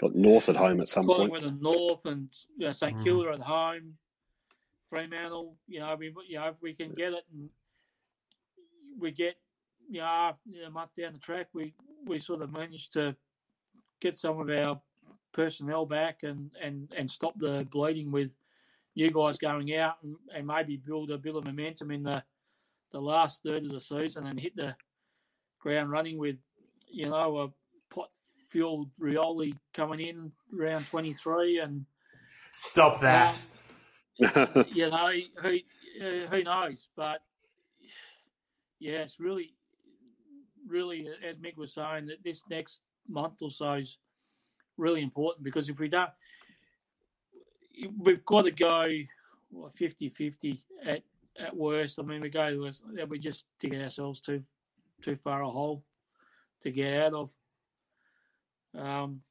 got 0.00 0.14
North 0.14 0.48
at 0.48 0.56
home 0.56 0.80
at 0.80 0.88
some 0.88 1.06
Collingwood 1.06 1.42
point. 1.42 1.52
and 1.52 1.62
North 1.62 2.06
and 2.06 2.28
you 2.56 2.66
know, 2.66 2.72
St 2.72 2.96
mm. 2.96 3.04
Kilda 3.04 3.32
at 3.32 3.40
home. 3.40 3.94
Fremantle, 4.88 5.54
you 5.68 5.78
know, 5.78 5.94
we 5.96 6.12
you 6.28 6.36
know 6.36 6.48
if 6.48 6.56
we 6.60 6.74
can 6.74 6.90
get 6.92 7.12
it 7.12 7.22
and 7.32 7.48
we 8.98 9.12
get 9.12 9.36
you 9.88 10.00
know, 10.00 10.34
a 10.66 10.70
month 10.70 10.90
down 10.98 11.12
the 11.12 11.18
track, 11.18 11.46
we 11.52 11.74
we 12.06 12.18
sort 12.18 12.42
of 12.42 12.52
managed 12.52 12.92
to 12.94 13.14
get 14.00 14.16
some 14.16 14.40
of 14.40 14.50
our 14.50 14.80
personnel 15.32 15.86
back 15.86 16.22
and 16.22 16.50
and 16.60 16.92
and 16.96 17.10
stop 17.10 17.38
the 17.38 17.66
bleeding 17.70 18.10
with 18.10 18.32
you 18.94 19.10
guys 19.10 19.38
going 19.38 19.74
out 19.76 19.94
and, 20.02 20.16
and 20.34 20.46
maybe 20.46 20.76
build 20.76 21.10
a 21.10 21.18
bit 21.18 21.36
of 21.36 21.44
momentum 21.44 21.90
in 21.90 22.02
the 22.02 22.22
the 22.92 23.00
last 23.00 23.42
third 23.42 23.64
of 23.64 23.70
the 23.70 23.80
season 23.80 24.26
and 24.26 24.40
hit 24.40 24.56
the 24.56 24.74
ground 25.60 25.90
running 25.90 26.18
with 26.18 26.36
you 26.90 27.08
know 27.08 27.38
a 27.38 27.94
pot 27.94 28.10
fueled 28.48 28.90
Rioli 29.00 29.56
coming 29.72 30.00
in 30.00 30.32
round 30.52 30.86
23 30.88 31.60
and 31.60 31.86
stop 32.50 33.00
that. 33.00 33.40
um, 34.34 34.64
you 34.72 34.90
know 34.90 35.12
who 35.40 35.58
uh, 36.02 36.26
who 36.28 36.42
knows? 36.42 36.88
But 36.96 37.22
yeah 38.80 39.02
it's 39.02 39.20
really 39.20 39.54
really, 40.70 41.08
as 41.28 41.36
Mick 41.36 41.56
was 41.56 41.74
saying, 41.74 42.06
that 42.06 42.22
this 42.24 42.42
next 42.48 42.80
month 43.08 43.42
or 43.42 43.50
so 43.50 43.74
is 43.74 43.98
really 44.76 45.02
important 45.02 45.44
because 45.44 45.68
if 45.68 45.78
we 45.78 45.88
don't, 45.88 46.10
we've 47.98 48.24
got 48.24 48.42
to 48.42 48.50
go 48.50 48.86
50 49.74 50.08
50 50.08 50.60
at, 50.84 51.02
at 51.38 51.56
worst. 51.56 51.98
I 51.98 52.02
mean, 52.02 52.20
we 52.20 52.30
go 52.30 52.50
to 52.50 52.66
us, 52.66 52.82
we 53.08 53.18
just 53.18 53.46
dig 53.58 53.74
ourselves 53.74 54.20
too 54.20 54.42
too 55.02 55.16
far 55.16 55.42
a 55.42 55.48
hole 55.48 55.82
to 56.62 56.70
get 56.70 57.02
out 57.02 57.14
of. 57.14 57.30
Um, 58.76 59.22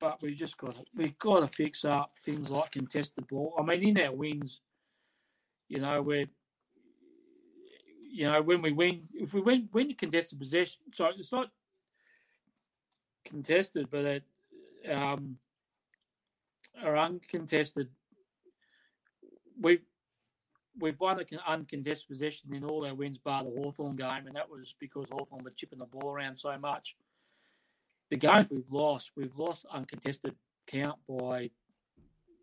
but 0.00 0.20
we 0.22 0.34
just 0.34 0.56
got 0.56 0.74
to, 0.74 0.84
we've 0.94 1.18
got 1.18 1.40
to 1.40 1.48
fix 1.48 1.84
up 1.84 2.12
things 2.22 2.50
like 2.50 2.72
contested 2.72 3.26
ball. 3.28 3.54
I 3.58 3.62
mean, 3.62 3.96
in 3.96 4.04
our 4.04 4.12
wins, 4.12 4.60
you 5.68 5.80
know, 5.80 6.02
we're 6.02 6.26
you 8.10 8.26
know, 8.26 8.40
when 8.42 8.62
we 8.62 8.72
win, 8.72 9.02
if 9.14 9.34
we 9.34 9.40
win, 9.40 9.68
win 9.72 9.94
contested 9.94 10.38
possession, 10.38 10.80
so 10.92 11.10
it's 11.16 11.32
not 11.32 11.50
contested, 13.24 13.88
but 13.90 14.04
it, 14.04 14.24
um, 14.90 15.38
our 16.82 16.96
uncontested 16.96 17.88
we've 19.60 19.82
we've 20.78 21.00
won 21.00 21.18
an 21.18 21.26
uncontested 21.46 22.08
possession 22.08 22.54
in 22.54 22.64
all 22.64 22.86
our 22.86 22.94
wins 22.94 23.18
bar 23.18 23.44
the 23.44 23.50
Hawthorn 23.50 23.96
game, 23.96 24.26
and 24.26 24.36
that 24.36 24.50
was 24.50 24.74
because 24.78 25.06
Hawthorn 25.10 25.44
were 25.44 25.50
chipping 25.50 25.78
the 25.78 25.86
ball 25.86 26.10
around 26.10 26.36
so 26.36 26.56
much. 26.58 26.96
The 28.10 28.16
games 28.16 28.46
we've 28.50 28.70
lost, 28.70 29.12
we've 29.16 29.36
lost 29.36 29.64
uncontested 29.70 30.34
count 30.66 30.98
by 31.08 31.50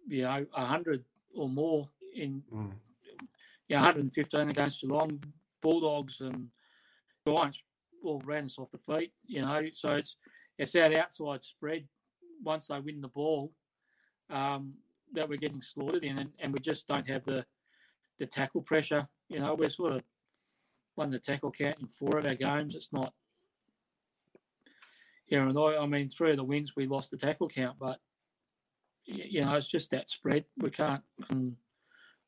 you 0.07 0.23
know 0.23 0.45
hundred 0.51 1.03
or 1.35 1.47
more 1.47 1.87
in 2.15 2.43
mm. 2.53 2.71
you 3.67 3.75
know, 3.75 3.83
115 3.83 4.49
against 4.49 4.81
Geelong, 4.81 5.23
Bulldogs 5.63 6.21
and 6.21 6.49
Giants 7.25 7.63
all 8.03 8.21
ran 8.25 8.45
us 8.45 8.59
off 8.59 8.69
the 8.71 8.77
feet. 8.77 9.13
You 9.25 9.41
know, 9.41 9.63
so 9.73 9.93
it's 9.93 10.17
it's 10.59 10.73
that 10.73 10.93
outside 10.93 11.43
spread 11.43 11.87
once 12.43 12.67
they 12.67 12.79
win 12.79 13.01
the 13.01 13.07
ball 13.07 13.51
um, 14.29 14.73
that 15.13 15.27
we're 15.27 15.37
getting 15.37 15.61
slaughtered 15.61 16.03
in, 16.03 16.19
and, 16.19 16.29
and 16.39 16.53
we 16.53 16.59
just 16.59 16.87
don't 16.87 17.07
have 17.07 17.23
the 17.25 17.45
the 18.19 18.25
tackle 18.27 18.61
pressure. 18.61 19.07
You 19.29 19.39
know, 19.39 19.55
we're 19.55 19.69
sort 19.69 19.93
of 19.93 20.03
won 20.95 21.09
the 21.09 21.19
tackle 21.19 21.51
count 21.51 21.79
in 21.79 21.87
four 21.87 22.19
of 22.19 22.27
our 22.27 22.35
games. 22.35 22.75
It's 22.75 22.89
not 22.91 23.13
here 25.25 25.47
and 25.47 25.57
I. 25.57 25.77
I 25.77 25.85
mean, 25.87 26.09
three 26.09 26.31
of 26.31 26.37
the 26.37 26.43
wins 26.43 26.75
we 26.75 26.85
lost 26.85 27.09
the 27.09 27.17
tackle 27.17 27.49
count, 27.49 27.77
but 27.79 27.99
you 29.05 29.43
know, 29.43 29.55
it's 29.55 29.67
just 29.67 29.91
that 29.91 30.09
spread. 30.09 30.45
We 30.57 30.69
can't 30.69 31.03
con- 31.27 31.57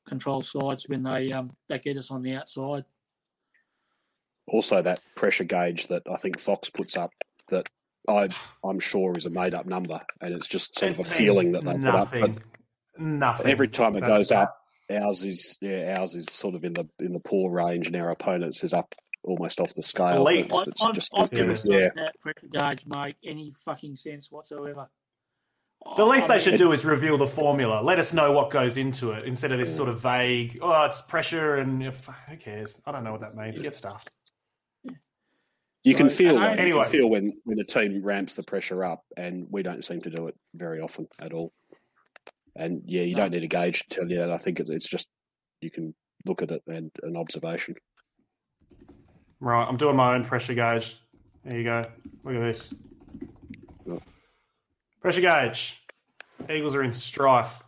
control 0.07 0.41
sides 0.41 0.87
when 0.87 1.03
they 1.03 1.31
um, 1.31 1.51
they 1.69 1.79
get 1.79 1.97
us 1.97 2.11
on 2.11 2.23
the 2.23 2.33
outside. 2.33 2.85
Also, 4.47 4.81
that 4.81 4.99
pressure 5.15 5.43
gauge 5.43 5.87
that 5.87 6.03
I 6.11 6.17
think 6.17 6.39
Fox 6.39 6.69
puts 6.69 6.95
up 6.95 7.11
that 7.49 7.67
I 8.07 8.29
I'm 8.63 8.79
sure 8.79 9.17
is 9.17 9.25
a 9.25 9.29
made 9.29 9.53
up 9.53 9.65
number, 9.65 10.01
and 10.21 10.33
it's 10.33 10.47
just 10.47 10.77
sort 10.77 10.91
of 10.91 10.99
a 10.99 11.03
feeling 11.03 11.53
that 11.53 11.63
they 11.65 11.77
nothing, 11.77 12.21
put 12.21 12.29
up. 12.31 12.37
But 12.37 13.01
nothing. 13.01 13.47
Every 13.47 13.67
time 13.67 13.95
it 13.95 14.01
That's 14.01 14.17
goes 14.17 14.31
up, 14.31 14.55
ours 14.91 15.23
is 15.23 15.57
yeah, 15.61 15.97
ours 15.99 16.15
is 16.15 16.25
sort 16.31 16.55
of 16.55 16.63
in 16.63 16.73
the 16.73 16.87
in 16.99 17.13
the 17.13 17.19
poor 17.19 17.51
range, 17.51 17.87
and 17.87 17.95
our 17.95 18.11
opponents 18.11 18.63
is 18.63 18.73
up 18.73 18.93
almost 19.23 19.59
off 19.59 19.73
the 19.73 19.81
scale. 19.81 20.27
It's, 20.27 20.55
it's 20.67 20.85
I, 20.85 20.91
just 20.91 21.11
I've 21.17 21.31
never 21.31 21.57
yeah. 21.65 21.89
that 21.95 22.19
pressure 22.21 22.47
gauge 22.51 22.85
make 22.85 23.15
any 23.23 23.53
fucking 23.65 23.95
sense 23.95 24.31
whatsoever. 24.31 24.87
The 25.97 26.05
least 26.05 26.29
I 26.29 26.37
they 26.37 26.43
should 26.43 26.57
do 26.57 26.71
is 26.71 26.83
reveal 26.83 27.17
the 27.17 27.27
formula. 27.27 27.81
Let 27.83 27.99
us 27.99 28.13
know 28.13 28.31
what 28.31 28.49
goes 28.49 28.77
into 28.77 29.11
it 29.11 29.25
instead 29.25 29.51
of 29.51 29.59
this 29.59 29.75
sort 29.75 29.89
of 29.89 29.99
vague. 29.99 30.57
Oh, 30.61 30.85
it's 30.85 31.01
pressure, 31.01 31.55
and 31.57 31.83
who 31.83 32.37
cares? 32.37 32.81
I 32.85 32.91
don't 32.91 33.03
know 33.03 33.11
what 33.11 33.21
that 33.21 33.35
means. 33.35 33.59
Get 33.59 33.75
stuffed. 33.75 34.09
You 35.85 35.93
can 35.93 36.09
feel 36.09 36.39
that. 36.39 36.59
Anyway. 36.59 36.79
You 36.79 36.83
can 36.83 36.91
feel 36.91 37.09
when 37.09 37.33
when 37.43 37.59
a 37.59 37.63
team 37.63 38.03
ramps 38.03 38.33
the 38.33 38.41
pressure 38.41 38.83
up, 38.83 39.03
and 39.15 39.45
we 39.51 39.61
don't 39.61 39.85
seem 39.85 40.01
to 40.01 40.09
do 40.09 40.27
it 40.27 40.35
very 40.55 40.81
often 40.81 41.07
at 41.19 41.31
all. 41.31 41.53
And 42.55 42.81
yeah, 42.85 43.03
you 43.03 43.13
no. 43.15 43.21
don't 43.21 43.31
need 43.31 43.43
a 43.43 43.47
gauge 43.47 43.83
to 43.83 43.95
tell 43.95 44.09
you 44.09 44.17
that. 44.17 44.31
I 44.31 44.39
think 44.39 44.59
it's 44.59 44.89
just 44.89 45.07
you 45.61 45.69
can 45.69 45.93
look 46.25 46.41
at 46.41 46.49
it 46.49 46.63
and 46.67 46.89
an 47.03 47.15
observation. 47.15 47.75
Right, 49.39 49.63
I'm 49.63 49.77
doing 49.77 49.95
my 49.95 50.15
own 50.15 50.25
pressure 50.25 50.55
gauge. 50.55 50.97
There 51.43 51.55
you 51.55 51.63
go. 51.63 51.83
Look 52.23 52.35
at 52.35 52.41
this. 52.41 52.73
Pressure 55.01 55.21
gauge. 55.21 55.83
Eagles 56.49 56.73
are 56.73 56.81
in 56.81 56.93
strife. 56.93 57.61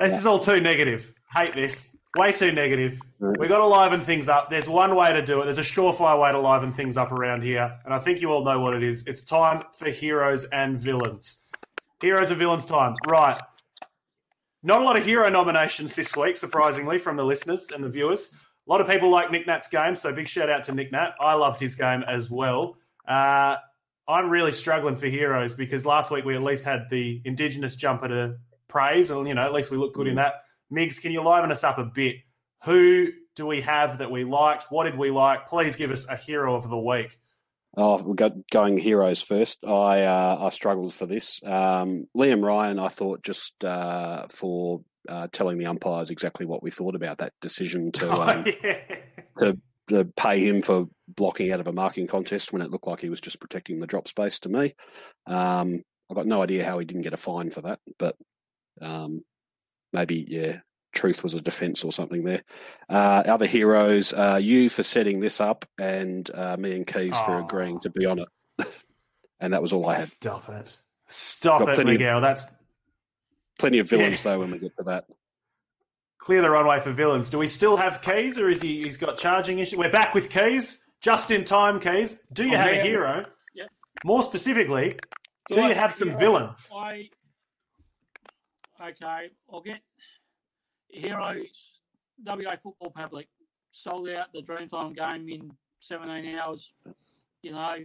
This 0.00 0.16
is 0.16 0.24
all 0.24 0.38
too 0.38 0.60
negative. 0.60 1.12
Hate 1.32 1.56
this. 1.56 1.93
Way 2.16 2.30
too 2.30 2.52
negative. 2.52 3.00
We've 3.18 3.48
got 3.48 3.58
to 3.58 3.66
liven 3.66 4.00
things 4.00 4.28
up. 4.28 4.48
There's 4.48 4.68
one 4.68 4.94
way 4.94 5.12
to 5.12 5.24
do 5.24 5.40
it. 5.40 5.46
There's 5.46 5.58
a 5.58 5.62
surefire 5.62 6.20
way 6.20 6.30
to 6.30 6.38
liven 6.38 6.72
things 6.72 6.96
up 6.96 7.10
around 7.10 7.42
here. 7.42 7.76
And 7.84 7.92
I 7.92 7.98
think 7.98 8.20
you 8.20 8.30
all 8.30 8.44
know 8.44 8.60
what 8.60 8.74
it 8.74 8.84
is. 8.84 9.04
It's 9.06 9.24
time 9.24 9.64
for 9.72 9.90
heroes 9.90 10.44
and 10.44 10.80
villains. 10.80 11.42
Heroes 12.00 12.30
and 12.30 12.38
villains 12.38 12.64
time. 12.64 12.94
Right. 13.06 13.40
Not 14.62 14.80
a 14.80 14.84
lot 14.84 14.96
of 14.96 15.04
hero 15.04 15.28
nominations 15.28 15.96
this 15.96 16.16
week, 16.16 16.36
surprisingly, 16.36 16.98
from 16.98 17.16
the 17.16 17.24
listeners 17.24 17.70
and 17.74 17.82
the 17.82 17.88
viewers. 17.88 18.30
A 18.66 18.70
lot 18.70 18.80
of 18.80 18.88
people 18.88 19.10
like 19.10 19.30
Nick 19.30 19.46
Nat's 19.46 19.68
game, 19.68 19.96
so 19.96 20.12
big 20.12 20.28
shout 20.28 20.48
out 20.48 20.64
to 20.64 20.72
Nick 20.72 20.92
Nat. 20.92 21.14
I 21.20 21.34
loved 21.34 21.60
his 21.60 21.74
game 21.74 22.02
as 22.08 22.30
well. 22.30 22.76
Uh, 23.06 23.56
I'm 24.08 24.30
really 24.30 24.52
struggling 24.52 24.96
for 24.96 25.06
heroes 25.06 25.52
because 25.52 25.84
last 25.84 26.10
week 26.10 26.24
we 26.24 26.34
at 26.34 26.42
least 26.42 26.64
had 26.64 26.88
the 26.90 27.20
Indigenous 27.24 27.76
jumper 27.76 28.08
to 28.08 28.36
praise, 28.68 29.10
and 29.10 29.26
you 29.26 29.34
know 29.34 29.42
at 29.42 29.52
least 29.52 29.70
we 29.70 29.76
look 29.76 29.94
good 29.94 30.06
in 30.06 30.14
that. 30.14 30.43
Migs, 30.72 31.00
can 31.00 31.12
you 31.12 31.22
liven 31.22 31.50
us 31.50 31.64
up 31.64 31.78
a 31.78 31.84
bit? 31.84 32.16
Who 32.64 33.08
do 33.36 33.46
we 33.46 33.60
have 33.62 33.98
that 33.98 34.10
we 34.10 34.24
liked? 34.24 34.66
What 34.70 34.84
did 34.84 34.96
we 34.96 35.10
like? 35.10 35.46
Please 35.46 35.76
give 35.76 35.90
us 35.90 36.06
a 36.08 36.16
hero 36.16 36.54
of 36.54 36.68
the 36.68 36.78
week. 36.78 37.18
Oh, 37.76 38.00
we 38.02 38.14
got 38.14 38.48
going 38.50 38.78
heroes 38.78 39.20
first. 39.20 39.64
I 39.64 40.02
uh, 40.02 40.38
I 40.40 40.48
struggled 40.50 40.94
for 40.94 41.06
this. 41.06 41.40
Um, 41.44 42.06
Liam 42.16 42.44
Ryan, 42.44 42.78
I 42.78 42.88
thought 42.88 43.22
just 43.22 43.64
uh, 43.64 44.26
for 44.30 44.82
uh, 45.08 45.26
telling 45.32 45.58
the 45.58 45.66
umpires 45.66 46.10
exactly 46.10 46.46
what 46.46 46.62
we 46.62 46.70
thought 46.70 46.94
about 46.94 47.18
that 47.18 47.32
decision 47.40 47.90
to 47.92 48.08
oh, 48.12 48.22
um, 48.22 48.46
yeah. 48.62 48.80
to, 49.38 49.58
to 49.88 50.04
pay 50.04 50.46
him 50.46 50.62
for 50.62 50.86
blocking 51.08 51.50
out 51.50 51.60
of 51.60 51.68
a 51.68 51.72
marking 51.72 52.06
contest 52.06 52.52
when 52.52 52.62
it 52.62 52.70
looked 52.70 52.86
like 52.86 53.00
he 53.00 53.10
was 53.10 53.20
just 53.20 53.40
protecting 53.40 53.80
the 53.80 53.86
drop 53.86 54.06
space. 54.06 54.38
To 54.40 54.48
me, 54.48 54.74
um, 55.26 55.82
I've 56.08 56.16
got 56.16 56.26
no 56.26 56.42
idea 56.42 56.64
how 56.64 56.78
he 56.78 56.84
didn't 56.84 57.02
get 57.02 57.12
a 57.12 57.18
fine 57.18 57.50
for 57.50 57.62
that, 57.62 57.80
but 57.98 58.16
um, 58.80 59.22
maybe 59.94 60.26
yeah, 60.28 60.58
truth 60.92 61.22
was 61.22 61.32
a 61.34 61.40
defence 61.40 61.84
or 61.84 61.92
something 61.92 62.24
there. 62.24 62.42
Uh, 62.88 63.22
other 63.26 63.46
heroes, 63.46 64.12
uh, 64.12 64.38
you 64.42 64.68
for 64.68 64.82
setting 64.82 65.20
this 65.20 65.40
up, 65.40 65.64
and 65.78 66.30
uh, 66.34 66.56
me 66.58 66.74
and 66.76 66.86
Keys 66.86 67.14
oh. 67.14 67.24
for 67.24 67.38
agreeing 67.38 67.80
to 67.80 67.90
be 67.90 68.04
on 68.04 68.18
it. 68.18 68.28
and 69.40 69.52
that 69.52 69.62
was 69.62 69.72
all 69.72 69.88
I 69.88 69.96
had. 69.96 70.08
Stop 70.08 70.48
it! 70.50 70.76
Stop 71.06 71.60
Got 71.60 71.80
it, 71.80 71.86
Miguel. 71.86 72.18
Of, 72.18 72.22
That's 72.22 72.46
plenty 73.58 73.78
of 73.78 73.88
villains 73.88 74.24
yeah. 74.24 74.32
though 74.32 74.40
when 74.40 74.50
we 74.50 74.58
get 74.58 74.76
to 74.78 74.84
that. 74.84 75.04
Clear 76.18 76.40
the 76.40 76.50
runway 76.50 76.80
for 76.80 76.92
villains. 76.92 77.28
Do 77.28 77.38
we 77.38 77.46
still 77.46 77.76
have 77.76 78.00
Keys, 78.00 78.38
or 78.38 78.48
is 78.48 78.62
he? 78.62 78.82
He's 78.82 78.96
got 78.96 79.16
charging 79.18 79.58
issue. 79.58 79.78
We're 79.78 79.90
back 79.90 80.14
with 80.14 80.30
Keys, 80.30 80.82
just 81.00 81.30
in 81.30 81.44
time. 81.44 81.80
Keys, 81.80 82.18
do 82.32 82.44
you 82.44 82.54
oh, 82.54 82.58
have 82.58 82.70
man. 82.70 82.80
a 82.80 82.82
hero? 82.82 83.26
Yeah. 83.54 83.64
More 84.04 84.22
specifically, 84.22 84.96
do, 85.50 85.56
do 85.56 85.62
you 85.66 85.74
have 85.74 85.92
some 85.92 86.18
villains? 86.18 86.70
I 86.74 87.10
okay, 88.80 89.30
I'll 89.52 89.60
get 89.60 89.80
Heroes 90.88 91.80
WA 92.24 92.56
Football 92.62 92.90
Public 92.90 93.28
sold 93.72 94.08
out 94.10 94.32
the 94.32 94.42
Dreamtime 94.42 94.96
game 94.96 95.28
in 95.28 95.50
17 95.80 96.38
hours. 96.38 96.72
You 97.42 97.52
know, 97.52 97.76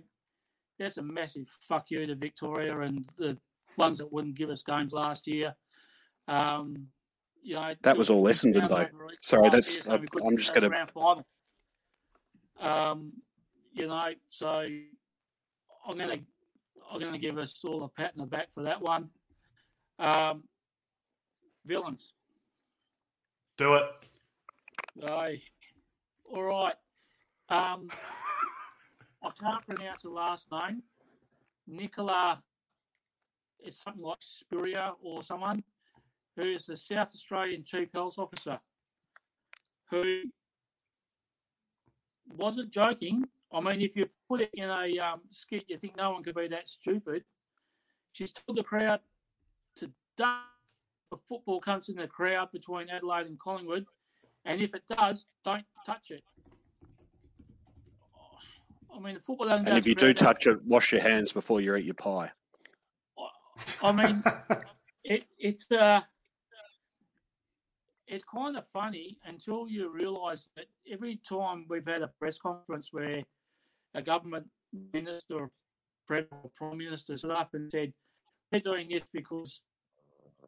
that's 0.78 0.98
a 0.98 1.02
massive 1.02 1.48
fuck 1.68 1.90
you 1.90 2.06
to 2.06 2.16
Victoria 2.16 2.80
and 2.80 3.06
the 3.18 3.38
ones 3.78 3.98
that 3.98 4.12
wouldn't 4.12 4.36
give 4.36 4.50
us 4.50 4.62
games 4.62 4.94
last 4.94 5.28
year. 5.28 5.56
Um, 6.28 6.88
you 7.42 7.56
know, 7.56 7.74
that 7.82 7.98
was 7.98 8.10
all 8.10 8.24
Essendon 8.26 8.70
though. 8.70 8.86
Sorry, 9.22 9.50
that's 9.50 9.76
year, 9.76 9.84
so 9.84 9.92
I, 9.92 10.28
I'm 10.28 10.38
just 10.38 10.54
going 10.54 10.70
to. 10.70 11.24
Um, 12.60 13.14
you 13.74 13.88
know, 13.88 14.10
so 14.28 14.48
I'm 14.50 15.98
going 15.98 16.10
to 16.10 16.20
I'm 16.92 17.00
going 17.00 17.14
to 17.14 17.20
give 17.20 17.38
us 17.38 17.60
all 17.64 17.84
a 17.84 17.90
pat 17.90 18.14
in 18.16 18.22
the 18.22 18.28
back 18.28 18.52
for 18.54 18.64
that 18.64 18.82
one. 18.82 19.10
Um, 20.00 20.44
villains. 21.66 22.14
Do 23.58 23.76
it. 23.76 23.84
Aye. 25.08 25.42
All 26.32 26.44
right. 26.44 26.76
Um, 27.50 27.90
I 29.24 29.32
can't 29.40 29.66
pronounce 29.66 30.02
the 30.04 30.10
last 30.10 30.48
name. 30.52 30.84
Nicola, 31.68 32.42
it's 33.60 33.82
something 33.84 34.04
like 34.04 34.20
Spiria 34.20 34.94
or 35.02 35.24
someone, 35.24 35.64
who 36.36 36.44
is 36.44 36.66
the 36.66 36.78
South 36.78 37.14
Australian 37.14 37.64
Chief 37.64 37.90
Health 37.94 38.18
Officer, 38.18 38.60
who 39.90 40.22
wasn't 42.36 42.72
joking. 42.72 43.26
I 43.52 43.60
mean, 43.62 43.82
if 43.82 43.96
you 43.96 44.08
put 44.28 44.42
it 44.42 44.52
in 44.54 44.70
a 44.70 45.00
um, 45.00 45.22
skit, 45.32 45.66
you 45.68 45.78
think 45.78 45.98
no 45.98 46.12
one 46.12 46.24
could 46.24 46.36
be 46.36 46.48
that 46.48 46.70
stupid. 46.70 47.24
She's 48.14 48.32
told 48.32 48.58
the 48.58 48.64
crowd 48.64 49.02
to 49.78 49.92
duck 50.18 50.44
a 51.12 51.18
football 51.28 51.60
comes 51.60 51.90
in 51.90 51.96
the 51.96 52.08
crowd 52.08 52.52
between 52.52 52.90
Adelaide 52.90 53.28
and 53.28 53.40
Collingwood, 53.40 53.86
and 54.46 54.62
if 54.62 54.74
it 54.74 54.84
does, 54.90 55.26
don't 55.44 55.66
touch 55.86 56.12
it. 56.12 56.24
I 58.94 59.00
mean, 59.00 59.16
the 59.16 59.20
football 59.20 59.48
doesn't. 59.48 59.68
And 59.68 59.78
if 59.78 59.88
you 59.88 59.96
do 59.96 60.14
touch 60.14 60.48
it, 60.48 60.64
wash 60.66 60.92
your 60.92 61.02
hands 61.02 61.32
before 61.32 61.62
you 61.62 61.76
eat 61.76 61.86
your 61.86 61.94
pie. 61.94 62.32
I 63.84 63.92
mean, 63.92 64.24
it, 65.04 65.24
it's 65.38 65.72
uh, 65.72 66.02
it's 68.08 68.24
kind 68.24 68.58
of 68.58 68.66
funny 68.68 69.20
until 69.26 69.68
you 69.68 69.90
realise 69.90 70.50
that 70.56 70.66
every 70.92 71.20
time 71.28 71.66
we've 71.70 71.88
had 71.88 72.02
a 72.02 72.08
press 72.20 72.38
conference 72.40 72.90
where 72.92 73.24
a 73.94 74.02
government 74.02 74.48
minister 74.94 75.36
or 75.36 75.52
prime 76.08 76.78
minister 76.78 77.18
stood 77.18 77.32
up 77.32 77.54
and 77.54 77.70
said 77.72 77.94
they're 78.52 78.62
doing 78.62 78.90
this 78.90 79.04
because 79.14 79.62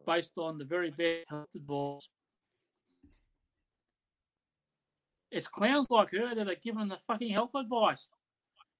based 0.05 0.31
on 0.37 0.57
the 0.57 0.65
very 0.65 0.91
best 0.91 1.25
health 1.29 1.49
advice. 1.55 2.07
It's 5.31 5.47
clowns 5.47 5.87
like 5.89 6.11
her 6.11 6.35
that 6.35 6.49
are 6.49 6.55
giving 6.61 6.89
the 6.89 6.99
fucking 7.07 7.31
health 7.31 7.55
advice. 7.55 8.07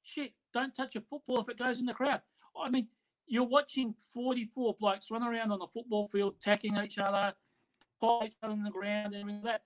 Shit, 0.03 0.33
don't 0.53 0.75
touch 0.75 0.95
a 0.95 1.01
football 1.01 1.41
if 1.41 1.49
it 1.49 1.57
goes 1.57 1.79
in 1.79 1.85
the 1.85 1.93
crowd. 1.93 2.21
I 2.61 2.69
mean, 2.69 2.87
you're 3.27 3.47
watching 3.47 3.95
44 4.13 4.75
blokes 4.79 5.09
run 5.09 5.23
around 5.23 5.51
on 5.51 5.59
the 5.59 5.67
football 5.67 6.09
field, 6.09 6.35
attacking 6.41 6.75
each 6.77 6.97
other, 6.97 7.33
fight 8.01 8.27
each 8.27 8.35
other 8.43 8.51
on 8.51 8.63
the 8.63 8.71
ground, 8.71 9.13
and 9.13 9.29
like 9.29 9.43
that. 9.43 9.61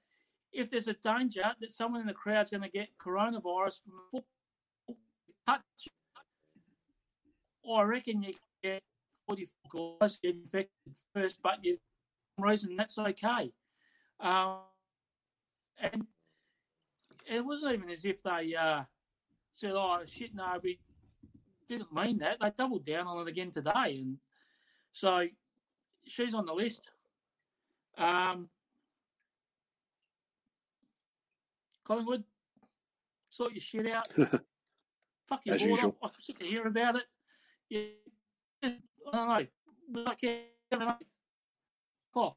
If 0.53 0.69
there's 0.69 0.87
a 0.87 0.93
danger 0.93 1.43
that 1.59 1.73
someone 1.73 2.01
in 2.01 2.07
the 2.07 2.13
crowd's 2.13 2.51
going 2.51 2.61
to 2.63 2.69
get 2.69 2.89
coronavirus 3.03 3.81
from 3.81 3.93
a 3.93 4.11
football 4.11 4.97
touch, 5.47 5.89
I 7.69 7.81
reckon 7.81 8.21
you 8.21 8.33
get 8.61 8.83
44 9.27 9.97
guys 9.99 10.17
get 10.21 10.35
infected 10.35 10.95
first, 11.13 11.37
but 11.41 11.63
you 11.63 11.77
some 12.37 12.45
reason 12.45 12.75
that's 12.75 12.97
okay. 12.97 13.51
Um, 14.19 14.59
and 15.79 16.05
it 17.25 17.45
wasn't 17.45 17.73
even 17.73 17.89
as 17.89 18.05
if 18.05 18.21
they 18.23 18.55
uh, 18.55 18.83
said, 19.53 19.71
"Oh 19.73 20.01
shit, 20.05 20.35
no, 20.35 20.59
we 20.61 20.79
didn't 21.67 21.93
mean 21.93 22.19
that." 22.19 22.37
They 22.39 22.51
doubled 22.57 22.85
down 22.85 23.07
on 23.07 23.25
it 23.25 23.29
again 23.29 23.51
today, 23.51 23.99
and 24.01 24.17
so 24.91 25.27
she's 26.05 26.33
on 26.33 26.45
the 26.45 26.53
list. 26.53 26.81
Um, 27.97 28.49
Collingwood, 31.85 32.23
sort 33.29 33.53
your 33.53 33.61
shit 33.61 33.87
out. 33.87 34.07
Fuck 35.27 35.41
your 35.45 35.55
As 35.55 35.61
board 35.61 35.71
usual. 35.71 35.95
I'm 36.03 36.09
sick 36.19 36.41
of 36.41 36.47
hearing 36.47 36.67
about 36.67 36.97
it. 36.97 37.03
Yeah, 37.69 38.69
I 39.11 39.17
don't 39.17 39.27
know. 39.93 40.03
Like 40.03 40.19
Kevin 40.21 40.87
Oates. 40.87 41.15
Cough. 42.13 42.35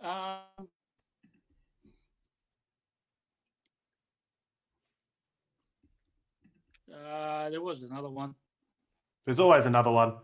Um, 0.00 0.68
uh, 6.92 7.50
there 7.50 7.60
was 7.60 7.82
another 7.82 8.08
one. 8.08 8.34
There's 9.24 9.40
always 9.40 9.66
another 9.66 9.90
one. 9.90 10.14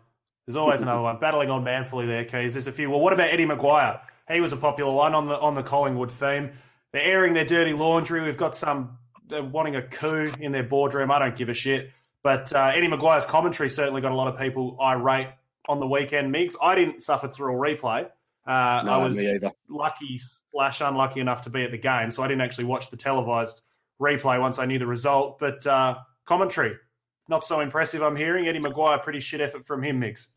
There's 0.47 0.57
always 0.57 0.83
another 0.83 1.01
one. 1.03 1.19
Battling 1.21 1.51
on 1.51 1.65
manfully 1.65 2.07
there, 2.07 2.25
Keys. 2.25 2.55
There's 2.55 2.67
a 2.67 2.73
few. 2.73 2.91
Well, 2.91 3.01
what 3.01 3.13
about 3.13 3.31
Eddie 3.31 3.47
McGuire? 3.47 4.01
He 4.31 4.41
was 4.41 4.53
a 4.53 4.57
popular 4.57 4.93
one 4.93 5.15
on 5.15 5.29
the 5.29 5.39
on 5.39 5.55
the 5.55 5.63
Collingwood 5.63 6.11
theme. 6.11 6.53
They're 6.93 7.03
airing 7.03 7.35
their 7.35 7.45
dirty 7.45 7.73
laundry. 7.73 8.23
We've 8.23 8.37
got 8.37 8.57
some 8.57 8.99
they're 9.29 9.43
wanting 9.43 9.77
a 9.77 9.83
coup 9.83 10.33
in 10.41 10.53
their 10.53 10.63
boardroom. 10.63 11.11
I 11.11 11.19
don't 11.19 11.37
give 11.37 11.49
a 11.49 11.55
shit. 11.55 11.91
But 12.23 12.53
uh, 12.53 12.73
Eddie 12.75 12.89
McGuire's 12.89 13.27
commentary 13.27 13.69
certainly 13.69 14.01
got 14.01 14.13
a 14.13 14.15
lot 14.15 14.29
of 14.29 14.39
people 14.39 14.77
irate 14.81 15.29
on 15.69 15.81
the 15.81 15.87
weekend. 15.87 16.33
Mix. 16.33 16.57
I 16.61 16.75
didn't 16.75 17.03
suffer 17.03 17.29
through 17.29 17.55
a 17.55 17.59
replay. 17.59 18.07
Uh, 18.47 18.83
No, 18.85 18.93
I 18.93 18.97
was 18.99 19.21
lucky 19.69 20.19
slash 20.19 20.81
unlucky 20.81 21.21
enough 21.21 21.43
to 21.43 21.51
be 21.51 21.63
at 21.63 21.71
the 21.71 21.79
game, 21.79 22.11
so 22.11 22.23
I 22.23 22.29
didn't 22.29 22.43
actually 22.43 22.65
watch 22.65 22.91
the 22.91 22.97
televised 22.97 23.63
replay 24.01 24.41
once 24.41 24.59
I 24.59 24.67
knew 24.67 24.79
the 24.79 24.87
result. 24.87 25.39
But 25.39 25.67
uh, 25.67 25.97
commentary, 26.25 26.77
not 27.29 27.45
so 27.45 27.61
impressive. 27.61 28.03
I'm 28.03 28.17
hearing 28.17 28.49
Eddie 28.49 28.59
McGuire, 28.59 29.03
pretty 29.03 29.21
shit 29.21 29.41
effort 29.41 29.65
from 29.67 29.83
him. 29.83 30.01
Mix. 30.01 30.29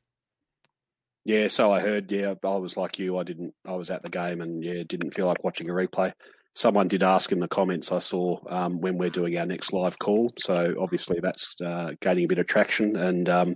Yeah, 1.23 1.47
so 1.47 1.71
I 1.71 1.79
heard. 1.79 2.11
Yeah, 2.11 2.35
I 2.43 2.55
was 2.57 2.77
like 2.77 2.99
you. 2.99 3.17
I 3.17 3.23
didn't. 3.23 3.55
I 3.65 3.73
was 3.73 3.89
at 3.89 4.03
the 4.03 4.09
game, 4.09 4.41
and 4.41 4.63
yeah, 4.63 4.83
didn't 4.87 5.15
feel 5.15 5.25
like 5.25 5.43
watching 5.43 5.69
a 5.69 5.73
replay. 5.73 6.13
Someone 6.55 6.87
did 6.87 7.03
ask 7.03 7.31
in 7.33 7.39
the 7.39 7.47
comments 7.49 7.91
I 7.91 7.99
saw 7.99 8.39
um, 8.49 8.79
when 8.79 8.97
we're 8.97 9.09
doing 9.09 9.37
our 9.37 9.45
next 9.45 9.73
live 9.73 9.99
call. 9.99 10.31
So 10.37 10.73
obviously 10.79 11.19
that's 11.21 11.59
uh, 11.61 11.91
gaining 11.99 12.23
a 12.23 12.27
bit 12.27 12.37
of 12.39 12.47
traction, 12.47 12.95
and 12.95 13.27
um, 13.27 13.55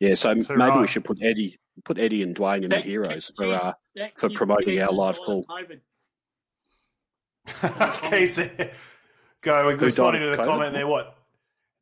yeah, 0.00 0.14
so 0.14 0.40
So 0.40 0.56
maybe 0.56 0.78
we 0.78 0.86
should 0.86 1.04
put 1.04 1.18
Eddie, 1.22 1.58
put 1.84 1.98
Eddie 1.98 2.22
and 2.22 2.34
Dwayne 2.34 2.62
in 2.64 2.70
the 2.70 2.80
heroes 2.80 3.26
that 3.28 3.36
for 3.36 3.54
uh, 3.54 3.72
for 4.16 4.30
promoting 4.30 4.80
our 4.80 4.90
live 4.90 5.18
call. 5.18 5.44
COVID. 5.44 5.80
Case 8.10 8.36
there. 8.36 8.70
Go. 9.42 9.66
We're 9.66 9.76
Who 9.76 9.84
responding 9.84 10.22
to 10.22 10.30
the 10.30 10.36
COVID? 10.42 10.44
comment 10.46 10.72
there. 10.74 10.86
What? 10.86 11.14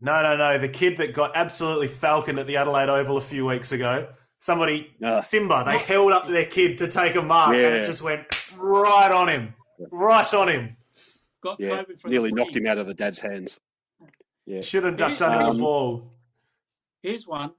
No, 0.01 0.23
no, 0.23 0.37
no. 0.37 0.59
The 0.59 0.69
kid 0.69 0.99
that 0.99 1.13
got 1.13 1.33
absolutely 1.35 1.89
falconed 1.89 2.39
at 2.39 2.47
the 2.47 2.57
Adelaide 2.57 2.89
Oval 2.89 3.17
a 3.17 3.21
few 3.21 3.45
weeks 3.47 3.73
ago. 3.73 4.09
Somebody, 4.41 4.89
Ah. 5.05 5.19
Simba, 5.19 5.65
they 5.67 5.79
held 5.79 6.13
up 6.13 6.29
their 6.29 6.47
kid 6.47 6.79
to 6.79 6.87
take 6.89 7.17
a 7.17 7.23
mark 7.23 7.57
and 7.57 7.75
it 7.75 7.85
just 7.85 8.03
went 8.03 8.25
right 8.57 9.11
on 9.11 9.29
him. 9.29 9.55
Right 9.91 10.33
on 10.35 10.49
him. 10.49 10.77
Got 11.41 11.61
yeah, 11.61 11.83
COVID 11.83 12.01
from 12.01 12.11
nearly 12.11 12.33
knocked 12.33 12.57
him 12.57 12.67
out 12.67 12.79
of 12.79 12.87
the 12.87 12.95
dad's 12.95 13.21
hands. 13.21 13.61
Yeah, 14.47 14.61
Should 14.61 14.85
have 14.85 14.97
ducked 14.97 15.23
Um, 15.23 15.33
under 15.33 15.55
the 15.55 15.63
wall. 15.63 16.13
Here's 17.03 17.27
one, 17.27 17.53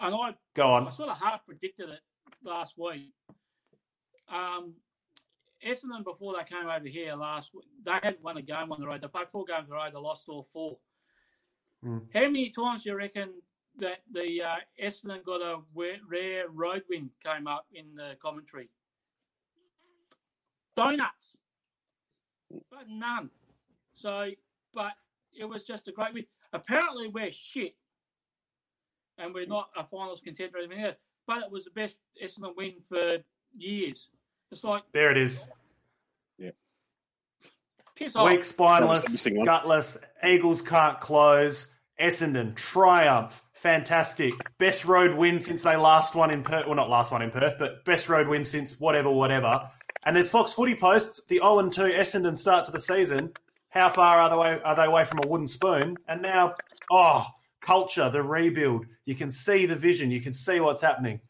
and 0.00 0.14
I 0.14 0.34
Go 0.54 0.72
on. 0.72 0.86
I 0.88 0.90
sort 0.90 1.10
of 1.10 1.18
half 1.18 1.46
predicted 1.46 1.90
it 1.90 2.00
last 2.42 2.76
week. 2.76 3.12
Um, 4.28 4.74
Essendon 5.64 6.02
before 6.02 6.34
they 6.36 6.44
came 6.44 6.68
over 6.68 6.88
here 6.88 7.14
last, 7.14 7.54
week, 7.54 7.66
they 7.84 7.92
hadn't 7.92 8.22
won 8.22 8.36
a 8.38 8.42
game 8.42 8.72
on 8.72 8.80
the 8.80 8.86
road. 8.86 9.02
They 9.02 9.08
played 9.08 9.28
four 9.30 9.44
games 9.44 9.64
on 9.64 9.68
the 9.68 9.74
road. 9.74 9.92
They 9.92 9.98
lost 9.98 10.28
all 10.28 10.48
four. 10.52 10.78
Hmm. 11.82 11.98
How 12.12 12.22
many 12.22 12.50
times 12.50 12.82
do 12.82 12.90
you 12.90 12.96
reckon 12.96 13.30
that 13.78 14.00
the 14.10 14.42
uh, 14.42 14.56
Essendon 14.82 15.22
got 15.24 15.42
a 15.42 15.60
rare 15.74 16.48
road 16.48 16.82
win 16.88 17.10
came 17.24 17.46
up 17.46 17.66
in 17.74 17.94
the 17.94 18.16
commentary? 18.20 18.70
Donuts, 20.76 21.36
but 22.70 22.88
none. 22.88 23.30
So, 23.92 24.30
but 24.74 24.92
it 25.38 25.44
was 25.44 25.64
just 25.64 25.88
a 25.88 25.92
great 25.92 26.14
win. 26.14 26.26
Apparently, 26.52 27.08
we're 27.08 27.32
shit, 27.32 27.74
and 29.18 29.34
we're 29.34 29.46
not 29.46 29.70
a 29.76 29.84
finals 29.84 30.20
contender 30.22 30.58
or 30.58 30.60
anything 30.62 30.84
else. 30.84 30.96
But 31.26 31.44
it 31.44 31.50
was 31.50 31.64
the 31.64 31.70
best 31.70 31.98
Essendon 32.22 32.56
win 32.56 32.74
for 32.88 33.18
years. 33.56 34.08
It's 34.50 34.64
like 34.64 34.82
There 34.92 35.10
it 35.10 35.16
is. 35.16 35.48
Yeah. 36.38 36.50
Piss 37.94 38.16
off. 38.16 38.26
Weak, 38.28 38.42
That 38.42 38.88
was 38.88 39.04
the 39.04 39.18
spineless, 39.18 39.46
gutless. 39.46 39.98
Eagles 40.24 40.62
can't 40.62 40.98
close. 40.98 41.68
Essendon, 42.00 42.56
triumph. 42.56 43.44
Fantastic. 43.52 44.32
Best 44.58 44.86
road 44.86 45.16
win 45.16 45.38
since 45.38 45.62
they 45.62 45.76
last 45.76 46.14
won 46.14 46.30
in 46.30 46.42
Perth. 46.42 46.66
Well, 46.66 46.74
not 46.74 46.88
last 46.88 47.12
one 47.12 47.20
in 47.20 47.30
Perth, 47.30 47.56
but 47.58 47.84
best 47.84 48.08
road 48.08 48.26
win 48.26 48.42
since 48.42 48.80
whatever, 48.80 49.10
whatever. 49.10 49.70
And 50.04 50.16
there's 50.16 50.30
Fox 50.30 50.52
Footy 50.52 50.74
posts 50.74 51.22
the 51.28 51.36
0 51.36 51.68
2 51.68 51.82
Essendon 51.82 52.36
start 52.36 52.64
to 52.66 52.72
the 52.72 52.80
season. 52.80 53.32
How 53.68 53.88
far 53.88 54.20
are 54.20 54.28
they, 54.30 54.34
away, 54.34 54.60
are 54.64 54.74
they 54.74 54.84
away 54.84 55.04
from 55.04 55.20
a 55.24 55.28
wooden 55.28 55.46
spoon? 55.46 55.96
And 56.08 56.22
now, 56.22 56.54
oh, 56.90 57.24
culture, 57.60 58.10
the 58.10 58.22
rebuild. 58.22 58.86
You 59.04 59.14
can 59.14 59.30
see 59.30 59.66
the 59.66 59.76
vision. 59.76 60.10
You 60.10 60.20
can 60.20 60.32
see 60.32 60.58
what's 60.60 60.80
happening. 60.82 61.20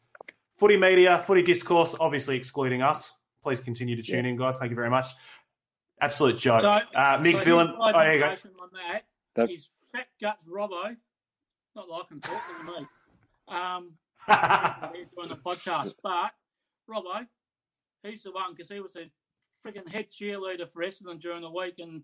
Footy 0.57 0.77
media, 0.77 1.19
footy 1.25 1.41
discourse, 1.43 1.95
obviously 1.99 2.37
excluding 2.37 2.81
us. 2.81 3.15
Please 3.43 3.59
continue 3.59 3.95
to 3.95 4.03
tune 4.03 4.25
in, 4.25 4.37
guys. 4.37 4.57
Thank 4.57 4.69
you 4.69 4.75
very 4.75 4.89
much. 4.89 5.07
Absolute 6.01 6.37
joke. 6.37 6.61
So- 6.61 6.67
uh, 6.67 7.17
Migs 7.19 7.39
so 7.39 7.45
Villain. 7.45 7.73
Oh, 7.77 7.91
there 7.91 8.13
you 8.13 8.19
go. 8.19 8.31
information 8.31 8.51
On 8.59 8.69
that, 8.73 9.03
That- 9.35 9.51
is 9.51 9.69
fat 9.91 10.07
guts 10.19 10.45
Robbo. 10.45 10.95
Not 11.75 11.89
like 11.89 12.09
him 12.09 12.19
talking 12.19 12.65
to 12.65 12.81
me. 12.81 12.87
Um, 13.47 13.91
he's 14.95 15.07
doing 15.15 15.29
the 15.29 15.35
podcast, 15.35 15.93
but 16.01 16.31
Robbo, 16.89 17.27
he's 18.03 18.23
the 18.23 18.31
one 18.31 18.53
because 18.53 18.69
he 18.69 18.79
was 18.79 18.95
a 18.95 19.09
freaking 19.67 19.87
head 19.87 20.07
cheerleader 20.11 20.69
for 20.71 20.83
Essendon 20.83 21.19
during 21.19 21.41
the 21.41 21.49
week, 21.51 21.75
and 21.79 22.03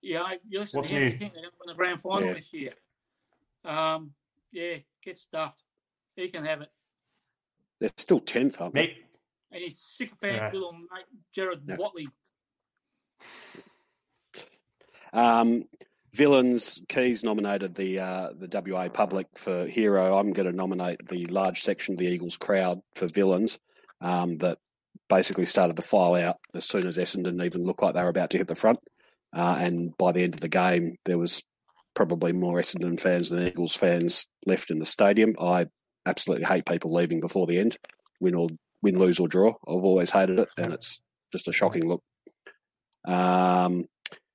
you 0.00 0.14
know, 0.14 0.26
you 0.48 0.60
listen 0.60 0.78
What's 0.78 0.90
to 0.90 0.94
him, 0.96 1.02
new? 1.04 1.10
you 1.10 1.18
think 1.18 1.32
they're 1.34 1.42
going 1.42 1.50
to 1.52 1.58
win 1.60 1.68
the 1.68 1.74
grand 1.74 2.00
final 2.00 2.28
Yeah. 2.28 2.34
this 2.34 2.52
year. 2.52 2.72
Um, 3.64 4.12
yeah, 4.52 4.76
get 5.04 5.18
stuffed. 5.18 5.62
He 6.16 6.28
can 6.28 6.44
have 6.44 6.60
it. 6.62 6.68
they're 7.80 7.90
still 7.96 8.20
tenth, 8.20 8.60
aren't 8.60 8.74
they? 8.74 8.86
Me, 8.88 8.98
And 9.52 9.62
he's 9.62 9.78
sycophant 9.78 10.34
Yeah. 10.36 10.50
little 10.52 10.72
mate 10.72 11.04
Gerard 11.34 11.62
Yeah. 11.66 11.76
Whateley. 11.76 12.08
Um, 15.12 15.64
Villains 16.12 16.80
Keys 16.88 17.22
nominated 17.22 17.74
the 17.74 18.00
uh, 18.00 18.30
the 18.36 18.48
WA 18.48 18.88
public 18.88 19.26
for 19.36 19.66
hero. 19.66 20.18
I'm 20.18 20.32
going 20.32 20.50
to 20.50 20.56
nominate 20.56 21.06
the 21.06 21.26
large 21.26 21.62
section 21.62 21.94
of 21.94 21.98
the 21.98 22.06
Eagles 22.06 22.36
crowd 22.36 22.80
for 22.94 23.06
villains 23.06 23.58
um, 24.00 24.36
that 24.36 24.58
basically 25.08 25.44
started 25.44 25.76
to 25.76 25.82
file 25.82 26.14
out 26.14 26.36
as 26.54 26.66
soon 26.66 26.86
as 26.86 26.96
Essendon 26.96 27.44
even 27.44 27.64
looked 27.64 27.82
like 27.82 27.94
they 27.94 28.02
were 28.02 28.08
about 28.08 28.30
to 28.30 28.38
hit 28.38 28.46
the 28.48 28.54
front. 28.54 28.78
Uh, 29.36 29.56
and 29.58 29.96
by 29.98 30.12
the 30.12 30.22
end 30.22 30.34
of 30.34 30.40
the 30.40 30.48
game, 30.48 30.96
there 31.04 31.18
was 31.18 31.42
probably 31.94 32.32
more 32.32 32.58
Essendon 32.58 32.98
fans 32.98 33.30
than 33.30 33.46
Eagles 33.46 33.74
fans 33.74 34.26
left 34.46 34.70
in 34.70 34.78
the 34.78 34.84
stadium. 34.84 35.34
I 35.40 35.66
absolutely 36.06 36.46
hate 36.46 36.64
people 36.66 36.92
leaving 36.92 37.20
before 37.20 37.46
the 37.46 37.58
end, 37.58 37.76
win 38.20 38.34
or 38.34 38.48
win, 38.82 38.98
lose 38.98 39.18
or 39.18 39.28
draw. 39.28 39.48
I've 39.50 39.84
always 39.84 40.10
hated 40.10 40.38
it, 40.38 40.48
and 40.56 40.72
it's 40.72 41.00
just 41.32 41.48
a 41.48 41.52
shocking 41.52 41.88
look. 41.88 42.02
Um, 43.06 43.84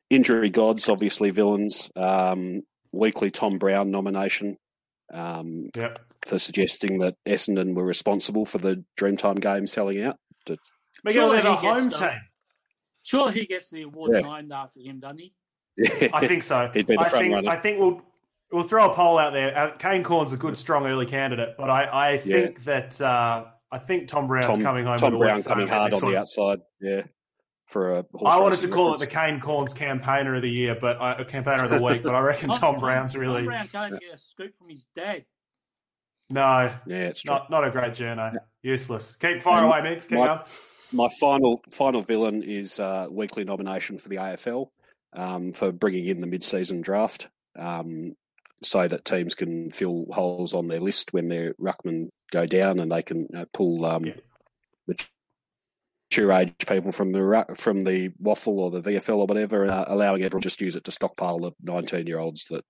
injury 0.09 0.49
gods, 0.49 0.89
obviously 0.89 1.29
villains. 1.31 1.89
Um, 1.95 2.61
weekly 2.91 3.31
Tom 3.31 3.57
Browne 3.57 3.91
nomination 3.91 4.57
um, 5.13 5.69
Yep. 5.75 5.99
for 6.25 6.39
suggesting 6.39 6.99
that 6.99 7.15
Essendon 7.25 7.73
were 7.75 7.85
responsible 7.85 8.45
for 8.45 8.57
the 8.57 8.83
Dreamtime 8.99 9.39
game 9.39 9.67
selling 9.67 10.01
out. 10.03 10.17
To, 10.45 10.57
Miguel, 11.03 11.27
Surely 11.29 11.41
they're 11.41 11.51
the 11.55 11.61
gets 11.61 11.79
home 11.79 11.91
stuff. 11.91 12.11
team. 12.11 12.19
Sure, 13.03 13.31
he 13.31 13.45
gets 13.45 13.69
the 13.69 13.81
award 13.83 14.11
Yeah. 14.13 14.21
named 14.21 14.51
after 14.51 14.79
him, 14.79 14.99
doesn't 14.99 15.19
he? 15.19 15.33
I 16.13 16.27
think 16.27 16.43
so. 16.43 16.69
He'd 16.73 16.85
be 16.87 16.95
the 16.95 17.01
I 17.01 17.09
front 17.09 17.23
think, 17.23 17.33
runner. 17.35 17.49
I 17.49 17.55
think 17.57 17.79
we'll 17.79 18.01
we'll 18.51 18.63
throw 18.63 18.91
a 18.91 18.93
poll 18.95 19.17
out 19.17 19.33
there. 19.33 19.57
Uh, 19.57 19.71
Kane 19.77 20.03
Cornes' 20.03 20.33
a 20.33 20.37
good, 20.37 20.55
strong 20.55 20.85
early 20.85 21.05
candidate, 21.05 21.55
but 21.57 21.69
I, 21.69 22.13
I 22.13 22.17
think 22.17 22.63
that 22.65 22.99
uh, 23.01 23.45
I 23.71 23.79
think 23.79 24.07
Tom 24.07 24.27
Browne's 24.27 24.47
Tom, 24.55 24.61
coming 24.61 24.85
home. 24.85 24.97
Tom 24.97 25.17
Browne 25.17 25.41
coming 25.43 25.67
hard 25.67 25.93
on 25.93 25.99
the 25.99 26.07
of- 26.07 26.13
outside. 26.15 26.59
Yeah, 26.79 27.01
for 27.65 27.99
a. 27.99 28.05
horse 28.13 28.23
I 28.35 28.39
wanted 28.39 28.55
to 28.57 28.67
racing 28.67 28.71
call 28.71 28.93
it 28.93 28.99
the 28.99 29.05
reference. 29.07 29.13
Kane 29.31 29.39
Cornes 29.41 29.75
campaigner 29.75 30.35
of 30.35 30.41
the 30.43 30.49
year, 30.49 30.77
but 30.79 30.97
uh, 31.01 31.23
campaigner 31.25 31.63
of 31.65 31.71
the 31.71 31.81
week. 31.81 32.03
But 32.03 32.13
I 32.15 32.19
reckon 32.21 32.49
Tom 32.51 32.77
Browne's 32.79 33.17
really 33.17 33.37
Tom 33.37 33.45
Browne 33.45 33.67
can't 33.69 33.99
get 33.99 34.13
a 34.13 34.17
scoop 34.17 34.53
from 34.57 34.69
his 34.69 34.85
dad. 34.95 35.25
No, 36.29 36.73
yeah, 36.85 36.97
it's 37.07 37.25
not 37.25 37.49
not 37.49 37.65
a 37.67 37.71
great 37.71 37.95
journey. 37.95 38.37
Useless. 38.63 39.15
Keep 39.17 39.41
fire 39.41 39.65
away, 39.65 39.81
Mix. 39.81 40.07
Keep 40.07 40.19
my, 40.19 40.25
going. 40.27 40.39
My 40.93 41.07
final 41.19 41.61
final 41.69 42.01
villain 42.01 42.41
is 42.43 42.79
uh, 42.79 43.07
weekly 43.09 43.43
nomination 43.43 43.97
for 43.97 44.09
the 44.09 44.15
AFL 44.15 44.69
um, 45.13 45.51
for 45.51 45.71
bringing 45.71 46.07
in 46.07 46.21
the 46.21 46.27
mid-season 46.27 46.81
draft, 46.81 47.27
um, 47.57 48.15
so 48.63 48.87
that 48.87 49.03
teams 49.05 49.35
can 49.35 49.69
fill 49.71 50.05
holes 50.11 50.53
on 50.53 50.67
their 50.67 50.79
list 50.79 51.13
when 51.13 51.27
their 51.27 51.53
ruckman 51.55 52.09
go 52.31 52.45
down, 52.45 52.79
and 52.79 52.91
they 52.91 53.01
can 53.01 53.27
uh, 53.35 53.45
pull 53.53 53.85
um, 53.85 54.05
Yeah. 54.05 54.13
mature 54.87 56.31
age 56.31 56.53
people 56.65 56.91
from 56.91 57.11
the 57.11 57.45
from 57.57 57.81
the 57.81 58.11
waffle 58.19 58.59
or 58.59 58.71
the 58.71 58.81
VFL 58.81 59.17
or 59.17 59.25
whatever, 59.27 59.69
uh, 59.69 59.85
allowing 59.87 60.23
everyone 60.23 60.41
just 60.41 60.61
use 60.61 60.75
it 60.75 60.85
to 60.85 60.91
stockpile 60.91 61.39
the 61.39 61.51
nineteen 61.61 62.07
year 62.07 62.19
olds 62.19 62.47
that 62.47 62.63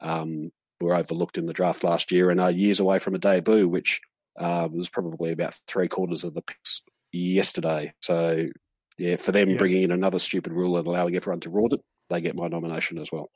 um, 0.00 0.50
were 0.80 0.96
overlooked 0.96 1.38
in 1.38 1.46
the 1.46 1.52
draft 1.52 1.84
last 1.84 2.10
year 2.10 2.30
and 2.30 2.40
are 2.40 2.50
years 2.50 2.80
away 2.80 2.98
from 2.98 3.14
a 3.14 3.18
debut, 3.18 3.68
which 3.68 4.00
uh, 4.36 4.68
was 4.70 4.88
probably 4.88 5.32
about 5.32 5.58
three 5.66 5.88
quarters 5.88 6.24
of 6.24 6.34
the 6.34 6.42
picks 6.42 6.82
yesterday. 7.12 7.92
So, 8.00 8.48
yeah, 8.98 9.16
for 9.16 9.32
them 9.32 9.50
Yeah. 9.50 9.56
bringing 9.58 9.82
in 9.82 9.90
another 9.90 10.18
stupid 10.18 10.56
rule 10.56 10.76
and 10.76 10.86
allowing 10.86 11.14
everyone 11.16 11.40
to 11.40 11.50
rort 11.50 11.72
it, 11.72 11.80
they 12.08 12.20
get 12.20 12.36
my 12.36 12.48
nomination 12.48 12.98
as 12.98 13.10
well. 13.12 13.30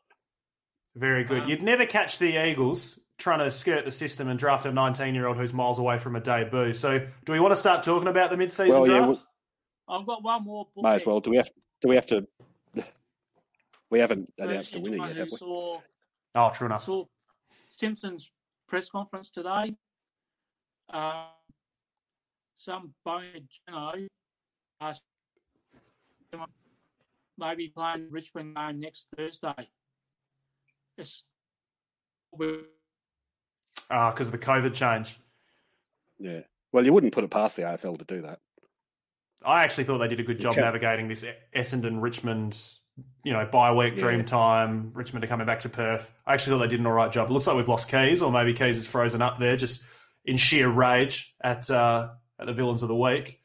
Very 0.94 1.24
good. 1.24 1.48
You'd 1.48 1.62
never 1.62 1.84
catch 1.86 2.18
the 2.18 2.46
Eagles 2.46 2.98
trying 3.18 3.38
to 3.40 3.50
skirt 3.50 3.84
the 3.84 3.92
system 3.92 4.28
and 4.28 4.38
draft 4.38 4.66
a 4.66 4.72
19 4.72 5.14
year 5.14 5.26
old 5.26 5.36
who's 5.36 5.52
miles 5.54 5.78
away 5.78 5.98
from 5.98 6.16
a 6.16 6.20
debut. 6.20 6.72
So, 6.72 7.06
do 7.24 7.32
we 7.32 7.40
want 7.40 7.52
to 7.52 7.56
start 7.56 7.82
talking 7.82 8.08
about 8.08 8.30
the 8.30 8.36
mid 8.36 8.52
season 8.52 8.80
Well, 8.80 8.88
yeah, 8.88 9.06
draft? 9.06 9.22
I've 9.88 10.06
got 10.06 10.22
one 10.22 10.44
more. 10.44 10.66
May 10.76 10.94
as 10.94 11.06
well. 11.06 11.20
Do 11.20 11.30
we 11.30 11.36
have? 11.36 11.50
Do 11.82 11.88
we 11.88 11.94
have 11.96 12.06
to? 12.06 12.26
We 13.90 14.00
haven't 14.00 14.32
announced 14.38 14.74
a 14.74 14.80
winner 14.80 15.06
yet, 15.06 15.16
have 15.16 15.30
we? 15.30 15.36
Saw, 15.38 15.80
oh, 16.34 16.50
true 16.52 16.66
enough. 16.66 16.84
saw 16.84 17.04
Simpson's 17.70 18.30
press 18.66 18.88
conference 18.90 19.30
today. 19.30 19.76
Uh, 20.92 21.26
some 22.56 22.94
bonehead 23.04 23.46
Geno 23.68 24.06
asked 24.80 25.02
him 26.32 26.40
maybe 27.38 27.68
playing 27.68 28.08
Richmond 28.10 28.54
game 28.56 28.80
next 28.80 29.08
Thursday. 29.16 29.68
It's, 30.98 31.22
Ah, 33.90 34.10
because 34.10 34.28
of 34.28 34.32
the 34.32 34.38
COVID 34.38 34.74
change. 34.74 35.18
Yeah. 36.18 36.40
Well, 36.72 36.84
you 36.84 36.92
wouldn't 36.92 37.12
put 37.12 37.24
it 37.24 37.30
past 37.30 37.56
the 37.56 37.62
AFL 37.62 37.98
to 37.98 38.04
do 38.04 38.22
that. 38.22 38.40
I 39.44 39.62
actually 39.64 39.84
thought 39.84 39.98
they 39.98 40.08
did 40.08 40.20
a 40.20 40.24
good 40.24 40.40
job 40.40 40.56
navigating 40.56 41.08
this 41.08 41.24
Essendon 41.54 42.02
Richmond, 42.02 42.60
you 43.22 43.32
know, 43.32 43.46
bye 43.46 43.72
week, 43.72 43.94
Yeah. 43.94 44.00
dream 44.00 44.24
time. 44.24 44.90
Richmond 44.94 45.24
are 45.24 45.28
coming 45.28 45.46
back 45.46 45.60
to 45.60 45.68
Perth. 45.68 46.12
I 46.26 46.34
actually 46.34 46.54
thought 46.56 46.64
they 46.64 46.68
did 46.68 46.80
an 46.80 46.86
all 46.86 46.92
right 46.92 47.12
job. 47.12 47.30
It 47.30 47.32
looks 47.32 47.46
like 47.46 47.56
we've 47.56 47.68
lost 47.68 47.88
Keys, 47.88 48.22
or 48.22 48.32
maybe 48.32 48.52
Keys 48.54 48.78
is 48.78 48.86
frozen 48.86 49.22
up 49.22 49.38
there 49.38 49.56
just 49.56 49.84
in 50.26 50.36
sheer 50.36 50.68
rage 50.68 51.34
at 51.42 51.70
uh, 51.70 52.10
at 52.38 52.46
the 52.46 52.52
villains 52.52 52.82
of 52.82 52.88
the 52.88 52.96
week. 52.96 53.40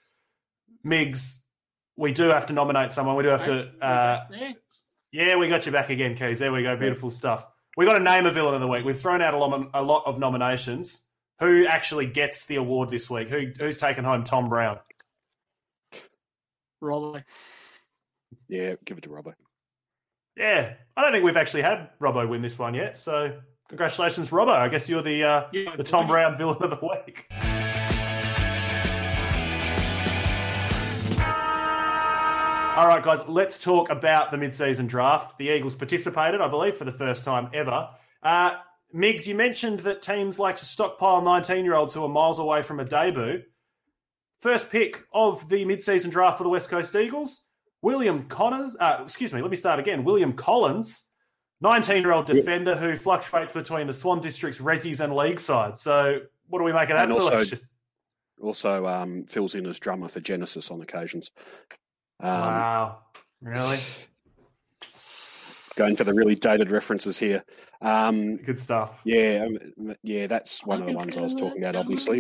Migs, 0.86 1.38
we 1.96 2.12
do 2.12 2.30
have 2.30 2.48
to 2.48 2.54
nominate 2.54 2.92
someone. 2.92 3.16
We 3.16 3.24
do 3.24 3.30
have 3.30 3.46
to. 3.46 3.72
Uh, 3.82 4.26
yeah, 5.12 5.36
we 5.36 5.48
got 5.48 5.66
you 5.66 5.72
back 5.72 5.90
again, 5.90 6.16
Keys. 6.16 6.40
There 6.40 6.52
we 6.52 6.64
go. 6.64 6.76
Beautiful 6.76 7.10
stuff. 7.10 7.46
We 7.78 7.86
got 7.86 7.98
to 7.98 8.04
name 8.04 8.26
a 8.26 8.32
villain 8.32 8.56
of 8.56 8.62
the 8.62 8.68
week. 8.68 8.84
We've 8.84 9.00
thrown 9.00 9.22
out 9.22 9.34
a 9.34 9.38
lot, 9.38 9.70
a 9.74 9.82
lot 9.82 10.04
of 10.06 10.20
nominations. 10.20 11.04
Who 11.40 11.66
actually 11.66 12.06
gets 12.08 12.46
the 12.46 12.58
award 12.58 12.90
this 12.90 13.10
week? 13.10 13.30
Who 13.30 13.52
who's 13.58 13.78
taken 13.78 14.04
home 14.04 14.24
Tom 14.24 14.50
Browne? 14.50 14.80
Robbo. 16.84 17.24
Yeah, 18.48 18.76
give 18.86 18.98
it 18.98 19.02
to 19.04 19.10
Robbo. 19.10 19.34
Yeah, 20.36 20.74
I 20.96 21.02
don't 21.02 21.12
think 21.12 21.24
we've 21.24 21.38
actually 21.38 21.64
had 21.64 21.90
Robbo 22.00 22.28
win 22.28 22.42
this 22.42 22.58
one 22.58 22.74
yet. 22.74 22.98
So 22.98 23.40
congratulations, 23.72 24.30
Robbo. 24.32 24.50
I 24.52 24.68
guess 24.68 24.90
you're 24.90 25.02
the 25.02 25.24
uh, 25.24 25.44
Yeah, 25.54 25.76
the 25.78 25.84
Tom. 25.84 26.06
Brown 26.06 26.36
villain 26.38 26.62
of 26.62 26.70
the 26.72 26.80
week. 26.86 27.26
All 32.74 32.88
right, 32.88 33.04
guys, 33.04 33.20
let's 33.28 33.58
talk 33.58 33.90
about 33.90 34.32
the 34.32 34.38
mid-season 34.38 34.88
draft. 34.88 35.38
The 35.38 35.50
Eagles 35.50 35.76
participated, 35.76 36.42
I 36.42 36.48
believe, 36.48 36.76
for 36.76 36.86
the 36.86 36.92
first 36.92 37.24
time 37.24 37.50
ever. 37.54 37.90
Uh, 38.24 38.52
Migs, 38.96 39.28
you 39.28 39.36
mentioned 39.36 39.82
that 39.82 40.02
teams 40.02 40.40
like 40.40 40.56
to 40.58 40.66
stockpile 40.66 41.22
19-year-olds 41.22 41.94
who 41.94 42.04
are 42.04 42.10
miles 42.10 42.40
away 42.40 42.64
from 42.64 42.80
a 42.80 42.86
debut. 42.86 43.42
First 44.42 44.70
pick 44.72 45.04
of 45.14 45.48
the 45.50 45.64
mid-season 45.66 46.12
draft 46.12 46.38
for 46.38 46.44
the 46.44 46.50
West 46.50 46.70
Coast 46.70 46.96
Eagles, 46.96 47.42
William 47.82 48.24
Connors. 48.28 48.76
Uh, 48.80 49.00
excuse 49.04 49.34
me, 49.34 49.42
let 49.42 49.52
me 49.52 49.58
start 49.58 49.80
again. 49.80 50.04
William 50.04 50.34
Collins, 50.34 51.06
19-year-old 51.64 52.26
defender 52.26 52.76
who 52.76 52.96
fluctuates 52.96 53.52
between 53.54 53.88
the 53.88 53.94
Swan 53.94 54.20
District's 54.20 54.60
Rezzies 54.60 55.00
and 55.00 55.16
league 55.16 55.40
side. 55.40 55.78
So, 55.78 56.20
what 56.48 56.60
do 56.60 56.66
we 56.66 56.74
make 56.74 56.90
of 56.90 56.96
that 56.98 57.04
And 57.04 57.12
also- 57.14 57.30
selection? 57.30 57.60
Also 58.42 58.88
um, 58.88 59.26
fills 59.26 59.54
in 59.54 59.68
as 59.68 59.80
drummer 59.80 60.08
for 60.10 60.20
Genesis 60.20 60.72
on 60.72 60.82
occasions. 60.82 61.30
Um, 62.20 62.30
wow, 62.32 63.00
really 63.40 63.78
Going 65.76 65.96
for 65.96 66.04
the 66.04 66.14
really 66.14 66.34
dated 66.36 66.72
references 66.72 67.20
here. 67.20 67.44
Um, 67.82 68.38
good 68.38 68.58
stuff. 68.60 69.00
yeah, 69.06 69.46
um, 69.48 69.94
yeah, 70.02 70.26
that's 70.28 70.66
one 70.66 70.82
of 70.82 70.88
the 70.88 70.94
ones 70.94 71.18
I 71.18 71.22
was 71.22 71.36
talking 71.36 71.64
about. 71.64 71.76
Obviously, 71.76 72.18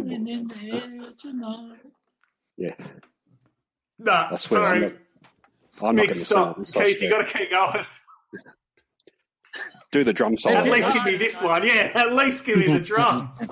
yeah. 2.57 2.75
Nah, 3.99 4.29
I 4.31 4.35
sorry. 4.35 4.75
I'm 4.77 4.81
not, 4.81 4.93
I'm 5.83 5.95
not 5.95 6.03
going 6.03 6.07
to 6.09 6.13
stop. 6.13 6.65
sing. 6.65 6.83
Keith, 6.83 7.01
you 7.01 7.09
got 7.09 7.27
to 7.27 7.37
keep 7.37 7.49
going. 7.49 7.85
Do 9.91 10.03
the 10.03 10.13
drum 10.13 10.37
solo. 10.37 10.55
At 10.55 10.65
least 10.65 10.91
give 10.93 11.05
me 11.05 11.17
this 11.17 11.41
one. 11.41 11.67
Yeah, 11.67 11.91
at 11.93 12.13
least 12.13 12.45
give 12.45 12.57
me 12.57 12.67
the 12.67 12.79
drums. 12.79 13.39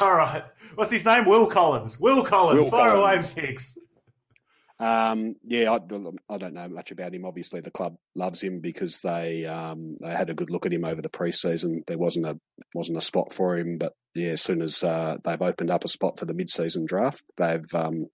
All 0.00 0.14
right. 0.14 0.42
What's 0.74 0.90
his 0.90 1.04
name? 1.04 1.24
Will 1.24 1.46
Collins. 1.46 2.00
Will 2.00 2.24
Collins. 2.24 2.64
Will 2.64 2.70
Fire 2.70 2.90
Collins. 2.90 3.32
away, 3.32 3.46
Pigs. 3.46 3.78
Um, 4.78 5.36
yeah, 5.42 5.70
I, 5.70 5.76
I 5.76 6.38
don't 6.38 6.54
know 6.54 6.68
much 6.68 6.90
about 6.90 7.14
him. 7.14 7.24
Obviously, 7.24 7.60
the 7.60 7.70
club 7.70 7.96
loves 8.14 8.42
him 8.42 8.60
because 8.60 9.00
they 9.00 9.46
um, 9.46 9.96
they 10.00 10.10
had 10.10 10.28
a 10.28 10.34
good 10.34 10.50
look 10.50 10.66
at 10.66 10.72
him 10.72 10.84
over 10.84 11.00
the 11.00 11.08
preseason. 11.08 11.86
There 11.86 11.96
wasn't 11.96 12.26
a 12.26 12.38
wasn't 12.74 12.98
a 12.98 13.02
spot 13.02 13.32
for 13.32 13.56
him, 13.56 13.78
but 13.78 13.94
yeah, 14.14 14.30
as 14.30 14.42
soon 14.42 14.60
as 14.60 14.84
uh, 14.84 15.16
they've 15.24 15.40
opened 15.40 15.70
up 15.70 15.84
a 15.84 15.88
spot 15.88 16.18
for 16.18 16.26
the 16.26 16.34
mid 16.34 16.50
season 16.50 16.84
draft, 16.84 17.22
they've 17.38 17.64
um, 17.74 18.06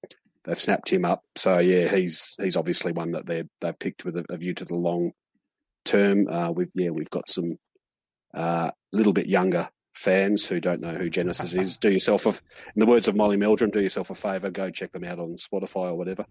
they've 0.44 0.58
snapped 0.58 0.90
him 0.90 1.04
up. 1.04 1.22
So 1.36 1.58
yeah, 1.58 1.88
he's 1.88 2.36
he's 2.40 2.56
obviously 2.56 2.92
one 2.92 3.12
that 3.12 3.26
they 3.26 3.44
they've 3.60 3.78
picked 3.78 4.04
with 4.04 4.16
a, 4.16 4.24
a 4.30 4.36
view 4.36 4.54
to 4.54 4.64
the 4.64 4.76
long 4.76 5.12
term. 5.84 6.28
Uh, 6.28 6.50
we've 6.50 6.70
yeah, 6.74 6.90
we've 6.90 7.10
got 7.10 7.28
some 7.28 7.58
a 8.34 8.40
uh, 8.40 8.70
little 8.92 9.12
bit 9.12 9.26
younger 9.26 9.68
fans 9.94 10.46
who 10.46 10.60
don't 10.60 10.80
know 10.80 10.94
who 10.94 11.10
Genesis 11.10 11.54
is. 11.54 11.76
Do 11.76 11.90
yourself 11.90 12.24
a, 12.26 12.30
in 12.30 12.80
the 12.80 12.86
words 12.86 13.08
of 13.08 13.14
Molly 13.14 13.36
Meldrum, 13.36 13.70
do 13.70 13.80
yourself 13.80 14.10
a 14.10 14.14
favour, 14.14 14.50
go 14.50 14.70
check 14.70 14.92
them 14.92 15.04
out 15.04 15.18
on 15.18 15.36
Spotify 15.36 15.90
or 15.90 15.96
whatever. 15.96 16.24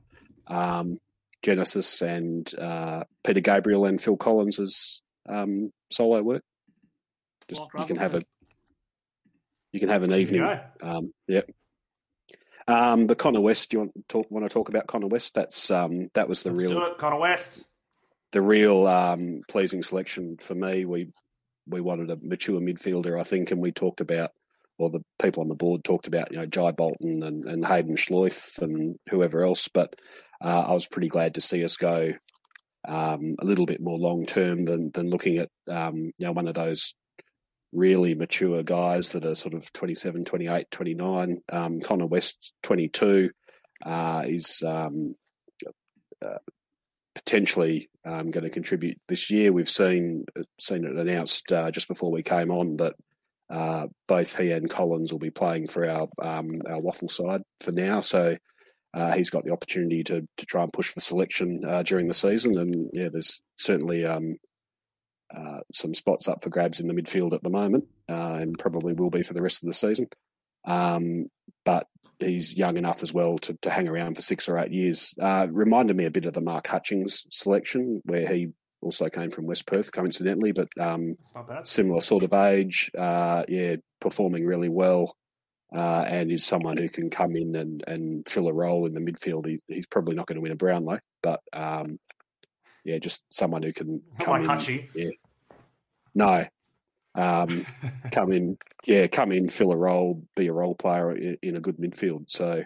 Um, 0.47 0.97
Genesis 1.43 2.01
and 2.01 2.51
uh, 2.55 3.03
Peter 3.23 3.39
Gabriel 3.39 3.85
and 3.85 4.01
Phil 4.01 4.17
Collins's 4.17 5.01
um, 5.27 5.71
solo 5.91 6.21
work. 6.21 6.43
Just 7.47 7.61
you 7.77 7.85
can 7.85 7.97
have 7.97 8.15
a 8.15 8.23
you 9.71 9.79
can 9.79 9.89
have 9.89 10.03
an 10.03 10.13
evening. 10.13 10.41
Um, 10.81 11.13
yep. 11.27 11.49
Um, 12.67 13.07
the 13.07 13.15
Connor 13.15 13.41
West. 13.41 13.69
Do 13.71 13.75
you 13.75 13.79
want 13.81 13.93
to 13.95 14.03
talk, 14.07 14.31
want 14.31 14.45
to 14.45 14.49
talk 14.49 14.69
about 14.69 14.87
Connor 14.87 15.07
West? 15.07 15.33
That's 15.33 15.71
um, 15.71 16.09
that 16.13 16.29
was 16.29 16.43
the 16.43 16.51
Let's 16.51 16.63
real 16.63 16.71
do 16.71 16.85
it. 16.85 16.97
Connor 16.97 17.19
West. 17.19 17.65
the 18.31 18.41
real 18.41 18.87
um, 18.87 19.41
pleasing 19.47 19.83
selection 19.83 20.37
for 20.39 20.55
me. 20.55 20.85
We 20.85 21.09
we 21.67 21.81
wanted 21.81 22.09
a 22.11 22.17
mature 22.21 22.59
midfielder, 22.59 23.19
I 23.19 23.23
think, 23.23 23.51
and 23.51 23.61
we 23.61 23.71
talked 23.71 24.01
about, 24.01 24.31
or 24.77 24.89
the 24.89 25.03
people 25.21 25.41
on 25.41 25.49
the 25.49 25.55
board 25.55 25.83
talked 25.83 26.07
about, 26.07 26.31
you 26.31 26.39
know, 26.39 26.45
Jai 26.45 26.71
Bolton 26.71 27.23
and, 27.23 27.45
and 27.45 27.65
Hayden 27.65 27.95
Schleuf 27.95 28.59
and 28.61 28.97
whoever 29.09 29.43
else. 29.43 29.67
But 29.67 29.95
uh, 30.43 30.61
I 30.67 30.73
was 30.73 30.87
pretty 30.87 31.07
glad 31.07 31.35
to 31.35 31.41
see 31.41 31.63
us 31.63 31.77
go 31.77 32.13
um, 32.87 33.35
a 33.39 33.45
little 33.45 33.65
bit 33.67 33.79
more 33.79 33.99
long 33.99 34.25
term 34.25 34.65
than 34.65 34.91
than 34.91 35.09
looking 35.09 35.37
at 35.37 35.49
um, 35.69 36.11
you 36.17 36.25
know 36.25 36.31
one 36.31 36.47
of 36.47 36.55
those 36.55 36.93
really 37.71 38.15
mature 38.15 38.63
guys 38.63 39.11
that 39.13 39.25
are 39.25 39.35
sort 39.35 39.53
of 39.53 39.71
27, 39.73 40.25
28, 40.25 40.71
29. 40.71 41.41
Um, 41.51 41.79
Connor 41.79 42.07
West, 42.07 42.53
22, 42.63 43.31
uh, 43.85 44.23
is 44.25 44.63
um, 44.65 45.15
uh, 46.23 46.37
potentially 47.15 47.89
um, 48.05 48.31
going 48.31 48.43
to 48.43 48.49
contribute 48.49 48.99
this 49.07 49.29
year. 49.29 49.51
We've 49.51 49.69
seen 49.69 50.25
seen 50.59 50.85
it 50.85 50.95
announced 50.95 51.51
uh, 51.51 51.71
just 51.71 51.87
before 51.87 52.11
we 52.11 52.23
came 52.23 52.51
on 52.51 52.77
that 52.77 52.95
uh, 53.49 53.87
both 54.07 54.35
he 54.35 54.51
and 54.51 54.69
Collins 54.69 55.11
will 55.11 55.19
be 55.19 55.29
playing 55.29 55.67
for 55.67 55.87
our 55.89 56.07
um, 56.21 56.61
our 56.67 56.79
waffle 56.79 57.09
side 57.09 57.41
for 57.59 57.71
now. 57.71 58.01
So 58.01 58.37
uh, 58.93 59.11
he's 59.11 59.29
got 59.29 59.43
the 59.43 59.51
opportunity 59.51 60.03
to 60.05 60.27
to 60.37 60.45
try 60.45 60.63
and 60.63 60.73
push 60.73 60.89
for 60.89 60.99
selection 60.99 61.61
uh, 61.67 61.83
during 61.83 62.07
the 62.07 62.13
season. 62.13 62.57
And 62.57 62.89
yeah, 62.93 63.09
there's 63.11 63.41
certainly 63.57 64.05
um, 64.05 64.37
uh, 65.35 65.59
some 65.73 65.93
spots 65.93 66.27
up 66.27 66.41
for 66.43 66.49
grabs 66.49 66.79
in 66.79 66.87
the 66.87 66.93
midfield 66.93 67.33
at 67.33 67.43
the 67.43 67.49
moment, 67.49 67.85
uh, 68.09 68.33
and 68.39 68.57
probably 68.57 68.93
will 68.93 69.09
be 69.09 69.23
for 69.23 69.33
the 69.33 69.41
rest 69.41 69.63
of 69.63 69.67
the 69.67 69.73
season. 69.73 70.07
Um, 70.65 71.27
but 71.65 71.87
he's 72.19 72.55
young 72.55 72.77
enough 72.77 73.03
as 73.03 73.13
well 73.13 73.37
to, 73.39 73.57
to 73.61 73.69
hang 73.69 73.87
around 73.87 74.15
for 74.15 74.21
six 74.21 74.47
or 74.47 74.57
eight 74.57 74.71
years. 74.71 75.15
Uh, 75.19 75.47
reminded 75.49 75.95
me 75.95 76.05
a 76.05 76.11
bit 76.11 76.25
of 76.25 76.33
the 76.33 76.41
Mark 76.41 76.67
Hutchings 76.67 77.25
selection, 77.31 78.01
where 78.05 78.27
he 78.27 78.49
also 78.81 79.09
came 79.09 79.31
from 79.31 79.45
West 79.45 79.67
Perth, 79.67 79.91
coincidentally, 79.91 80.51
but 80.51 80.67
um, 80.79 81.15
similar 81.63 82.01
sort 82.01 82.23
of 82.23 82.33
age. 82.33 82.91
Uh, 82.97 83.43
yeah, 83.47 83.75
performing 83.99 84.45
really 84.45 84.69
well, 84.69 85.15
uh, 85.75 86.05
and 86.07 86.31
is 86.31 86.45
someone 86.45 86.77
who 86.77 86.89
can 86.89 87.09
come 87.09 87.35
in 87.35 87.55
and, 87.55 87.83
and 87.87 88.27
fill 88.27 88.47
a 88.47 88.53
role 88.53 88.85
in 88.85 88.93
the 88.93 88.99
midfield. 88.99 89.45
He, 89.45 89.59
he's 89.67 89.87
probably 89.87 90.15
not 90.15 90.25
going 90.25 90.35
to 90.35 90.41
win 90.41 90.51
a 90.51 90.55
Brownlow, 90.55 90.99
but 91.21 91.41
um, 91.53 91.99
yeah, 92.83 92.97
just 92.97 93.23
someone 93.29 93.63
who 93.63 93.73
can 93.73 94.01
like 94.27 94.41
in. 94.41 94.47
Yeah. 94.95 95.09
No, 96.13 96.45
um, 97.15 97.65
come 98.11 98.31
in, 98.31 98.57
yeah, 98.85 99.07
come 99.07 99.31
in, 99.31 99.49
fill 99.49 99.71
a 99.71 99.77
role, 99.77 100.23
be 100.35 100.47
a 100.47 100.53
role 100.53 100.75
player 100.75 101.15
in, 101.15 101.37
in 101.41 101.55
a 101.55 101.61
good 101.61 101.77
midfield. 101.77 102.29
So, 102.29 102.63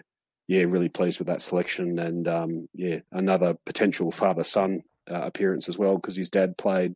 yeah, 0.48 0.62
really 0.62 0.88
pleased 0.88 1.18
with 1.18 1.28
that 1.28 1.42
selection, 1.42 1.98
and 1.98 2.28
um, 2.28 2.68
yeah, 2.74 3.00
another 3.12 3.56
potential 3.64 4.10
father 4.10 4.44
son 4.44 4.82
uh, 5.10 5.22
appearance 5.22 5.68
as 5.68 5.78
well 5.78 5.96
because 5.96 6.16
his 6.16 6.30
dad 6.30 6.56
played 6.56 6.94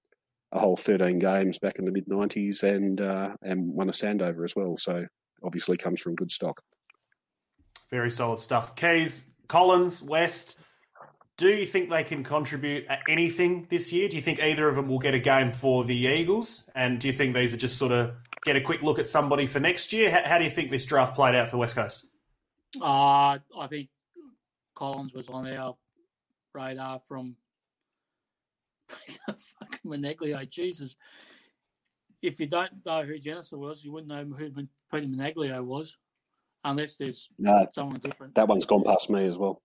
a 0.53 0.59
whole 0.59 0.77
13 0.77 1.19
games 1.19 1.59
back 1.59 1.79
in 1.79 1.85
the 1.85 1.93
mid 1.93 2.07
90s 2.07 2.63
and 2.63 3.01
uh, 3.01 3.31
and 3.43 3.73
won 3.73 3.89
a 3.89 3.93
Sandover 3.93 4.45
as 4.45 4.55
well. 4.57 4.77
So 4.77 5.07
obviously 5.43 5.77
comes 5.77 6.01
from 6.01 6.15
good 6.15 6.31
stock. 6.31 6.61
Very 7.91 8.11
solid 8.11 8.41
stuff. 8.41 8.77
Keys, 8.77 9.29
Collins, 9.49 10.03
West. 10.03 10.61
Do 11.41 11.49
you 11.49 11.65
think 11.65 11.89
they 11.89 12.05
can 12.05 12.23
contribute 12.23 12.85
at 12.91 13.01
anything 13.09 13.67
this 13.71 13.91
year? 13.95 14.11
Do 14.11 14.17
you 14.17 14.21
think 14.21 14.43
either 14.43 14.69
of 14.69 14.75
them 14.75 14.89
will 14.89 14.99
get 14.99 15.15
a 15.15 15.19
game 15.19 15.55
for 15.55 15.85
the 15.85 15.97
Eagles? 15.97 16.65
And 16.75 17.01
do 17.01 17.07
you 17.07 17.15
think 17.15 17.35
these 17.35 17.55
are 17.55 17.57
just 17.57 17.79
sort 17.79 17.93
of 17.93 18.13
get 18.45 18.57
a 18.57 18.61
quick 18.61 18.83
look 18.83 18.99
at 18.99 19.09
somebody 19.09 19.47
for 19.47 19.59
next 19.59 19.91
year? 19.91 20.11
How, 20.11 20.21
how 20.23 20.37
do 20.37 20.45
you 20.45 20.51
think 20.51 20.71
this 20.71 20.85
draft 20.85 21.15
played 21.15 21.35
out 21.35 21.47
for 21.47 21.53
the 21.53 21.57
West 21.57 21.77
Coast? 21.77 22.05
Uh, 22.79 23.39
I 23.59 23.67
think 23.71 23.89
Collins 24.75 25.15
was 25.15 25.31
on 25.31 25.51
our 25.51 25.79
radar 26.53 27.01
from 27.09 27.37
fucking 28.91 29.39
Meneglio, 29.87 30.47
Jesus. 30.51 30.95
If 32.21 32.39
you 32.39 32.49
don't 32.49 32.85
know 32.85 33.03
who 33.03 33.19
Genesis 33.19 33.53
was, 33.53 33.83
you 33.83 33.93
wouldn't 33.93 34.11
know 34.11 34.27
who 34.37 34.51
Peter 34.93 35.07
Meneglio 35.07 35.65
was, 35.65 35.97
unless 36.65 36.97
there's 36.97 37.31
no, 37.39 37.67
someone 37.75 37.99
different. 37.99 38.35
That 38.35 38.47
one's 38.47 38.67
gone 38.67 38.85
past 38.85 39.09
me 39.09 39.25
as 39.25 39.39
well. 39.39 39.63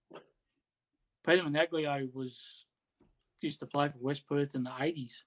Peter 1.26 1.44
Meneglio 1.44 2.14
was 2.14 2.66
used 3.42 3.60
to 3.60 3.66
play 3.66 3.90
for 3.90 4.00
West 4.00 4.28
Perth 4.28 4.56
in 4.56 4.64
the 4.64 4.72
eighties. 4.80 5.24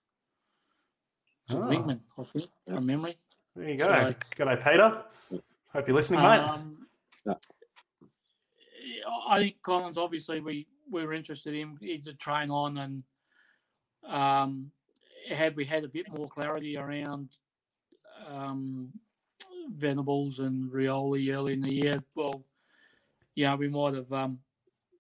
Oh. 1.51 1.57
wingman, 1.57 2.01
I 2.19 2.25
think, 2.25 2.49
from 2.67 2.87
memory. 2.87 3.19
There 3.57 3.69
you 3.69 3.77
go. 3.77 3.87
So, 3.89 4.45
G'day, 4.45 4.65
Peter. 4.65 5.03
Hope 5.73 5.89
you're 5.89 5.97
listening, 5.97 6.21
um, 6.21 6.77
mate. 7.27 7.37
I 9.29 9.39
think 9.39 9.63
Collins. 9.63 9.99
Obviously, 9.99 10.41
we 10.41 10.67
we 10.91 11.05
were 11.05 11.15
interested 11.15 11.55
in 11.55 11.77
him 11.81 12.03
to 12.05 12.15
train 12.15 12.51
on 12.51 12.79
and 12.79 13.03
um, 14.07 14.71
had 15.29 15.57
we 15.57 15.65
had 15.65 15.85
a 15.85 15.89
bit 15.89 16.07
more 16.11 16.29
clarity 16.29 16.77
around 16.77 17.29
um, 18.27 18.91
Venables 19.71 20.39
and 20.39 20.71
Rioli 20.71 21.35
early 21.35 21.53
in 21.53 21.61
the 21.61 21.73
year, 21.73 22.03
well, 22.15 22.45
yeah, 23.35 23.55
we 23.55 23.69
might 23.69 23.95
have, 23.95 24.13
um, 24.13 24.39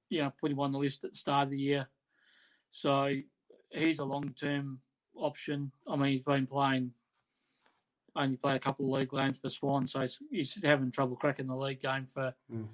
you 0.09 0.23
know, 0.23 0.33
put 0.41 0.51
him 0.51 0.61
on 0.61 0.73
the 0.73 0.79
list 0.79 1.05
at 1.05 1.13
the 1.13 1.17
start 1.17 1.45
of 1.45 1.51
the 1.51 1.59
year. 1.59 1.87
So 2.71 3.15
he's 3.71 3.99
a 3.99 4.05
long-term 4.05 4.81
option. 5.15 5.73
I 5.87 5.97
mean, 5.97 6.13
he's 6.13 6.23
been 6.23 6.47
playing, 6.47 6.93
only 8.17 8.37
played 8.37 8.57
a 8.57 8.61
couple 8.61 8.87
of 8.87 8.99
league 8.99 9.11
games 9.11 9.39
for 9.39 9.51
Swan, 9.51 9.87
so 9.87 10.01
he's, 10.01 10.19
he's 10.31 10.59
having 10.63 10.91
trouble 10.91 11.17
cracking 11.17 11.47
the 11.47 11.57
league 11.57 11.83
game 11.83 12.07
for 12.13 12.35
mm. 12.53 12.67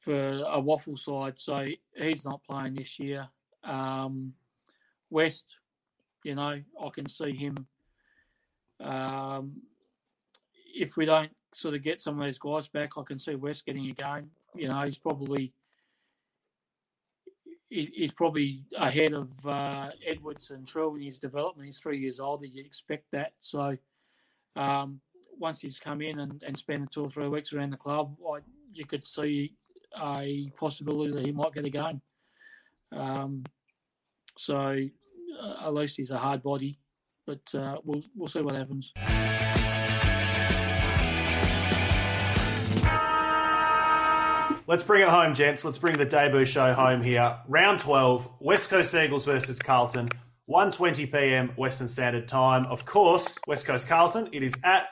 for 0.00 0.16
a 0.18 0.60
WAFL 0.60 0.98
side. 0.98 1.38
So 1.38 1.66
he's 1.96 2.24
not 2.24 2.42
playing 2.44 2.74
this 2.74 2.98
year. 2.98 3.28
Um, 3.64 4.34
West, 5.10 5.56
you 6.24 6.34
know, 6.34 6.60
I 6.82 6.88
can 6.92 7.08
see 7.08 7.34
him. 7.34 7.66
Um, 8.80 9.62
if 10.74 10.96
we 10.96 11.04
don't 11.04 11.30
sort 11.54 11.74
of 11.74 11.82
get 11.82 12.00
some 12.00 12.18
of 12.18 12.26
these 12.26 12.38
guys 12.38 12.66
back, 12.68 12.92
I 12.96 13.02
can 13.02 13.18
see 13.18 13.34
West 13.34 13.66
getting 13.66 13.90
a 13.90 13.92
game. 13.92 14.30
You 14.54 14.68
know, 14.68 14.82
he's 14.82 14.98
probably 14.98 15.54
he's 17.72 18.12
probably 18.12 18.64
ahead 18.76 19.14
of 19.14 19.30
uh, 19.46 19.90
Edwards 20.06 20.50
and 20.50 20.66
Trill 20.66 20.94
in 20.96 21.02
his 21.02 21.18
development. 21.18 21.66
He's 21.66 21.78
three 21.78 21.98
years 21.98 22.20
older. 22.20 22.46
You'd 22.46 22.66
expect 22.66 23.06
that. 23.12 23.32
So 23.40 23.76
um, 24.56 25.00
once 25.38 25.60
he's 25.60 25.78
come 25.78 26.02
in 26.02 26.20
and, 26.20 26.42
and 26.42 26.56
spent 26.56 26.92
two 26.92 27.02
or 27.02 27.08
three 27.08 27.28
weeks 27.28 27.52
around 27.52 27.70
the 27.70 27.76
club, 27.76 28.14
I, 28.30 28.40
you 28.72 28.84
could 28.84 29.04
see 29.04 29.54
a 30.00 30.50
possibility 30.56 31.12
that 31.12 31.24
he 31.24 31.32
might 31.32 31.54
get 31.54 31.64
a 31.64 31.70
game. 31.70 32.00
Um, 32.92 33.44
so 34.36 34.76
uh, 35.40 35.66
at 35.66 35.74
least 35.74 35.96
he's 35.96 36.10
a 36.10 36.18
hard 36.18 36.42
body, 36.42 36.78
but 37.26 37.42
uh, 37.54 37.78
we'll 37.84 38.02
we'll 38.14 38.28
see 38.28 38.40
what 38.40 38.54
happens. 38.54 38.92
Let's 44.72 44.84
bring 44.84 45.02
it 45.02 45.08
home, 45.10 45.34
gents. 45.34 45.66
Let's 45.66 45.76
bring 45.76 45.98
the 45.98 46.06
debut 46.06 46.46
show 46.46 46.72
home 46.72 47.02
here. 47.02 47.36
Round 47.46 47.78
12, 47.78 48.26
West 48.40 48.70
Coast 48.70 48.94
Eagles 48.94 49.26
versus 49.26 49.58
Carlton, 49.58 50.08
1.20 50.48 51.12
p.m. 51.12 51.48
Western 51.58 51.86
Standard 51.86 52.26
Time. 52.26 52.64
Of 52.64 52.86
course, 52.86 53.38
West 53.46 53.66
Coast 53.66 53.86
Carlton, 53.86 54.30
it 54.32 54.42
is 54.42 54.54
at 54.64 54.86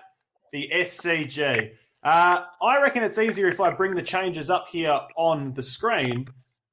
the 0.52 0.70
SCG. 0.70 1.70
Uh, 2.02 2.42
I 2.60 2.82
reckon 2.82 3.02
it's 3.02 3.16
easier 3.16 3.48
if 3.48 3.58
I 3.58 3.70
bring 3.70 3.94
the 3.94 4.02
changes 4.02 4.50
up 4.50 4.68
here 4.68 5.00
on 5.16 5.54
the 5.54 5.62
screen 5.62 6.26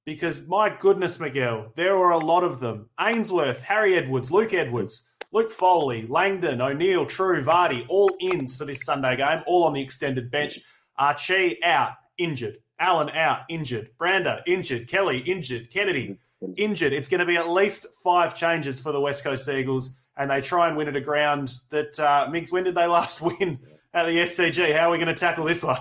because 0.03 0.45
my 0.45 0.69
goodness, 0.69 1.17
Miguel, 1.17 1.71
there 1.77 1.95
were 1.95 2.11
a 2.11 2.17
lot 2.17 2.43
of 2.43 2.59
them. 2.59 2.89
Ainsworth, 2.99 3.61
Harry 3.61 3.95
Edwards, 3.95 4.31
Luke 4.31 4.53
Edwards, 4.53 5.03
Luke 5.31 5.49
Foley, 5.51 6.05
Langdon, 6.09 6.59
O'Neill, 6.59 7.05
Trew, 7.05 7.41
Vardy, 7.41 7.85
all 7.87 8.11
ins 8.19 8.57
for 8.57 8.65
this 8.65 8.83
Sunday 8.83 9.15
game, 9.15 9.43
all 9.47 9.63
on 9.63 9.71
the 9.71 9.81
extended 9.81 10.29
bench. 10.29 10.59
Archie 10.97 11.63
out, 11.63 11.93
injured. 12.17 12.57
Allen 12.79 13.09
out, 13.09 13.41
injured. 13.49 13.89
Brander, 13.97 14.41
injured. 14.45 14.87
Kelly, 14.87 15.19
injured. 15.19 15.71
Kennedy, 15.71 16.19
injured. 16.55 16.93
It's 16.93 17.09
going 17.09 17.19
to 17.19 17.25
be 17.25 17.37
at 17.37 17.49
least 17.49 17.87
five 18.03 18.35
changes 18.35 18.79
for 18.79 18.91
the 18.91 19.01
West 19.01 19.23
Coast 19.23 19.47
Eagles, 19.49 19.97
and 20.15 20.29
they 20.29 20.41
try 20.41 20.67
and 20.67 20.77
win 20.77 20.87
at 20.87 20.95
a 20.95 21.01
ground 21.01 21.53
that, 21.71 21.99
uh, 21.99 22.27
Migs, 22.29 22.51
when 22.51 22.63
did 22.63 22.75
they 22.75 22.87
last 22.87 23.21
win 23.21 23.59
at 23.93 24.05
the 24.05 24.17
SCG? 24.17 24.75
How 24.75 24.89
are 24.89 24.91
we 24.91 24.97
going 24.97 25.07
to 25.07 25.15
tackle 25.15 25.45
this 25.45 25.63
one? 25.63 25.77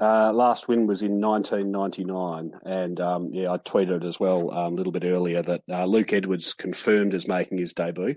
Uh, 0.00 0.32
last 0.32 0.66
win 0.66 0.86
was 0.88 1.02
in 1.02 1.20
1999, 1.20 2.58
and 2.64 3.00
um, 3.00 3.28
yeah, 3.32 3.52
I 3.52 3.58
tweeted 3.58 4.02
as 4.04 4.18
well 4.18 4.50
um, 4.50 4.72
a 4.72 4.76
little 4.76 4.92
bit 4.92 5.04
earlier 5.04 5.40
that 5.40 5.62
uh, 5.70 5.84
Luke 5.84 6.12
Edwards 6.12 6.52
confirmed 6.52 7.14
as 7.14 7.28
making 7.28 7.58
his 7.58 7.74
debut, 7.74 8.16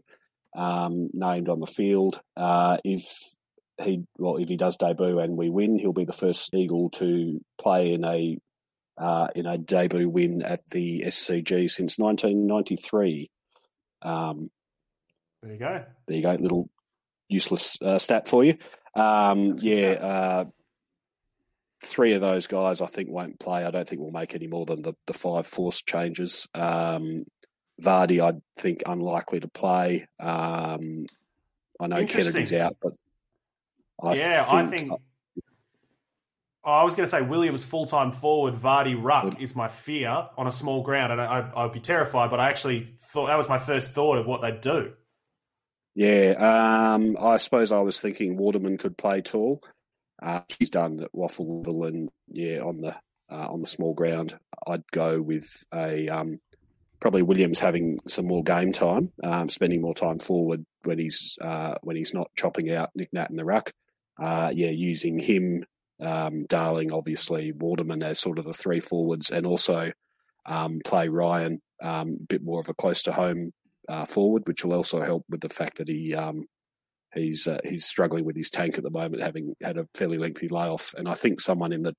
um, 0.56 1.10
named 1.14 1.50
on 1.50 1.60
the 1.60 1.68
field. 1.68 2.20
Uh, 2.36 2.78
if 2.84 3.06
he 3.82 4.04
well, 4.18 4.38
if 4.38 4.50
he 4.50 4.58
does 4.58 4.78
debut 4.78 5.20
and 5.20 5.38
we 5.38 5.50
win, 5.50 5.78
he'll 5.78 5.94
be 5.94 6.06
the 6.06 6.14
first 6.14 6.54
Eagle 6.54 6.90
to 6.92 7.40
play 7.58 7.94
in 7.94 8.06
a 8.06 8.38
uh, 8.98 9.28
in 9.36 9.46
a 9.46 9.58
debut 9.58 10.10
win 10.10 10.42
at 10.42 10.66
the 10.72 11.04
SCG 11.06 11.70
since 11.70 12.00
1993. 12.00 13.30
Um, 14.02 14.50
there 15.42 15.52
you 15.54 15.60
go. 15.60 15.86
There 16.08 16.18
you 16.18 16.24
go. 16.24 16.34
Little 16.34 16.70
useless 17.30 17.78
uh, 17.82 18.00
stat 18.00 18.28
for 18.28 18.44
you. 18.44 18.58
Um, 18.96 19.58
yeah, 19.60 19.92
uh, 19.92 20.46
three 21.84 22.14
of 22.14 22.22
those 22.22 22.48
guys 22.48 22.82
I 22.82 22.88
think 22.88 23.10
won't 23.10 23.40
play. 23.40 23.64
I 23.64 23.72
don't 23.72 23.88
think 23.88 24.02
we'll 24.02 24.12
make 24.12 24.34
any 24.34 24.48
more 24.48 24.66
than 24.66 24.82
the, 24.82 24.94
the 25.06 25.14
five 25.14 25.46
forced 25.46 25.86
changes. 25.86 26.48
Um, 26.56 27.26
Vardy, 27.82 28.20
I 28.22 28.40
think 28.60 28.84
unlikely 28.88 29.42
to 29.42 29.48
play. 29.48 30.08
Um, 30.20 31.06
I 31.80 31.88
know 31.88 32.06
Kennedy's 32.06 32.54
out, 32.54 32.78
but 32.82 32.94
I 34.02 34.16
yeah, 34.16 34.44
think, 34.44 34.54
I 34.54 34.78
think. 34.78 34.92
Oh, 36.64 36.72
I 36.72 36.84
was 36.84 36.96
going 36.96 37.06
to 37.06 37.10
say 37.10 37.22
Williams 37.22 37.64
full 37.64 37.86
time 37.86 38.12
forward, 38.12 38.56
Vardy 38.56 39.02
ruck 39.02 39.42
is 39.42 39.56
my 39.56 39.70
fear 39.70 40.28
on 40.38 40.48
a 40.48 40.52
small 40.52 40.84
ground, 40.84 41.14
and 41.14 41.22
I, 41.22 41.64
would 41.64 41.72
be 41.72 41.80
terrified. 41.80 42.30
But 42.30 42.40
I 42.40 42.50
actually 42.50 42.84
thought 42.84 43.28
that 43.28 43.38
was 43.38 43.48
my 43.48 43.58
first 43.58 43.94
thought 43.94 44.18
of 44.18 44.26
what 44.26 44.42
they'd 44.42 44.62
do. 44.62 44.94
Yeah, 45.96 46.94
um, 46.94 47.18
I 47.20 47.38
suppose 47.38 47.72
I 47.72 47.80
was 47.80 48.00
thinking 48.00 48.38
Waterman 48.38 48.78
could 48.78 48.98
play 48.98 49.22
tall. 49.22 49.64
Uh, 50.22 50.42
he's 50.60 50.70
done 50.70 51.00
at 51.00 51.12
WAFL 51.14 51.88
and 51.88 52.10
yeah, 52.28 52.60
on 52.60 52.82
the 52.82 52.96
uh, 53.32 53.48
on 53.50 53.62
the 53.62 53.68
small 53.68 53.94
ground, 53.94 54.38
I'd 54.68 54.84
go 54.92 55.22
with 55.22 55.46
a 55.74 56.08
um, 56.08 56.40
probably 57.00 57.22
Williams 57.22 57.60
having 57.60 58.00
some 58.08 58.26
more 58.26 58.44
game 58.44 58.72
time, 58.72 59.12
um, 59.24 59.50
spending 59.50 59.82
more 59.82 59.96
time 59.96 60.20
forward 60.20 60.66
when 60.84 61.00
he's 61.00 61.38
uh, 61.42 61.76
when 61.82 61.96
he's 61.96 62.14
not 62.14 62.32
chopping 62.36 62.72
out 62.72 62.92
Nick 62.96 63.14
Nat 63.14 63.30
in 63.30 63.36
the 63.36 63.46
ruck. 63.46 63.72
Uh, 64.20 64.52
yeah, 64.54 64.70
using 64.70 65.20
him, 65.20 65.64
um, 66.02 66.46
Darling, 66.48 66.92
obviously 66.92 67.52
Waterman 67.52 68.04
as 68.04 68.20
sort 68.20 68.40
of 68.40 68.46
the 68.46 68.54
three 68.54 68.80
forwards, 68.80 69.30
and 69.30 69.46
also 69.46 69.92
um, 70.46 70.82
play 70.86 71.08
Ryan 71.08 71.62
um, 71.84 72.18
a 72.22 72.26
bit 72.28 72.44
more 72.44 72.60
of 72.60 72.70
a 72.70 72.74
close 72.74 73.04
to 73.04 73.12
home 73.12 73.52
uh, 73.90 74.06
forward, 74.06 74.44
which 74.46 74.64
will 74.64 74.74
also 74.74 75.02
help 75.02 75.26
with 75.30 75.42
the 75.42 75.50
fact 75.50 75.78
that 75.78 75.88
he 75.88 76.16
um, 76.16 76.46
he's 77.14 77.48
uh, 77.48 77.60
he's 77.64 77.86
struggling 77.86 78.26
with 78.26 78.36
his 78.36 78.50
tank 78.50 78.78
at 78.78 78.84
the 78.84 78.90
moment, 78.90 79.22
having 79.22 79.54
had 79.62 79.78
a 79.78 79.86
fairly 79.94 80.18
lengthy 80.18 80.48
layoff. 80.48 80.94
And 80.98 81.08
I 81.08 81.14
think 81.14 81.40
someone 81.40 81.74
in 81.74 81.84
the 81.84 81.94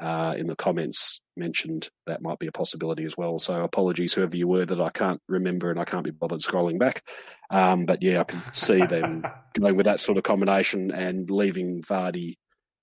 uh, 0.00 0.34
in 0.36 0.46
the 0.46 0.56
comments 0.56 1.20
mentioned 1.36 1.88
that 2.06 2.22
might 2.22 2.38
be 2.38 2.46
a 2.46 2.52
possibility 2.52 3.04
as 3.04 3.16
well. 3.16 3.38
So 3.38 3.62
apologies, 3.62 4.14
whoever 4.14 4.36
you 4.36 4.48
were, 4.48 4.66
that 4.66 4.80
I 4.80 4.90
can't 4.90 5.20
remember 5.28 5.70
and 5.70 5.80
I 5.80 5.84
can't 5.84 6.04
be 6.04 6.10
bothered 6.10 6.40
scrolling 6.40 6.78
back. 6.78 7.02
Um, 7.50 7.86
but 7.86 8.02
yeah, 8.02 8.20
I 8.20 8.24
can 8.24 8.42
see 8.52 8.84
them 8.84 9.24
going 9.58 9.76
with 9.76 9.86
that 9.86 10.00
sort 10.00 10.18
of 10.18 10.24
combination 10.24 10.90
and 10.90 11.30
leaving 11.30 11.82
Vardy 11.82 12.34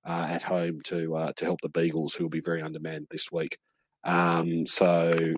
uh, 0.08 0.28
at 0.30 0.44
home 0.44 0.82
to 0.86 1.16
uh, 1.16 1.32
to 1.34 1.46
help 1.46 1.62
the 1.62 1.70
Beagles, 1.70 2.14
who 2.14 2.26
will 2.26 2.30
be 2.30 2.42
very 2.42 2.62
undermanned 2.62 3.08
this 3.10 3.32
week. 3.32 3.58
Um, 4.04 4.66
so 4.66 5.34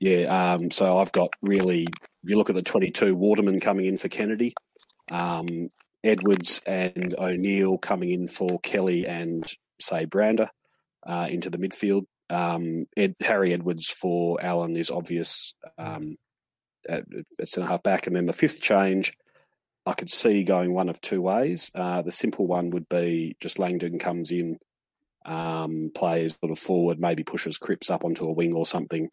yeah, 0.00 0.54
um, 0.54 0.70
so 0.70 0.98
I've 0.98 1.12
got 1.12 1.30
really. 1.42 1.84
If 2.22 2.30
you 2.30 2.36
look 2.36 2.50
at 2.50 2.56
the 2.56 2.62
twenty-two, 2.62 3.14
Waterman 3.14 3.60
coming 3.60 3.86
in 3.86 3.96
for 3.96 4.08
Kennedy, 4.08 4.54
um, 5.10 5.70
Edwards 6.04 6.60
and 6.66 7.14
O'Neill 7.16 7.78
coming 7.78 8.10
in 8.10 8.28
for 8.28 8.58
Kelly 8.60 9.06
and 9.06 9.44
say 9.80 10.04
Brander 10.04 10.50
uh, 11.06 11.28
into 11.30 11.50
the 11.50 11.58
midfield. 11.58 12.04
Um, 12.28 12.86
Ed, 12.96 13.14
Harry 13.20 13.52
Edwards 13.52 13.88
for 13.88 14.42
Allen 14.42 14.76
is 14.76 14.90
obvious 14.90 15.54
um, 15.78 16.16
at, 16.88 17.04
at 17.40 17.48
centre 17.48 17.68
half 17.68 17.82
back, 17.82 18.06
and 18.06 18.16
then 18.16 18.26
the 18.26 18.32
fifth 18.32 18.60
change 18.60 19.14
I 19.86 19.92
could 19.92 20.10
see 20.10 20.42
going 20.42 20.74
one 20.74 20.88
of 20.88 21.00
two 21.00 21.22
ways. 21.22 21.70
Uh, 21.72 22.02
the 22.02 22.10
simple 22.10 22.46
one 22.46 22.70
would 22.70 22.88
be 22.88 23.36
just 23.40 23.60
Langdon 23.60 24.00
comes 24.00 24.32
in, 24.32 24.58
um, 25.24 25.92
plays 25.94 26.36
sort 26.40 26.50
of 26.50 26.58
forward, 26.58 26.98
maybe 26.98 27.22
pushes 27.22 27.56
Cripps 27.56 27.88
up 27.88 28.04
onto 28.04 28.26
a 28.26 28.32
wing 28.32 28.52
or 28.52 28.66
something, 28.66 29.08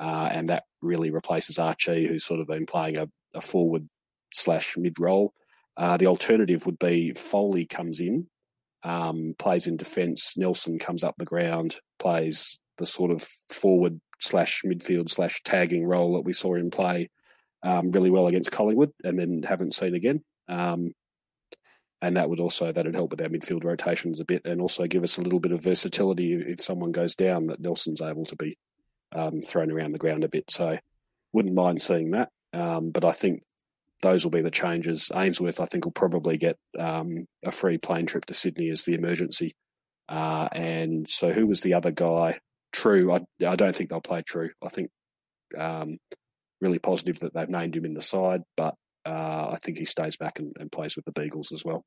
uh, 0.00 0.30
and 0.32 0.48
that 0.48 0.64
really 0.80 1.10
replaces 1.10 1.58
Archie, 1.58 2.06
who's 2.06 2.24
sort 2.24 2.40
of 2.40 2.46
been 2.46 2.64
playing 2.64 2.98
a, 2.98 3.06
a 3.34 3.42
forward 3.42 3.86
slash 4.32 4.76
mid 4.78 4.98
role. 4.98 5.34
Uh, 5.76 5.98
the 5.98 6.06
alternative 6.06 6.64
would 6.64 6.78
be 6.78 7.12
Foley 7.12 7.66
comes 7.66 8.00
in, 8.00 8.26
um, 8.84 9.34
plays 9.38 9.66
in 9.66 9.76
defence. 9.76 10.36
Nelson 10.36 10.78
comes 10.78 11.02
up 11.02 11.16
the 11.16 11.24
ground, 11.24 11.76
plays 11.98 12.60
the 12.78 12.86
sort 12.86 13.10
of 13.10 13.26
forward 13.48 14.00
slash 14.20 14.62
midfield 14.64 15.10
slash 15.10 15.40
tagging 15.44 15.86
role 15.86 16.14
that 16.14 16.24
we 16.24 16.32
saw 16.32 16.54
him 16.54 16.70
play 16.70 17.10
um, 17.62 17.90
really 17.90 18.10
well 18.10 18.26
against 18.26 18.52
Collingwood, 18.52 18.92
and 19.02 19.18
then 19.18 19.42
haven't 19.42 19.74
seen 19.74 19.94
again. 19.94 20.22
Um, 20.48 20.92
and 22.02 22.18
that 22.18 22.28
would 22.28 22.40
also 22.40 22.70
that 22.70 22.84
would 22.84 22.94
help 22.94 23.10
with 23.12 23.22
our 23.22 23.28
midfield 23.28 23.64
rotations 23.64 24.20
a 24.20 24.24
bit, 24.24 24.42
and 24.44 24.60
also 24.60 24.86
give 24.86 25.02
us 25.02 25.16
a 25.16 25.22
little 25.22 25.40
bit 25.40 25.52
of 25.52 25.62
versatility 25.62 26.34
if 26.34 26.60
someone 26.60 26.92
goes 26.92 27.14
down 27.14 27.46
that 27.46 27.60
Nelson's 27.60 28.02
able 28.02 28.26
to 28.26 28.36
be 28.36 28.58
um, 29.12 29.40
thrown 29.40 29.70
around 29.70 29.92
the 29.92 29.98
ground 29.98 30.24
a 30.24 30.28
bit. 30.28 30.50
So, 30.50 30.78
wouldn't 31.32 31.54
mind 31.54 31.80
seeing 31.80 32.10
that. 32.10 32.28
Um, 32.52 32.90
but 32.90 33.04
I 33.04 33.12
think 33.12 33.42
those 34.04 34.22
will 34.22 34.30
be 34.30 34.42
the 34.42 34.50
changes. 34.50 35.10
Ainsworth, 35.14 35.60
I 35.60 35.64
think, 35.64 35.86
will 35.86 35.92
probably 35.92 36.36
get 36.36 36.56
um, 36.78 37.26
a 37.42 37.50
free 37.50 37.78
plane 37.78 38.04
trip 38.04 38.26
to 38.26 38.34
Sydney 38.34 38.68
as 38.68 38.84
the 38.84 38.94
emergency. 38.94 39.56
Uh, 40.08 40.48
and 40.52 41.08
so, 41.08 41.32
who 41.32 41.46
was 41.46 41.62
the 41.62 41.74
other 41.74 41.90
guy? 41.90 42.38
Trew. 42.72 43.12
I, 43.12 43.20
I 43.46 43.56
don't 43.56 43.74
think 43.74 43.88
they'll 43.88 44.00
play 44.02 44.22
Trew. 44.22 44.50
I 44.62 44.68
think 44.68 44.90
um, 45.56 45.96
really 46.60 46.78
positive 46.78 47.20
that 47.20 47.32
they've 47.32 47.48
named 47.48 47.76
him 47.76 47.86
in 47.86 47.94
the 47.94 48.02
side, 48.02 48.42
but 48.56 48.74
uh, 49.06 49.50
I 49.52 49.58
think 49.62 49.78
he 49.78 49.86
stays 49.86 50.16
back 50.16 50.38
and, 50.38 50.54
and, 50.58 50.70
plays 50.70 50.96
with 50.96 51.04
the 51.04 51.12
Beagles 51.12 51.52
as 51.52 51.64
well. 51.64 51.84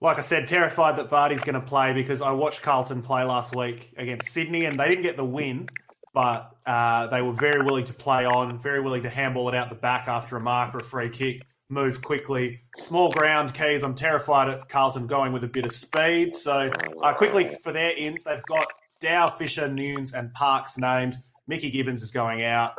Like 0.00 0.18
I 0.18 0.22
said, 0.22 0.48
terrified 0.48 0.96
that 0.96 1.10
Vardy's 1.10 1.42
going 1.42 1.54
to 1.54 1.60
play 1.60 1.92
because 1.92 2.22
I 2.22 2.32
watched 2.32 2.62
Carlton 2.62 3.02
play 3.02 3.22
last 3.24 3.54
week 3.54 3.92
against 3.96 4.30
Sydney 4.30 4.64
and 4.64 4.78
they 4.78 4.88
didn't 4.88 5.02
get 5.02 5.16
the 5.16 5.24
win, 5.24 5.68
but 6.12 6.56
uh, 6.66 7.06
they 7.08 7.22
were 7.22 7.32
very 7.32 7.64
willing 7.64 7.84
to 7.84 7.94
play 7.94 8.24
on, 8.24 8.58
very 8.58 8.80
willing 8.80 9.02
to 9.02 9.10
handball 9.10 9.48
it 9.48 9.54
out 9.54 9.68
the 9.68 9.76
back 9.76 10.08
after 10.08 10.36
a 10.36 10.40
mark 10.40 10.74
or 10.74 10.78
a 10.78 10.82
free 10.82 11.08
kick, 11.08 11.42
move 11.68 12.02
quickly. 12.02 12.60
Small 12.78 13.10
ground 13.12 13.54
keys. 13.54 13.82
I'm 13.82 13.94
terrified 13.94 14.48
at 14.48 14.68
Carlton 14.68 15.06
going 15.06 15.32
with 15.32 15.44
a 15.44 15.48
bit 15.48 15.64
of 15.64 15.72
speed. 15.72 16.34
So 16.34 16.70
uh, 17.02 17.14
quickly 17.14 17.46
for 17.46 17.72
their 17.72 17.96
ins, 17.96 18.24
they've 18.24 18.42
got 18.42 18.66
Dow, 19.00 19.28
Fisher, 19.28 19.68
Nunes, 19.68 20.12
and 20.12 20.32
Parks 20.34 20.76
named. 20.76 21.16
Mickey 21.46 21.70
Gibbons 21.70 22.02
is 22.02 22.10
going 22.10 22.44
out. 22.44 22.78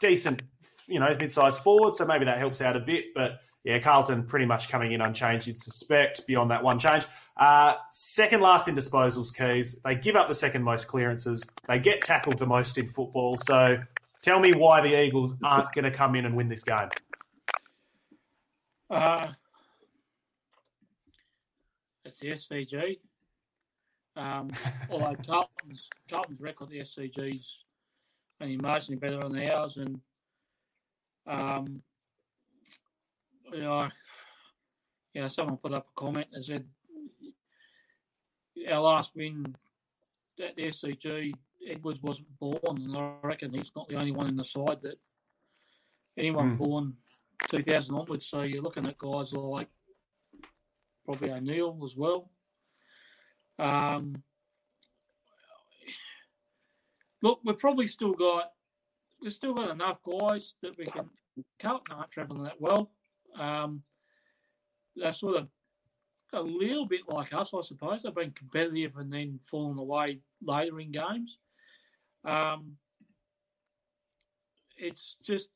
Decent, 0.00 0.42
you 0.86 1.00
know, 1.00 1.16
mid-sized 1.18 1.58
forward, 1.58 1.94
so 1.96 2.04
maybe 2.06 2.24
that 2.24 2.38
helps 2.38 2.60
out 2.60 2.76
a 2.76 2.80
bit. 2.80 3.06
But 3.14 3.40
yeah, 3.64 3.78
Carlton 3.78 4.24
pretty 4.24 4.44
much 4.44 4.68
coming 4.68 4.92
in 4.92 5.00
unchanged, 5.00 5.46
you'd 5.46 5.58
suspect, 5.58 6.26
beyond 6.26 6.50
that 6.50 6.62
one 6.62 6.78
change. 6.78 7.06
Uh, 7.36 7.74
second 7.88 8.42
last 8.42 8.68
in 8.68 8.74
disposals, 8.74 9.34
Keys. 9.34 9.80
They 9.82 9.94
give 9.94 10.16
up 10.16 10.28
the 10.28 10.34
second 10.34 10.62
most 10.62 10.86
clearances. 10.86 11.42
They 11.66 11.78
get 11.78 12.02
tackled 12.02 12.38
the 12.38 12.46
most 12.46 12.76
in 12.76 12.88
football. 12.88 13.38
So 13.38 13.78
tell 14.22 14.38
me 14.38 14.52
why 14.52 14.82
the 14.82 15.02
Eagles 15.02 15.34
aren't 15.42 15.72
going 15.72 15.86
to 15.86 15.90
come 15.90 16.14
in 16.14 16.26
and 16.26 16.36
win 16.36 16.48
this 16.48 16.62
game. 16.62 16.90
Uh, 18.90 19.28
it's 22.04 22.18
the 22.20 22.32
SCG. 22.32 22.98
Um, 24.14 24.50
although 24.90 25.16
Carlton's, 25.26 25.88
Carlton's 26.10 26.40
record, 26.42 26.68
the 26.68 26.80
SCG's 26.80 27.64
only 28.42 28.58
marginally 28.58 29.00
better 29.00 29.20
than 29.20 29.38
ours, 29.50 29.78
and 29.78 30.00
um, 31.26 31.82
you 33.52 33.60
know, 33.60 33.88
yeah, 35.12 35.28
someone 35.28 35.56
put 35.56 35.72
up 35.72 35.86
a 35.88 36.00
comment 36.00 36.26
and 36.32 36.44
said 36.44 36.64
our 38.70 38.80
last 38.80 39.12
win 39.14 39.54
at 40.42 40.56
the 40.56 40.64
SCG, 40.64 41.34
Edwards 41.68 42.02
wasn't 42.02 42.38
born, 42.38 42.58
and 42.82 42.96
I 42.96 43.12
reckon 43.22 43.52
he's 43.52 43.72
not 43.76 43.88
the 43.88 43.96
only 43.96 44.12
one 44.12 44.28
in 44.28 44.36
the 44.36 44.44
side 44.44 44.78
that 44.82 44.98
anyone 46.16 46.56
mm. 46.56 46.58
born 46.58 46.94
2000 47.48 47.94
onwards. 47.94 48.26
So 48.26 48.42
you're 48.42 48.62
looking 48.62 48.86
at 48.86 48.98
guys 48.98 49.32
like 49.32 49.68
probably 51.04 51.32
O'Neill 51.32 51.80
as 51.84 51.96
well. 51.96 52.30
Um, 53.58 54.22
look, 57.22 57.40
we've 57.44 57.58
probably 57.58 57.86
still 57.86 58.12
got 58.12 58.50
we've 59.22 59.32
still 59.32 59.54
got 59.54 59.70
enough 59.70 59.98
guys 60.02 60.54
that 60.62 60.76
we 60.76 60.86
can. 60.86 61.08
Carlton 61.60 61.96
aren't 61.96 62.10
travelling 62.10 62.44
that 62.44 62.60
well. 62.60 62.90
Um, 63.38 63.82
they're 64.96 65.12
sort 65.12 65.36
of 65.36 65.48
a 66.32 66.40
little 66.40 66.86
bit 66.86 67.02
like 67.08 67.32
us, 67.32 67.52
I 67.54 67.60
suppose. 67.62 68.02
They've 68.02 68.14
been 68.14 68.32
competitive 68.32 68.96
and 68.96 69.12
then 69.12 69.38
fallen 69.50 69.78
away 69.78 70.20
later 70.42 70.80
in 70.80 70.92
games. 70.92 71.38
Um, 72.24 72.76
it's 74.76 75.16
just 75.22 75.48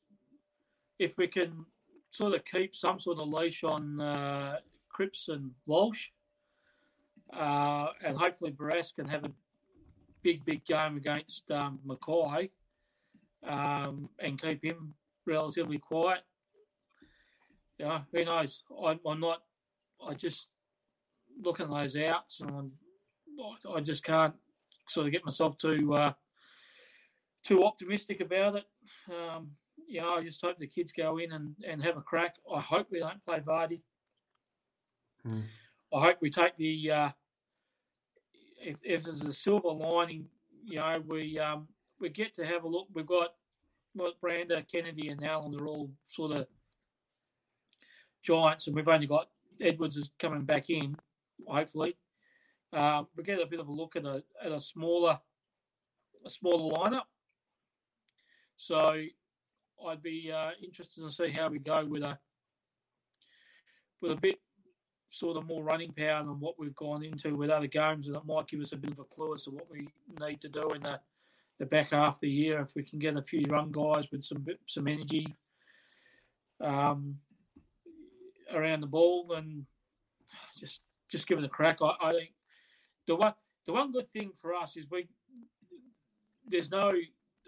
if 0.99 1.17
we 1.17 1.27
can 1.27 1.65
sort 2.11 2.35
of 2.35 2.45
keep 2.45 2.75
some 2.75 2.99
sort 2.99 3.19
of 3.19 3.29
leash 3.29 3.65
on 3.65 4.01
uh, 4.01 4.57
Cripps 4.89 5.29
and 5.29 5.51
Walsh, 5.67 6.09
uh, 7.33 7.89
and 8.05 8.17
hopefully 8.17 8.53
Barrass 8.53 8.95
can 8.95 9.07
have 9.09 9.25
a 9.25 9.33
big, 10.23 10.45
big 10.45 10.65
game 10.65 10.97
against 10.97 11.51
um, 11.51 11.79
McKay 11.87 12.51
um, 13.47 14.09
and 14.19 14.41
keep 14.41 14.65
him 14.65 14.95
relatively 15.27 15.79
quiet. 15.79 16.21
Yeah, 17.79 18.01
who 18.13 18.25
knows? 18.25 18.63
I, 18.85 18.99
am 19.07 19.21
not. 19.21 19.43
I 20.07 20.15
just 20.15 20.49
looking 21.41 21.67
at 21.67 21.71
those 21.71 21.97
outs, 21.97 22.41
and 22.41 22.51
I'm, 22.51 22.73
I 23.73 23.81
just 23.81 24.03
can't 24.03 24.35
sort 24.89 25.07
of 25.07 25.13
get 25.13 25.25
myself 25.25 25.57
too 25.59 25.95
uh, 25.95 26.13
too 27.45 27.65
optimistic 27.65 28.21
about 28.21 28.57
it. 28.57 28.65
Um, 29.09 29.53
yeah, 29.89 30.07
I 30.07 30.23
just 30.23 30.43
hope 30.43 30.59
the 30.59 30.67
kids 30.67 30.93
go 30.93 31.19
in 31.19 31.33
and, 31.33 31.55
and 31.67 31.83
have 31.83 31.97
a 31.97 32.03
crack. 32.03 32.35
I 32.53 32.61
hope 32.61 32.89
we 32.91 32.99
don't 32.99 33.25
play 33.25 33.41
Vardy. 33.41 33.81
Hmm. 35.25 35.41
I 35.95 36.05
hope 36.05 36.19
we 36.21 36.31
take 36.31 36.57
the 36.57 36.91
uh, 36.91 37.11
if, 38.61 38.77
if 38.83 39.05
there's 39.05 39.23
a 39.23 39.33
silver 39.33 39.71
lining, 39.71 40.27
you 40.65 40.77
know, 40.77 41.03
we 41.07 41.39
um, 41.39 41.69
we 42.01 42.09
get 42.09 42.35
to 42.35 42.47
have 42.47 42.65
a 42.65 42.69
look. 42.69 42.89
We've 42.93 43.07
got 43.07 43.35
what 43.95 44.21
Brander, 44.21 44.63
Kennedy, 44.71 45.09
and 45.09 45.25
Allen 45.25 45.59
are 45.59 45.67
all 45.67 45.91
sort 46.09 46.33
of 46.33 46.47
giants, 48.29 48.67
and 48.67 48.77
we've 48.77 48.89
only 48.89 49.07
got 49.07 49.29
Edwards 49.61 49.97
is 49.97 50.11
coming 50.19 50.45
back 50.45 50.69
in, 50.69 50.97
hopefully. 51.47 51.97
Um, 52.73 53.07
we 53.17 53.25
get 53.25 53.41
a 53.41 53.47
bit 53.47 53.61
of 53.61 53.69
a 53.69 53.73
look 53.73 53.97
at 53.97 54.05
a 54.05 54.23
at 54.45 54.53
a 54.53 54.61
smaller 54.61 55.19
a 56.25 56.31
smaller 56.31 56.75
lineup. 56.77 57.09
So 58.57 59.03
I'd 59.87 60.03
be 60.03 60.31
uh, 60.31 60.51
interested 60.63 61.03
to 61.03 61.11
see 61.11 61.31
how 61.31 61.49
we 61.49 61.59
go 61.59 61.85
with 61.87 62.03
a 62.03 62.19
with 64.03 64.13
a 64.13 64.17
bit 64.17 64.39
sort 65.09 65.39
of 65.39 65.47
more 65.47 65.65
running 65.65 65.93
power 65.93 66.23
than 66.23 66.39
what 66.39 66.59
we've 66.59 66.75
gone 66.75 67.03
into 67.03 67.35
with 67.35 67.51
other 67.51 67.67
games, 67.67 68.07
and 68.07 68.17
it 68.17 68.27
might 68.27 68.47
give 68.47 68.61
us 68.61 68.73
a 68.73 68.77
bit 68.77 68.93
of 68.93 68.99
a 68.99 69.05
clue 69.05 69.35
as 69.35 69.45
to 69.45 69.51
what 69.51 69.71
we 69.71 69.89
need 70.21 70.41
to 70.43 70.49
do 70.49 70.69
in 70.73 70.83
the, 70.83 71.01
the 71.59 71.65
back 71.65 71.93
half 71.93 72.17
of 72.17 72.21
the 72.21 72.29
year. 72.29 72.61
If 72.61 72.75
we 72.75 72.83
can 72.83 72.99
get 72.99 73.17
a 73.17 73.23
few 73.23 73.41
young 73.49 73.73
guys 73.73 74.05
with 74.13 74.23
some 74.23 74.45
some 74.67 74.87
energy 74.87 75.35
um, 76.61 77.17
around 78.53 78.81
the 78.81 78.87
ball, 78.87 79.33
and 79.37 79.65
just 80.59 80.81
just 81.11 81.27
give 81.27 81.39
it 81.39 81.45
a 81.45 81.49
crack. 81.49 81.79
I, 81.83 81.95
I 82.01 82.13
think 82.13 82.31
the 83.07 83.17
one 83.17 83.35
the 83.67 83.73
one 83.73 83.93
good 83.93 84.11
thing 84.11 84.33
for 84.41 84.55
us 84.55 84.77
is 84.77 84.87
we 84.91 85.09
there's 86.47 86.71
no 86.71 86.91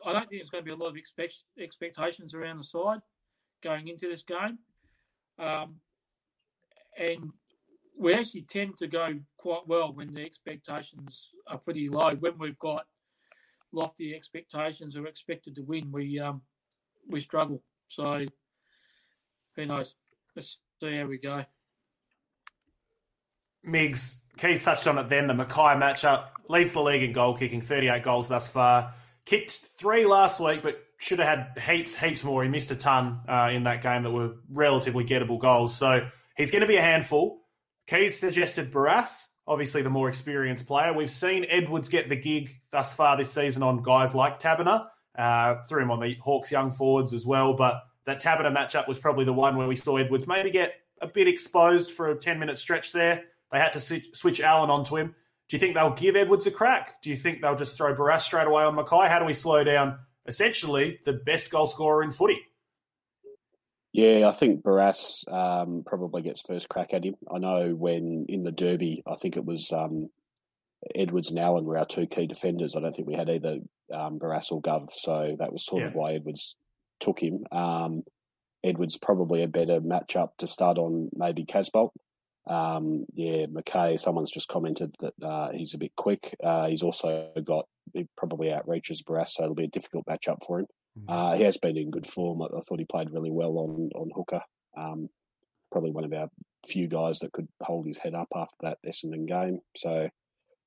I 0.05 0.13
don't 0.13 0.29
think 0.29 0.41
there's 0.41 0.51
going 0.51 0.65
to 0.65 0.69
be 0.69 0.73
a 0.73 0.77
lot 0.77 0.91
of 0.91 0.97
expect, 0.97 1.35
expectations 1.59 2.35
around 2.35 2.59
the 2.59 2.65
side 2.65 3.01
going 3.63 3.89
into 3.89 4.09
this 4.09 4.23
game. 4.23 4.59
Um, 5.39 5.77
and 6.99 7.33
we 7.99 8.15
actually 8.15 8.43
tend 8.43 8.79
to 8.79 8.87
go 8.87 9.19
quite 9.37 9.67
well 9.67 9.93
when 9.93 10.15
the 10.15 10.25
expectations 10.25 11.29
are 11.47 11.59
pretty 11.59 11.89
low. 11.89 12.13
When 12.13 12.39
we've 12.39 12.59
got 12.59 12.87
lofty 13.73 14.15
expectations 14.15 14.97
or 14.97 15.07
expected 15.07 15.55
to 15.57 15.63
win, 15.63 15.93
we 15.93 16.19
um, 16.19 16.41
we 17.09 17.21
struggle. 17.21 17.63
So 17.89 18.25
who 19.57 19.67
knows? 19.67 19.97
Let's 20.35 20.59
see 20.81 20.97
how 20.97 21.07
we 21.07 21.19
go. 21.19 21.45
Migs, 23.67 24.19
Keith 24.39 24.65
touched 24.65 24.87
on 24.87 24.99
it 24.99 25.09
then. 25.09 25.27
The 25.27 25.35
McKay 25.35 25.77
matchup 25.77 26.29
leads 26.49 26.73
the 26.73 26.81
league 26.81 27.03
in 27.03 27.13
goal 27.13 27.37
kicking, 27.37 27.61
38 27.61 28.03
goals 28.03 28.29
thus 28.29 28.49
far. 28.49 28.95
Kicked 29.27 29.51
three 29.51 30.07
last 30.07 30.41
week, 30.41 30.63
but 30.63 30.83
should 30.99 31.19
have 31.19 31.55
had 31.57 31.63
heaps, 31.63 31.95
heaps 31.95 32.25
more. 32.25 32.43
He 32.43 32.49
missed 32.49 32.71
a 32.71 32.77
ton 32.77 33.21
uh, 33.29 33.51
in 33.53 33.65
that 33.65 33.83
game 33.83 34.03
that 34.05 34.11
were 34.11 34.37
relatively 34.51 35.05
gettable 35.05 35.39
goals. 35.39 35.75
So 35.77 36.07
he's 36.37 36.51
going 36.51 36.63
to 36.63 36.67
be 36.67 36.77
a 36.77 36.83
handful. 36.83 37.43
Keith 37.87 38.15
suggested 38.15 38.73
Barrass, 38.73 39.25
obviously 39.47 39.83
the 39.83 39.91
more 39.91 40.09
experienced 40.09 40.67
player. 40.67 40.93
We've 40.93 41.11
seen 41.11 41.45
Edwards 41.49 41.89
get 41.89 42.09
the 42.09 42.17
gig 42.17 42.55
thus 42.71 42.95
far 42.95 43.17
this 43.17 43.33
season 43.33 43.63
on 43.63 43.83
guys 43.83 44.15
like 44.15 44.39
Taberner. 44.39 44.87
Uh, 45.19 45.57
threw 45.69 45.83
him 45.83 45.91
on 45.91 46.01
the 46.01 46.17
Hawks 46.23 46.51
young 46.51 46.73
forwards 46.73 47.13
as 47.13 47.27
well, 47.27 47.55
but 47.55 47.83
that 48.07 48.23
Tabata 48.23 48.55
matchup 48.55 48.89
was 48.89 48.99
probably 48.99 49.25
the 49.25 49.33
one 49.33 49.57
where 49.57 49.69
we 49.69 49.77
saw 49.77 49.97
Edwards 49.97 50.27
maybe 50.27 50.51
get 50.51 50.75
a 51.01 51.07
bit 51.07 51.29
exposed 51.29 51.91
for 51.91 52.11
a 52.11 52.17
10 52.17 52.39
minute 52.39 52.59
stretch 52.59 52.93
there. 52.93 53.25
They 53.53 53.59
had 53.59 53.73
to 53.73 53.81
switch 53.81 54.41
Allen 54.41 54.71
onto 54.71 54.97
him. 54.97 55.15
Do 55.49 55.57
you 55.57 55.61
think 55.61 55.75
they'll 55.75 55.93
give 55.93 56.15
Edwards 56.15 56.47
a 56.47 56.51
crack? 56.51 57.03
Do 57.03 57.11
you 57.11 57.17
think 57.17 57.43
they'll 57.43 57.57
just 57.57 57.77
throw 57.77 57.95
Barrass 57.95 58.21
straight 58.21 58.47
away 58.47 58.63
on 58.63 58.77
McKay? 58.77 59.09
How 59.09 59.19
do 59.19 59.25
we 59.25 59.35
slow 59.35 59.65
down 59.65 59.99
essentially 60.27 61.01
the 61.05 61.13
best 61.13 61.51
goal 61.51 61.67
scorer 61.67 62.05
in 62.05 62.13
footy? 62.13 62.39
Yeah, 63.93 64.29
I 64.29 64.33
think 64.33 64.63
Barrass 64.63 65.27
um, 65.33 65.83
probably 65.85 66.23
gets 66.23 66.43
first 66.43 66.69
crack 66.69 66.95
at 66.95 67.05
him. 67.05 67.17
I 67.33 67.39
know 67.39 67.75
when 67.75 68.27
in 68.29 68.45
the 68.45 68.53
Derby, 68.53 69.03
I 69.05 69.17
think 69.17 69.37
it 69.37 69.45
was 69.45 69.73
um, 69.73 70.11
Edwards 70.95 71.31
and 71.31 71.39
Allen 71.41 71.65
were 71.65 71.77
our 71.77 71.87
two 71.87 72.07
key 72.07 72.29
defenders. 72.29 72.77
I 72.77 72.81
don't 72.81 72.95
think 72.95 73.09
we 73.09 73.15
had 73.15 73.29
either 73.29 73.59
um, 73.93 74.21
Barrass 74.21 74.53
or 74.53 74.63
Gov, 74.63 74.91
so 74.93 75.35
that 75.41 75.53
was 75.53 75.67
sort 75.67 75.83
yeah. 75.83 75.89
of 75.89 75.95
why 75.97 76.13
Edwards 76.13 76.55
took 77.01 77.21
him. 77.21 77.45
Um, 77.51 78.03
Edwards 78.63 78.99
probably 78.99 79.43
a 79.43 79.49
better 79.49 79.81
matchup 79.81 80.31
to 80.39 80.47
start 80.47 80.79
on 80.79 81.09
maybe 81.15 81.45
Casboult. 81.45 81.91
Um, 82.47 83.07
yeah, 83.15 83.47
McKay, 83.47 83.99
someone's 83.99 84.33
just 84.33 84.49
commented 84.49 84.95
that 85.01 85.15
uh, 85.23 85.51
he's 85.53 85.75
a 85.75 85.79
bit 85.79 85.93
quick. 85.97 86.37
Uh, 86.43 86.69
he's 86.69 86.83
also 86.83 87.31
got, 87.45 87.67
he 87.95 88.07
probably 88.17 88.49
outreaches 88.49 89.03
Barrass, 89.03 89.31
so 89.31 89.45
it'll 89.45 89.55
be 89.55 89.65
a 89.65 89.69
difficult 89.69 90.05
matchup 90.07 90.45
for 90.47 90.61
him. 90.61 90.67
Mm-hmm. 90.99 91.11
Uh, 91.11 91.37
he 91.37 91.45
has 91.45 91.59
been 91.59 91.77
in 91.77 91.91
good 91.91 92.07
form. 92.07 92.43
I, 92.43 92.47
I, 92.47 92.61
thought 92.61 92.79
he 92.79 92.85
played 92.85 93.13
really 93.13 93.31
well 93.31 93.59
on, 93.59 93.91
on 93.95 94.11
Hooker. 94.15 94.41
Um, 94.77 95.09
probably 95.71 95.93
one 95.93 96.05
of 96.05 96.13
our 96.13 96.29
few 96.67 96.89
guys 96.89 97.21
that 97.21 97.33
could 97.33 97.49
hold 97.63 97.87
his 97.87 97.99
head 97.99 98.15
up 98.15 98.29
after 98.35 98.57
that 98.63 98.79
Essendon 98.87 99.27
game. 99.27 99.61
So, 99.77 100.09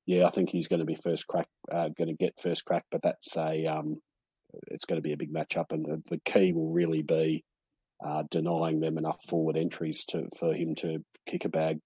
yeah, 0.05 0.25
I 0.25 0.29
think 0.29 0.49
he's 0.49 0.67
going 0.67 0.79
to 0.79 0.85
be 0.85 0.95
first 0.95 1.27
crack, 1.27 1.47
uh, 1.71 1.89
going 1.89 2.07
to 2.07 2.13
get 2.13 2.39
first 2.41 2.65
crack, 2.65 2.85
but 2.91 3.01
that's 3.03 3.35
a, 3.35 3.65
um, 3.65 4.01
it's 4.67 4.85
going 4.85 4.97
to 4.97 5.07
be 5.07 5.13
a 5.13 5.17
big 5.17 5.33
matchup, 5.33 5.71
and 5.71 5.85
the, 5.85 6.01
the 6.09 6.21
key 6.25 6.53
will 6.53 6.71
really 6.71 7.01
be 7.01 7.43
uh, 8.05 8.23
denying 8.29 8.79
them 8.79 8.97
enough 8.97 9.19
forward 9.27 9.57
entries 9.57 10.05
to 10.05 10.27
for 10.37 10.53
him 10.53 10.75
to 10.75 11.03
kick 11.25 11.45
a 11.45 11.49
bag. 11.49 11.79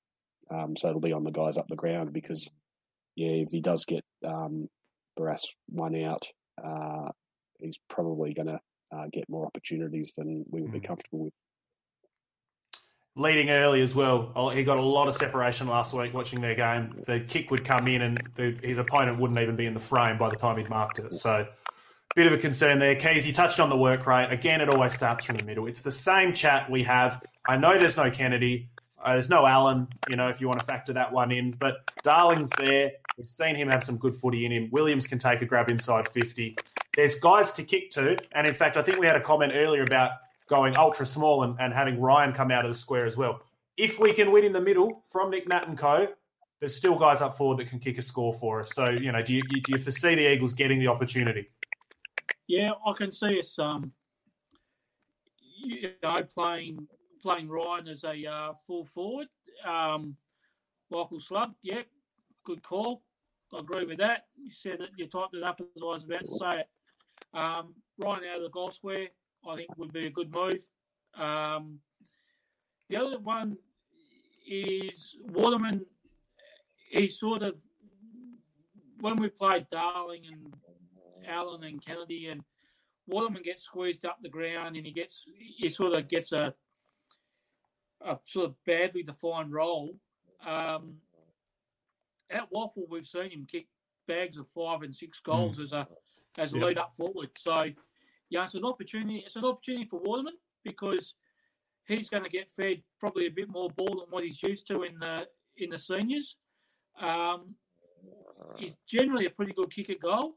Um, 0.50 0.76
so 0.76 0.90
it'll 0.90 1.02
be 1.02 1.14
on 1.14 1.24
the 1.24 1.32
guys 1.32 1.58
up 1.58 1.68
the 1.68 1.76
ground 1.76 2.14
because, 2.14 2.50
yeah, 3.16 3.32
if 3.32 3.50
he 3.52 3.62
does 3.62 3.86
get 3.86 4.04
um, 4.26 4.68
Barrass 5.20 5.42
one 5.68 5.96
out, 6.04 6.26
uh, 6.64 7.10
he's 7.60 7.78
probably 7.90 8.34
going 8.34 8.48
to 8.48 8.60
uh, 8.96 9.06
get 9.12 9.28
more 9.28 9.46
opportunities 9.46 10.14
than 10.18 10.46
we 10.50 10.62
would 10.62 10.72
mm. 10.72 10.76
be 10.76 10.80
comfortable 10.80 11.26
with. 11.26 11.34
Leading 13.18 13.50
early 13.50 13.82
as 13.82 13.96
well. 13.96 14.32
Oh, 14.36 14.50
he 14.50 14.64
got 14.64 14.78
a 14.78 14.82
lot 14.82 15.08
of 15.08 15.16
separation 15.16 15.68
last 15.68 15.92
week 15.92 16.14
watching 16.14 16.40
their 16.40 16.54
game. 16.54 17.02
The 17.08 17.20
kick 17.20 17.50
would 17.50 17.66
come 17.66 17.88
in 17.88 18.04
and 18.04 18.22
the, 18.36 18.58
his 18.62 18.78
opponent 18.78 19.20
wouldn't 19.20 19.40
even 19.40 19.56
be 19.56 19.66
in 19.66 19.74
the 19.74 19.80
frame 19.80 20.20
by 20.20 20.30
the 20.30 20.36
time 20.36 20.58
he'd 20.58 20.70
marked 20.70 21.00
it. 21.00 21.14
So 21.16 21.48
bit 22.18 22.26
of 22.26 22.34
a 22.34 22.38
concern 22.38 22.80
there. 22.80 22.96
Keys, 22.96 23.28
you 23.28 23.32
touched 23.32 23.60
on 23.60 23.70
the 23.70 23.78
work 23.78 24.08
rate. 24.08 24.32
Again, 24.32 24.60
it 24.60 24.70
always 24.70 24.92
starts 24.92 25.24
from 25.24 25.38
the 25.38 25.44
middle. 25.44 25.68
It's 25.68 25.82
the 25.82 25.92
same 25.92 26.34
chat 26.34 26.68
we 26.68 26.82
have. 26.82 27.24
I 27.48 27.58
know 27.58 27.78
there's 27.78 27.96
no 27.96 28.10
Kennedy. 28.10 28.72
Uh, 29.00 29.12
there's 29.14 29.30
no 29.30 29.46
Allen, 29.46 29.88
you 30.10 30.16
know, 30.16 30.28
if 30.28 30.42
you 30.42 30.48
want 30.48 30.60
to 30.60 30.66
factor 30.66 30.94
that 30.94 31.14
one 31.14 31.32
in. 31.32 31.52
But 31.52 31.76
Darling's 32.04 32.50
there. 32.58 32.94
We've 33.20 33.30
seen 33.40 33.56
him 33.56 33.70
have 33.70 33.84
some 33.84 33.98
good 33.98 34.16
footy 34.16 34.48
in 34.48 34.52
him. 34.52 34.70
Williams 34.72 35.06
can 35.06 35.20
take 35.20 35.44
a 35.44 35.46
grab 35.46 35.70
inside 35.70 36.10
50. 36.10 36.58
There's 36.96 37.14
guys 37.20 37.52
to 37.52 37.64
kick 37.64 37.92
to. 37.92 38.18
And 38.32 38.48
in 38.48 38.56
fact, 38.56 38.78
I 38.78 38.82
think 38.82 38.98
we 38.98 39.06
had 39.06 39.16
a 39.16 39.22
comment 39.22 39.54
earlier 39.54 39.84
about 39.84 40.14
going 40.50 40.76
ultra 40.76 41.06
small 41.06 41.44
and, 41.44 41.56
and 41.60 41.72
having 41.72 42.02
Ryan 42.02 42.34
come 42.34 42.50
out 42.50 42.66
of 42.66 42.72
the 42.72 42.78
square 42.80 43.06
as 43.06 43.16
well. 43.16 43.42
If 43.78 44.00
we 44.00 44.12
can 44.12 44.32
win 44.32 44.44
in 44.44 44.54
the 44.54 44.62
middle 44.62 45.04
from 45.06 45.30
Nic 45.30 45.48
Nat 45.48 45.68
and 45.68 45.78
co, 45.78 46.08
there's 46.62 46.76
still 46.76 46.98
guys 46.98 47.22
up 47.22 47.38
forward 47.38 47.60
that 47.60 47.70
can 47.70 47.78
kick 47.78 48.00
a 48.00 48.02
score 48.02 48.34
for 48.34 48.62
us. 48.62 48.72
So, 48.74 48.90
you 48.90 49.12
know, 49.12 49.22
do 49.22 49.36
you, 49.36 49.44
do 49.44 49.74
you 49.74 49.78
foresee 49.78 50.16
the 50.16 50.34
Eagles 50.34 50.54
getting 50.54 50.80
the 50.80 50.88
opportunity? 50.88 51.50
Yeah, 52.48 52.72
I 52.86 52.94
can 52.94 53.12
see 53.12 53.40
us. 53.40 53.60
Um, 53.60 53.92
you 55.64 55.92
know, 56.02 56.24
playing 56.24 56.88
playing 57.22 57.50
Ryan 57.50 57.88
as 57.88 58.04
a 58.04 58.26
uh, 58.26 58.54
full 58.66 58.86
forward. 58.86 59.28
Um, 59.66 60.16
Michael 60.90 61.20
Slug, 61.20 61.54
yeah, 61.62 61.82
good 62.46 62.64
call. 62.64 63.04
I 63.54 63.60
agree 63.60 63.86
with 63.86 63.98
that. 63.98 64.26
You 64.36 64.52
said 64.52 64.82
it. 64.82 64.90
You 64.98 65.08
typed 65.08 65.36
it 65.36 65.44
up 65.44 65.60
as 65.60 65.82
I 65.82 65.86
was 65.86 66.04
about 66.04 66.22
to 66.22 66.38
say 66.38 66.60
it. 66.60 66.68
Um, 67.34 67.74
Ryan 67.98 68.24
out 68.32 68.38
of 68.38 68.44
the 68.44 68.50
goal 68.50 68.72
square, 68.72 69.08
I 69.48 69.56
think 69.56 69.78
would 69.78 69.92
be 69.92 70.08
a 70.08 70.12
good 70.12 70.32
move. 70.34 70.66
Um, 71.16 71.80
the 72.90 72.98
other 72.98 73.20
one 73.20 73.58
is 74.48 75.16
Waterman. 75.32 75.86
He 76.90 77.08
sort 77.10 77.42
of 77.42 77.56
when 79.00 79.18
we 79.18 79.30
played 79.30 79.68
Darling 79.70 80.24
and 80.32 80.54
Allen 81.28 81.64
and 81.64 81.84
Kennedy, 81.84 82.28
and 82.28 82.42
Waterman 83.08 83.44
gets 83.44 83.64
squeezed 83.64 84.06
up 84.06 84.18
the 84.22 84.30
ground, 84.30 84.76
and 84.76 84.86
he 84.86 84.92
gets 84.92 85.26
he 85.38 85.70
sort 85.70 85.94
of 85.94 86.08
gets 86.08 86.32
a 86.32 86.54
a 88.02 88.18
sort 88.26 88.46
of 88.48 88.56
badly 88.66 89.04
defined 89.04 89.52
role. 89.52 89.96
Um, 90.46 90.96
at 92.30 92.52
WAFL, 92.52 92.90
we've 92.90 93.08
seen 93.08 93.32
him 93.32 93.48
kick 93.50 93.68
bags 94.08 94.38
of 94.38 94.48
five 94.54 94.82
and 94.82 94.94
six 94.94 95.20
goals 95.20 95.58
mm. 95.58 95.64
as 95.64 95.74
a 95.74 95.88
as 96.38 96.54
a 96.54 96.58
lead 96.58 96.78
up 96.78 96.94
forward. 96.94 97.30
So, 97.38 97.66
yeah, 98.30 98.44
it's 98.44 98.54
an 98.54 98.66
opportunity. 98.66 99.24
It's 99.26 99.36
an 99.36 99.46
opportunity 99.46 99.86
for 99.86 100.00
Waterman 100.00 100.36
because 100.64 101.16
he's 101.86 102.10
going 102.10 102.24
to 102.24 102.30
get 102.30 102.52
fed 102.52 102.84
probably 103.00 103.28
a 103.28 103.32
bit 103.32 103.50
more 103.50 103.70
ball 103.70 103.88
than 103.88 104.10
what 104.10 104.24
he's 104.24 104.44
used 104.44 104.68
to 104.68 104.84
in 104.84 105.00
the 105.00 105.28
in 105.58 105.70
the 105.70 105.78
seniors. 105.78 106.38
Um, 107.02 107.56
he's 108.58 108.76
generally 108.88 109.26
a 109.26 109.32
pretty 109.32 109.54
good 109.54 109.74
kicker 109.74 109.96
goal. 110.02 110.36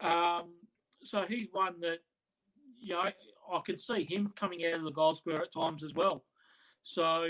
Um, 0.00 0.54
so 1.02 1.24
he's 1.28 1.48
one 1.52 1.80
that, 1.80 1.98
you 2.78 2.94
know, 2.94 3.02
I 3.52 3.60
could 3.64 3.80
see 3.80 4.04
him 4.04 4.32
coming 4.36 4.64
out 4.66 4.74
of 4.74 4.84
the 4.84 4.90
goal 4.90 5.14
square 5.14 5.42
at 5.42 5.52
times 5.52 5.82
as 5.82 5.94
well. 5.94 6.24
So 6.82 7.28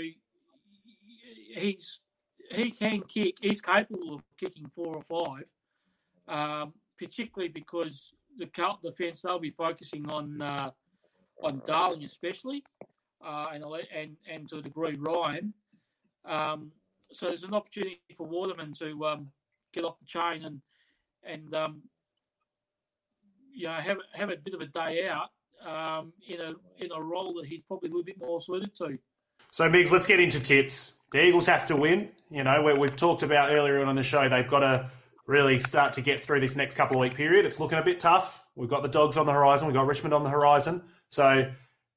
he's 1.53 1.99
he 2.51 2.71
can 2.71 3.01
kick. 3.01 3.35
He's 3.41 3.61
capable 3.61 4.15
of 4.15 4.21
kicking 4.39 4.69
four 4.73 4.95
or 4.95 5.03
five, 5.03 5.45
um, 6.27 6.73
particularly 6.97 7.49
because 7.49 8.13
the 8.37 8.45
Carlton 8.47 8.89
defence 8.89 9.21
they'll 9.21 9.39
be 9.39 9.51
focusing 9.51 10.09
on 10.09 10.41
uh, 10.41 10.71
on 11.43 11.61
Darling 11.65 12.03
especially, 12.03 12.63
uh, 13.25 13.47
and 13.53 13.63
and 13.93 14.15
and 14.31 14.49
to 14.49 14.57
a 14.57 14.61
degree 14.61 14.97
Ryan. 14.99 15.53
Um, 16.25 16.71
so 17.11 17.27
there's 17.27 17.43
an 17.43 17.53
opportunity 17.53 18.01
for 18.15 18.27
Waterman 18.27 18.73
to 18.79 19.05
um, 19.05 19.31
get 19.73 19.83
off 19.83 19.99
the 19.99 20.05
chain 20.05 20.43
and 20.43 20.61
and 21.23 21.53
um, 21.55 21.81
you 23.57 23.67
know, 23.67 23.73
have 23.73 23.97
have 24.13 24.29
a 24.29 24.37
bit 24.37 24.53
of 24.53 24.61
a 24.61 24.67
day 24.67 25.09
out 25.09 25.29
um, 25.65 26.13
in 26.27 26.39
a 26.39 26.53
in 26.77 26.91
a 26.91 27.01
role 27.01 27.33
that 27.33 27.45
he's 27.45 27.61
probably 27.67 27.89
a 27.89 27.91
little 27.91 28.05
bit 28.05 28.17
more 28.19 28.39
suited 28.39 28.73
to. 28.75 28.97
So, 29.51 29.69
Migs, 29.69 29.91
let's 29.91 30.07
get 30.07 30.19
into 30.19 30.39
tips. 30.39 30.93
The 31.11 31.25
Eagles 31.25 31.47
have 31.47 31.67
to 31.67 31.75
win. 31.75 32.09
You 32.29 32.43
know, 32.43 32.75
we've 32.77 32.95
talked 32.95 33.23
about 33.23 33.51
earlier 33.51 33.81
on 33.81 33.89
in 33.89 33.95
the 33.95 34.03
show, 34.03 34.27
they've 34.29 34.47
got 34.47 34.59
to 34.59 34.91
really 35.25 35.59
start 35.59 35.93
to 35.93 36.01
get 36.01 36.23
through 36.23 36.41
this 36.41 36.55
next 36.55 36.75
couple 36.75 36.97
of 36.97 37.01
week 37.01 37.15
period. 37.15 37.45
It's 37.45 37.59
looking 37.59 37.77
a 37.77 37.83
bit 37.83 37.99
tough. 37.99 38.45
We've 38.55 38.69
got 38.69 38.83
the 38.83 38.89
Dogs 38.89 39.17
on 39.17 39.25
the 39.25 39.31
horizon. 39.31 39.67
We've 39.67 39.75
got 39.75 39.87
Richmond 39.87 40.13
on 40.13 40.23
the 40.23 40.29
horizon. 40.29 40.83
So 41.09 41.51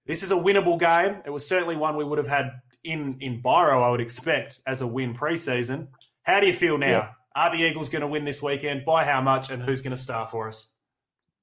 this 0.06 0.22
is 0.22 0.32
a 0.32 0.36
winnable 0.36 0.78
game. 0.78 1.22
It 1.26 1.30
was 1.30 1.46
certainly 1.46 1.76
one 1.76 1.96
we 1.96 2.04
would 2.04 2.18
have 2.18 2.28
had 2.28 2.52
in 2.82 3.18
in 3.20 3.42
Biro, 3.42 3.82
I 3.82 3.90
would 3.90 4.00
expect, 4.00 4.60
as 4.66 4.80
a 4.80 4.86
win 4.86 5.14
preseason. 5.14 5.88
How 6.22 6.40
do 6.40 6.46
you 6.46 6.52
feel 6.52 6.78
now? 6.78 6.86
Yeah. 6.86 7.08
Are 7.34 7.56
the 7.56 7.62
Eagles 7.62 7.88
going 7.88 8.02
to 8.02 8.08
win 8.08 8.24
this 8.24 8.42
weekend? 8.42 8.84
By 8.84 9.04
how 9.04 9.20
much? 9.20 9.50
And 9.50 9.62
who's 9.62 9.82
going 9.82 9.94
to 9.94 10.00
star 10.00 10.26
for 10.26 10.48
us? 10.48 10.68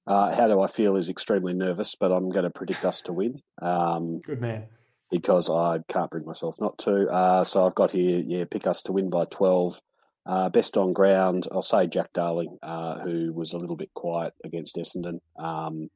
Uh, 0.08 0.34
how 0.34 0.48
do 0.48 0.62
I 0.62 0.68
feel 0.68 0.96
is 0.96 1.10
extremely 1.10 1.54
nervous, 1.54 1.96
but 1.96 2.12
I'm 2.12 2.30
going 2.30 2.46
to 2.46 2.50
predict 2.50 2.86
us 2.86 3.02
to 3.04 3.14
win. 3.14 3.42
Um, 3.62 4.20
Good 4.20 4.42
man. 4.42 4.66
Because 5.12 5.50
I 5.50 5.80
can't 5.88 6.10
bring 6.10 6.26
myself 6.26 6.60
not 6.60 6.78
to. 6.80 7.08
Uh, 7.08 7.44
so 7.44 7.66
I've 7.66 7.76
got 7.76 7.92
here, 7.92 8.22
yeah, 8.26 8.46
pick 8.50 8.68
us 8.68 8.82
to 8.84 8.94
win 8.94 9.10
by 9.10 9.26
12. 9.26 9.80
Uh, 10.26 10.50
best 10.50 10.76
on 10.76 10.92
ground, 10.92 11.48
I'll 11.52 11.62
say 11.62 11.88
Jack 11.88 12.12
Darling, 12.14 12.58
uh, 12.62 13.00
who 13.00 13.32
was 13.32 13.54
a 13.54 13.58
little 13.58 13.78
bit 13.78 13.94
quiet 13.94 14.34
against 14.44 14.76
Essendon. 14.76 15.20
Um, 15.38 15.90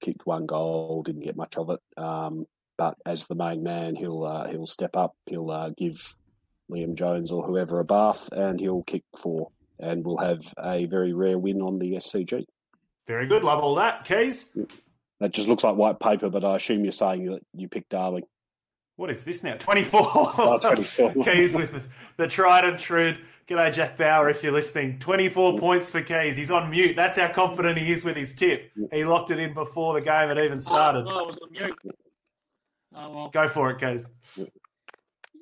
kicked 0.00 0.26
one 0.26 0.46
goal, 0.46 1.02
didn't 1.02 1.24
get 1.24 1.36
much 1.36 1.56
of 1.58 1.70
it. 1.70 1.80
Um, 2.02 2.46
but 2.78 2.96
as 3.04 3.26
the 3.26 3.34
main 3.34 3.62
man, 3.62 3.94
he'll 3.94 4.24
uh, 4.24 4.48
he'll 4.48 4.64
step 4.64 4.96
up. 4.96 5.14
He'll 5.26 5.50
uh, 5.50 5.70
give 5.76 6.16
Liam 6.70 6.94
Jones 6.94 7.30
or 7.30 7.46
whoever 7.46 7.78
a 7.78 7.84
bath, 7.84 8.30
and 8.32 8.58
he'll 8.58 8.82
kick 8.84 9.04
four, 9.20 9.48
and 9.78 10.02
we'll 10.02 10.16
have 10.16 10.40
a 10.58 10.86
very 10.86 11.12
rare 11.12 11.38
win 11.38 11.60
on 11.60 11.78
the 11.78 11.92
SCG. 11.92 12.46
Very 13.06 13.26
good. 13.26 13.42
Love 13.42 13.62
all 13.62 13.76
that. 13.76 14.04
Keys? 14.04 14.56
That 15.20 15.32
just 15.32 15.48
looks 15.48 15.64
like 15.64 15.76
white 15.76 16.00
paper, 16.00 16.30
but 16.30 16.44
I 16.44 16.56
assume 16.56 16.84
you're 16.84 16.92
saying 16.92 17.26
that 17.26 17.42
you 17.54 17.68
picked 17.68 17.90
Darling. 17.90 18.24
What 18.96 19.10
is 19.10 19.24
this 19.24 19.42
now? 19.42 19.54
24. 19.56 20.00
Oh, 20.02 20.58
24. 20.58 21.14
Keys 21.24 21.56
with 21.56 21.72
the, 21.72 21.82
the 22.18 22.28
tried 22.28 22.66
and 22.66 22.78
true. 22.78 23.16
G'day, 23.48 23.72
Jack 23.72 23.96
Bauer, 23.96 24.28
if 24.28 24.42
you're 24.42 24.52
listening. 24.52 24.98
24 24.98 25.58
points 25.58 25.88
for 25.88 26.02
Keys. 26.02 26.36
He's 26.36 26.50
on 26.50 26.70
mute. 26.70 26.96
That's 26.96 27.16
how 27.16 27.32
confident 27.32 27.78
he 27.78 27.90
is 27.90 28.04
with 28.04 28.16
his 28.16 28.34
tip. 28.34 28.70
He 28.92 29.04
locked 29.04 29.30
it 29.30 29.38
in 29.38 29.54
before 29.54 29.94
the 29.94 30.02
game 30.02 30.28
had 30.28 30.38
even 30.38 30.58
started. 30.58 31.06
Oh, 31.06 31.24
I 31.24 31.26
was 31.26 31.38
on 31.42 31.50
mute. 31.50 31.78
Oh, 32.94 33.10
well. 33.10 33.30
Go 33.30 33.48
for 33.48 33.70
it, 33.70 33.80
Keys. 33.80 34.06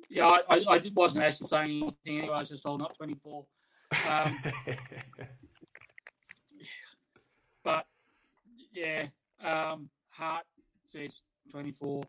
Yeah, 0.09 0.27
I, 0.27 0.41
I, 0.49 0.63
I 0.69 0.81
wasn't 0.95 1.25
actually 1.25 1.47
saying 1.47 1.83
anything 1.83 2.19
anyway. 2.19 2.35
I 2.35 2.39
was 2.39 2.49
just 2.49 2.63
holding 2.65 2.85
up 2.85 2.95
24. 2.97 3.45
Um, 4.09 4.37
but, 7.63 7.85
yeah, 8.71 9.05
um, 9.43 9.89
Heart 10.09 10.45
says 10.91 11.21
24. 11.51 12.03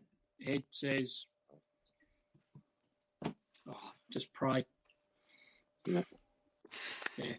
Head 0.45 0.63
says, 0.71 1.25
oh, 3.25 3.75
just 4.11 4.33
pray. 4.33 4.65
Yeah. 5.85 6.01
Yeah. 7.17 7.33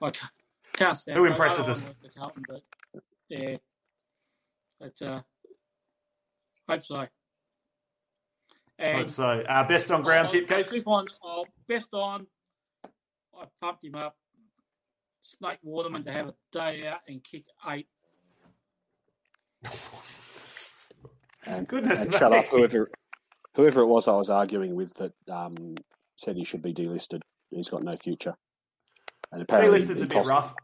I 0.00 0.10
can't, 0.10 0.32
can't 0.72 0.96
stand 0.96 1.18
Who 1.18 1.24
impresses 1.26 1.68
us? 1.68 1.94
Carlton, 2.16 2.42
but 2.48 2.62
yeah, 3.28 3.56
but 4.80 5.00
uh, 5.02 5.20
hope 6.68 6.82
so. 6.84 7.06
And 8.78 8.98
Hope 8.98 9.10
so. 9.10 9.24
Uh, 9.48 9.68
best 9.68 9.90
on 9.90 10.02
ground 10.02 10.26
I'll- 10.26 10.30
tip, 10.32 10.50
I'll 10.50 10.64
Keys? 10.64 10.82
on. 10.86 11.06
I'll 11.22 11.46
best 11.68 11.88
on. 11.92 12.26
I 13.38 13.44
pumped 13.60 13.84
him 13.84 13.94
up. 13.94 14.16
Snake 15.22 15.58
Waterman 15.62 16.04
to 16.04 16.12
have 16.12 16.28
a 16.28 16.34
day 16.52 16.86
out 16.86 17.00
and 17.08 17.22
kick 17.22 17.44
eight. 17.70 17.88
And, 21.46 21.66
Goodness 21.68 22.04
and 22.04 22.12
shut 22.14 22.32
up, 22.32 22.46
whoever 22.46 22.90
whoever 23.54 23.82
it 23.82 23.86
was 23.86 24.08
I 24.08 24.16
was 24.16 24.30
arguing 24.30 24.74
with 24.74 24.94
that 24.94 25.12
um, 25.30 25.74
said 26.16 26.36
he 26.36 26.44
should 26.44 26.62
be 26.62 26.72
delisted. 26.72 27.20
He's 27.50 27.68
got 27.68 27.82
no 27.82 27.94
future. 27.96 28.34
And 29.30 29.42
apparently, 29.42 29.78
Delisted's 29.78 30.02
he 30.02 30.04
a 30.04 30.06
bit 30.06 30.10
cost, 30.10 30.30
rough. 30.30 30.54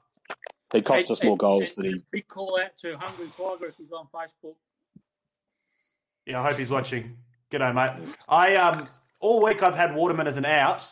He 0.73 0.83
cost 0.83 1.07
Hey, 1.09 1.13
us 1.13 1.23
more 1.23 1.33
hey, 1.33 1.39
goals 1.39 1.77
hey, 1.77 1.83
than 1.83 1.85
he. 1.87 2.03
Big 2.13 2.29
call 2.29 2.59
out 2.61 2.77
to 2.83 2.97
Hungry 2.97 3.29
Tiger 3.37 3.69
if 3.69 3.77
he's 3.77 3.93
on 3.93 4.07
Facebook. 4.15 4.55
Yeah, 6.27 6.41
I 6.41 6.49
hope 6.49 6.59
he's 6.59 6.71
watching. 6.71 7.17
G'day, 7.51 7.75
mate. 7.75 8.09
I 8.29 8.57
um 8.57 8.87
all 9.21 9.43
week 9.43 9.63
I've 9.63 9.75
had 9.75 9.95
Waterman 9.95 10.27
as 10.27 10.37
an 10.37 10.45
out, 10.45 10.87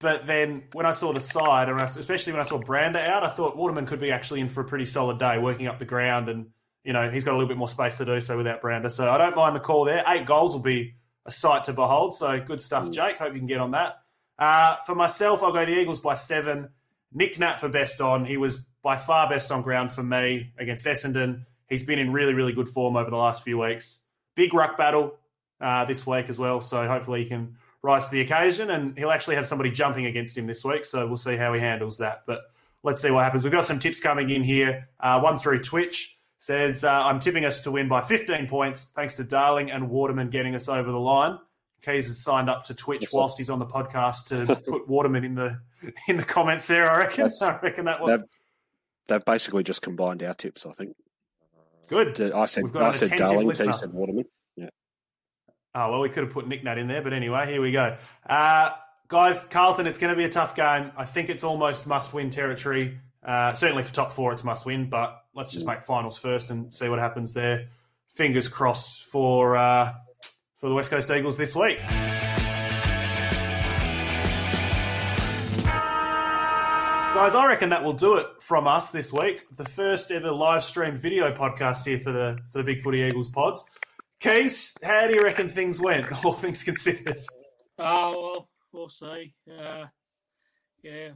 but 0.00 0.26
then 0.26 0.64
when 0.72 0.84
I 0.84 0.90
saw 0.90 1.12
the 1.12 1.20
side, 1.20 1.68
and 1.68 1.80
I, 1.80 1.84
especially 1.84 2.34
when 2.34 2.40
I 2.40 2.44
saw 2.44 2.58
Brander 2.58 2.98
out, 2.98 3.24
I 3.24 3.30
thought 3.30 3.56
Waterman 3.56 3.86
could 3.86 4.00
be 4.00 4.12
actually 4.12 4.40
in 4.40 4.48
for 4.48 4.60
a 4.60 4.64
pretty 4.64 4.84
solid 4.84 5.18
day, 5.18 5.38
working 5.38 5.66
up 5.66 5.78
the 5.78 5.86
ground, 5.86 6.28
and 6.28 6.46
you 6.84 6.92
know 6.92 7.10
he's 7.10 7.24
got 7.24 7.32
a 7.32 7.36
little 7.36 7.48
bit 7.48 7.56
more 7.56 7.68
space 7.68 7.98
to 7.98 8.04
do 8.04 8.20
so 8.20 8.36
without 8.36 8.60
Brander. 8.60 8.88
So 8.88 9.10
I 9.10 9.18
don't 9.18 9.36
mind 9.36 9.56
the 9.56 9.60
call 9.60 9.84
there. 9.84 10.02
Eight 10.06 10.26
goals 10.26 10.52
will 10.52 10.62
be 10.62 10.94
a 11.26 11.30
sight 11.30 11.64
to 11.64 11.72
behold. 11.72 12.14
So 12.14 12.40
good 12.40 12.60
stuff, 12.60 12.90
Jake. 12.90 13.18
Hope 13.18 13.32
you 13.32 13.40
can 13.40 13.46
get 13.46 13.60
on 13.60 13.72
that. 13.72 14.02
Uh, 14.38 14.76
for 14.86 14.94
myself, 14.94 15.42
I'll 15.42 15.52
go 15.52 15.64
the 15.64 15.78
Eagles 15.78 16.00
by 16.00 16.14
seven. 16.14 16.70
Nic 17.12 17.38
Nat 17.38 17.60
for 17.60 17.68
best 17.68 18.00
on. 18.00 18.24
He 18.24 18.36
was 18.36 18.56
by 18.82 18.96
far 18.96 19.28
best 19.28 19.50
on 19.50 19.62
ground 19.62 19.92
for 19.92 20.02
me 20.02 20.52
against 20.58 20.86
Essendon. 20.86 21.44
He's 21.68 21.82
been 21.82 21.98
in 21.98 22.12
really, 22.12 22.34
really 22.34 22.52
good 22.52 22.68
form 22.68 22.96
over 22.96 23.10
the 23.10 23.16
last 23.16 23.42
few 23.42 23.58
weeks. 23.58 24.00
Big 24.34 24.54
ruck 24.54 24.76
battle 24.76 25.18
uh, 25.60 25.84
this 25.84 26.06
week 26.06 26.26
as 26.28 26.38
well. 26.38 26.60
So 26.60 26.86
hopefully 26.86 27.24
he 27.24 27.28
can 27.28 27.56
rise 27.82 28.06
to 28.06 28.12
the 28.12 28.20
occasion 28.20 28.70
and 28.70 28.96
he'll 28.96 29.10
actually 29.10 29.36
have 29.36 29.46
somebody 29.46 29.70
jumping 29.70 30.06
against 30.06 30.36
him 30.36 30.46
this 30.46 30.64
week. 30.64 30.84
So 30.84 31.06
we'll 31.06 31.16
see 31.16 31.36
how 31.36 31.52
he 31.52 31.60
handles 31.60 31.98
that. 31.98 32.22
But 32.26 32.42
let's 32.82 33.02
see 33.02 33.10
what 33.10 33.24
happens. 33.24 33.44
We've 33.44 33.52
got 33.52 33.64
some 33.64 33.78
tips 33.78 34.00
coming 34.00 34.30
in 34.30 34.42
here. 34.42 34.88
Uh, 35.00 35.20
one 35.20 35.38
through 35.38 35.62
Twitch 35.62 36.17
says, 36.38 36.84
uh, 36.84 36.90
I'm 36.90 37.20
tipping 37.20 37.44
us 37.44 37.62
to 37.62 37.70
win 37.70 37.88
by 37.88 38.00
15 38.02 38.46
points 38.48 38.84
thanks 38.94 39.16
to 39.16 39.24
Darling 39.24 39.70
and 39.70 39.90
Waterman 39.90 40.30
getting 40.30 40.54
us 40.54 40.68
over 40.68 40.90
the 40.90 40.98
line. 41.00 41.38
Keys 41.84 42.06
has 42.06 42.18
signed 42.22 42.50
up 42.50 42.64
to 42.64 42.74
Twitch 42.74 43.06
whilst 43.12 43.38
he's 43.38 43.50
on 43.50 43.58
the 43.58 43.66
podcast 43.66 44.26
to 44.28 44.56
put 44.56 44.88
Waterman 44.88 45.24
in 45.24 45.34
the 45.34 45.60
in 46.08 46.16
the 46.16 46.24
comments 46.24 46.66
there. 46.66 46.90
I 46.90 46.98
reckon. 46.98 47.24
That's- 47.24 47.42
I 47.42 47.58
reckon 47.62 47.84
that 47.84 48.00
one. 48.00 48.10
They've, 48.10 48.28
they've 49.06 49.24
basically 49.24 49.62
just 49.62 49.82
combined 49.82 50.22
our 50.22 50.34
tips. 50.34 50.66
I 50.66 50.72
think. 50.72 50.96
Good. 51.86 52.20
I 52.20 52.46
said 52.46 52.64
I 52.76 52.90
said 52.92 53.10
Darling. 53.16 53.48
He 53.50 53.72
said 53.72 53.92
Waterman. 53.92 54.24
Yeah. 54.56 54.68
Oh, 55.74 55.92
well, 55.92 56.00
we 56.00 56.08
could 56.08 56.24
have 56.24 56.32
put 56.32 56.48
Nic 56.48 56.64
Nat 56.64 56.78
in 56.78 56.88
there, 56.88 57.02
but 57.02 57.12
anyway, 57.12 57.46
here 57.50 57.62
we 57.62 57.72
go. 57.72 57.96
Uh, 58.28 58.70
guys, 59.06 59.44
Carlton, 59.44 59.86
it's 59.86 59.98
going 59.98 60.12
to 60.12 60.16
be 60.16 60.24
a 60.24 60.28
tough 60.28 60.54
game. 60.54 60.90
I 60.96 61.04
think 61.04 61.30
it's 61.30 61.44
almost 61.44 61.86
must 61.86 62.12
win 62.12 62.30
territory. 62.30 62.98
Uh, 63.24 63.52
certainly 63.54 63.82
for 63.84 63.94
top 63.94 64.12
four, 64.12 64.32
it's 64.32 64.44
must 64.44 64.66
win, 64.66 64.88
but 64.90 65.22
let's 65.38 65.52
just 65.52 65.64
make 65.64 65.84
finals 65.84 66.18
first 66.18 66.50
and 66.50 66.74
see 66.74 66.88
what 66.88 66.98
happens 66.98 67.32
there. 67.32 67.68
Fingers 68.08 68.48
crossed 68.48 69.04
for, 69.04 69.56
uh, 69.56 69.94
for 70.56 70.68
the 70.68 70.74
West 70.74 70.90
Coast 70.90 71.08
Eagles 71.12 71.36
this 71.36 71.54
week. 71.54 71.78
Guys, 77.14 77.36
I 77.36 77.46
reckon 77.46 77.70
that 77.70 77.84
will 77.84 77.92
do 77.92 78.16
it 78.16 78.26
from 78.40 78.66
us 78.66 78.90
this 78.90 79.12
week. 79.12 79.46
The 79.56 79.64
first 79.64 80.10
ever 80.10 80.32
live 80.32 80.64
streamed 80.64 80.98
video 80.98 81.32
podcast 81.32 81.86
here 81.86 82.00
for 82.00 82.10
the 82.12 82.38
for 82.50 82.58
the 82.58 82.64
Big 82.64 82.82
Footy 82.82 82.98
Eagles 82.98 83.28
pods. 83.28 83.64
Keys, 84.20 84.76
how 84.82 85.06
do 85.06 85.14
you 85.14 85.22
reckon 85.22 85.48
things 85.48 85.80
went, 85.80 86.12
all 86.24 86.32
things 86.32 86.64
considered? 86.64 87.18
Oh, 87.78 88.20
well, 88.20 88.48
we'll 88.72 88.88
see. 88.88 89.34
Uh, 89.48 89.86
yeah, 90.82 91.10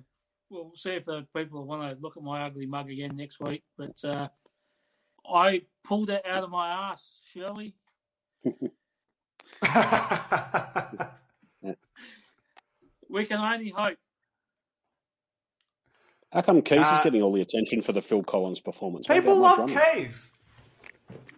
we'll 0.53 0.73
see 0.77 0.91
if 0.91 1.07
the 1.07 1.27
people 1.35 1.65
want 1.65 1.83
to 1.83 1.97
look 2.01 2.17
at 2.17 2.23
my 2.23 2.43
ugly 2.45 2.67
mug 2.67 2.91
again 2.91 3.17
next 3.17 3.41
week. 3.41 3.65
But 3.79 4.05
uh, 4.05 4.29
I 5.29 5.63
pulled 5.83 6.11
it 6.11 6.25
out 6.27 6.45
of 6.45 6.51
my 6.51 6.69
ass, 6.69 7.21
Shirley. 7.33 7.75
we 13.09 13.25
can 13.25 13.39
only 13.39 13.71
hope. 13.71 13.97
How 16.33 16.43
come 16.43 16.63
Keys 16.63 16.81
Uh, 16.81 16.95
is 16.95 17.01
getting 17.05 17.23
all 17.23 17.33
the 17.33 17.43
attention 17.43 17.83
for 17.83 17.93
the 17.93 18.01
Phil 18.03 18.23
Collins 18.23 18.61
performance? 18.61 19.07
People 19.07 19.39
love 19.39 19.57
drummer? 19.57 19.81
Keys. 19.95 20.33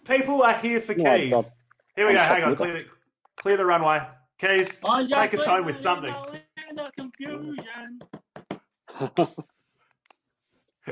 People 0.04 0.42
are 0.42 0.54
here 0.54 0.80
for 0.80 0.92
Yeah, 0.92 1.18
Keys. 1.18 1.30
God. 1.30 1.44
Here 1.96 2.06
we 2.06 2.16
I'm 2.16 2.28
go. 2.28 2.34
Hang 2.34 2.44
on. 2.44 2.56
Clear 2.56 2.72
the, 2.72 2.84
clear 3.36 3.56
the 3.56 3.66
runway. 3.66 4.06
Keys, 4.38 4.82
I 4.84 5.02
just 5.04 5.14
take 5.14 5.34
us 5.34 5.44
home 5.46 5.64
with 5.64 5.76
live 5.76 5.82
something. 5.82 6.14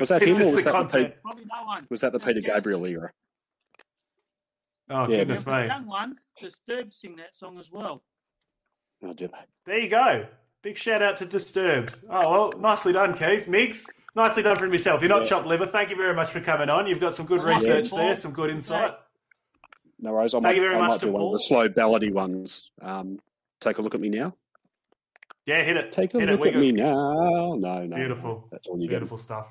Was 0.01 0.09
that 0.09 0.23
him 0.23 0.37
or 0.41 0.55
was 0.55 0.65
that, 0.65 0.91
the 0.91 1.12
Probably 1.23 1.45
no 1.45 1.65
one. 1.66 1.87
was 1.91 2.01
that 2.01 2.12
the 2.12 2.19
Peter. 2.19 2.41
Gabriel 2.41 2.87
era? 2.87 3.12
Oh, 4.89 5.03
Yeah, 5.07 5.19
goodness 5.19 5.41
Yeah, 5.47 5.53
but 5.53 5.61
me. 5.62 5.66
young 5.69 5.87
ones, 5.87 6.19
Disturbed 6.41 6.95
sing 6.95 7.16
that 7.16 7.37
song 7.37 7.59
as 7.59 7.70
well. 7.70 8.03
Oh, 9.05 9.12
do 9.12 9.29
they? 9.29 9.35
There 9.66 9.79
you 9.79 9.91
go. 9.91 10.27
Big 10.62 10.79
shout 10.79 11.03
out 11.03 11.19
to 11.19 11.27
Disturbed. 11.27 11.97
Oh, 12.09 12.31
well, 12.31 12.53
nicely 12.59 12.95
done, 12.95 13.12
Keys. 13.15 13.45
Migs, 13.47 13.87
nicely 14.15 14.43
done 14.43 14.57
from 14.59 14.73
yourself. 14.73 15.03
You're 15.03 15.11
not 15.11 15.23
Yeah. 15.24 15.29
chopped 15.29 15.47
liver. 15.47 15.66
Thank 15.66 15.91
you 15.91 15.97
very 15.97 16.15
much 16.15 16.31
for 16.31 16.41
coming 16.41 16.70
on. 16.70 16.87
You've 16.87 17.01
got 17.01 17.12
some 17.12 17.27
good 17.27 17.43
Well, 17.43 17.55
research 17.55 17.93
yeah. 17.93 17.99
there, 17.99 18.15
some 18.16 18.33
good 18.33 18.49
insight. 18.49 18.95
No 19.99 20.12
worries. 20.15 20.33
I 20.35 20.37
Thank 20.37 20.45
might, 20.45 20.57
you 20.57 20.62
very 20.62 20.77
I 20.77 20.79
much 20.81 20.91
might 20.93 21.01
to 21.01 21.07
do 21.07 21.12
one 21.12 21.23
of 21.23 21.33
the 21.33 21.39
slow 21.41 21.69
ballady 21.69 22.11
ones. 22.12 22.70
Um, 22.81 23.19
take 23.61 23.77
a 23.79 23.83
look 23.83 23.95
at 23.95 24.01
me 24.01 24.09
now. 24.09 24.35
Yeah, 25.47 25.62
hit 25.62 25.77
it. 25.77 25.93
Take 25.93 26.14
a 26.14 26.20
hit 26.20 26.28
look 26.28 26.47
at 26.48 26.55
me 26.56 26.73
now. 26.73 27.55
No, 27.59 27.85
no. 27.85 27.97
Beautiful. 27.97 28.48
That's 28.52 28.66
all 28.69 28.77
you 28.78 28.86
get. 28.89 28.90
Beautiful 28.94 29.19
stuff. 29.19 29.47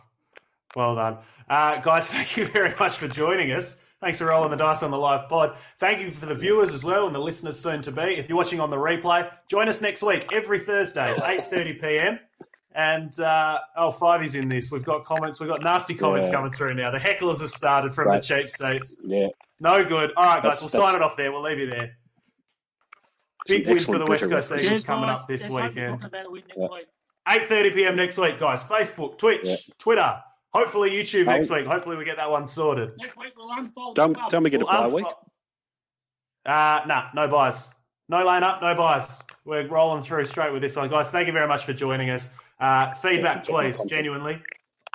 Well 0.75 0.95
done. 0.95 1.17
Uh, 1.49 1.81
guys, 1.81 2.09
thank 2.11 2.37
you 2.37 2.45
very 2.45 2.73
much 2.79 2.97
for 2.97 3.07
joining 3.07 3.51
us. 3.51 3.79
Thanks 3.99 4.17
for 4.17 4.25
rolling 4.27 4.49
the 4.51 4.57
dice 4.57 4.81
on 4.83 4.89
the 4.89 4.97
live 4.97 5.29
pod. 5.29 5.57
Thank 5.77 5.99
you 6.01 6.09
for 6.09 6.25
the 6.25 6.33
viewers 6.33 6.73
as 6.73 6.83
well 6.83 7.05
and 7.05 7.13
the 7.13 7.19
listeners 7.19 7.59
soon 7.59 7.81
to 7.83 7.91
be. 7.91 8.01
If 8.01 8.29
you're 8.29 8.37
watching 8.37 8.59
on 8.59 8.69
the 8.71 8.77
replay, 8.77 9.29
join 9.47 9.67
us 9.69 9.79
next 9.81 10.01
week, 10.01 10.31
every 10.33 10.57
Thursday, 10.59 11.13
8.30pm. 11.19 12.19
And 12.73 13.19
uh, 13.19 13.59
oh, 13.75 13.91
Fivey's 13.91 14.33
in 14.33 14.47
this. 14.47 14.71
We've 14.71 14.83
got 14.83 15.03
comments. 15.05 15.39
We've 15.41 15.49
got 15.49 15.61
nasty 15.61 15.93
comments 15.93 16.29
Yeah. 16.29 16.35
coming 16.35 16.51
through 16.51 16.73
now. 16.75 16.89
The 16.89 16.97
hecklers 16.99 17.41
have 17.41 17.51
started 17.51 17.93
from 17.93 18.07
Right. 18.07 18.21
the 18.21 18.27
cheap 18.27 18.49
seats. 18.49 18.95
Yeah. 19.03 19.27
No 19.59 19.83
good. 19.83 20.11
All 20.15 20.23
right, 20.23 20.35
guys, 20.41 20.43
That's- 20.43 20.61
we'll 20.61 20.69
that's- 20.69 20.91
sign 20.93 20.95
it 20.95 21.03
off 21.03 21.17
there. 21.17 21.31
We'll 21.31 21.43
leave 21.43 21.59
you 21.59 21.69
there. 21.69 21.97
Some 23.47 23.57
Big 23.57 23.67
win 23.67 23.79
for 23.79 23.97
the 23.97 24.05
West 24.05 24.23
Coast 24.23 24.31
references. 24.51 24.67
Eagles 24.71 24.83
coming 24.83 25.09
up 25.09 25.27
this 25.27 25.41
Let's 25.41 25.51
hope 25.51 25.61
we're 25.61 25.67
weekend. 25.69 25.89
talking 26.01 26.05
about 26.07 26.25
a 26.27 26.29
win 26.29 26.43
next 26.47 26.57
Yeah. 26.59 26.67
week. 26.71 26.87
8.30 27.27 27.73
p.m. 27.73 27.95
next 27.95 28.17
week, 28.17 28.39
guys. 28.39 28.63
Facebook, 28.63 29.17
Twitch, 29.17 29.41
Yeah. 29.43 29.55
Twitter. 29.79 30.21
Hopefully 30.53 30.91
YouTube 30.91 31.25
next 31.27 31.49
week. 31.49 31.65
Hopefully 31.65 31.95
we 31.95 32.03
get 32.05 32.17
that 32.17 32.29
one 32.29 32.45
sorted. 32.45 32.91
Next 32.97 33.17
week 33.17 33.33
we'll 33.37 33.51
unfold. 33.51 33.95
Don't, 33.95 34.13
the 34.13 34.19
club. 34.19 34.31
don't 34.31 34.43
we 34.43 34.49
get 34.49 34.61
a 34.61 34.65
Well, 34.65 34.81
bye 34.83 34.89
unfo- 34.89 34.93
week? 34.93 35.05
Uh, 36.45 36.81
nah, 36.87 37.05
no 37.15 37.27
buys. 37.27 37.69
No 38.09 38.25
lane 38.25 38.43
up, 38.43 38.61
no 38.61 38.75
buys. 38.75 39.07
We're 39.45 39.65
rolling 39.67 40.03
through 40.03 40.25
straight 40.25 40.51
with 40.51 40.61
this 40.61 40.75
one. 40.75 40.89
Guys, 40.89 41.09
thank 41.11 41.27
you 41.27 41.33
very 41.33 41.47
much 41.47 41.63
for 41.65 41.73
joining 41.73 42.09
us. 42.09 42.33
Uh, 42.59 42.93
feedback, 42.95 43.47
Yeah, 43.47 43.53
please, 43.55 43.81
genuinely. 43.87 44.41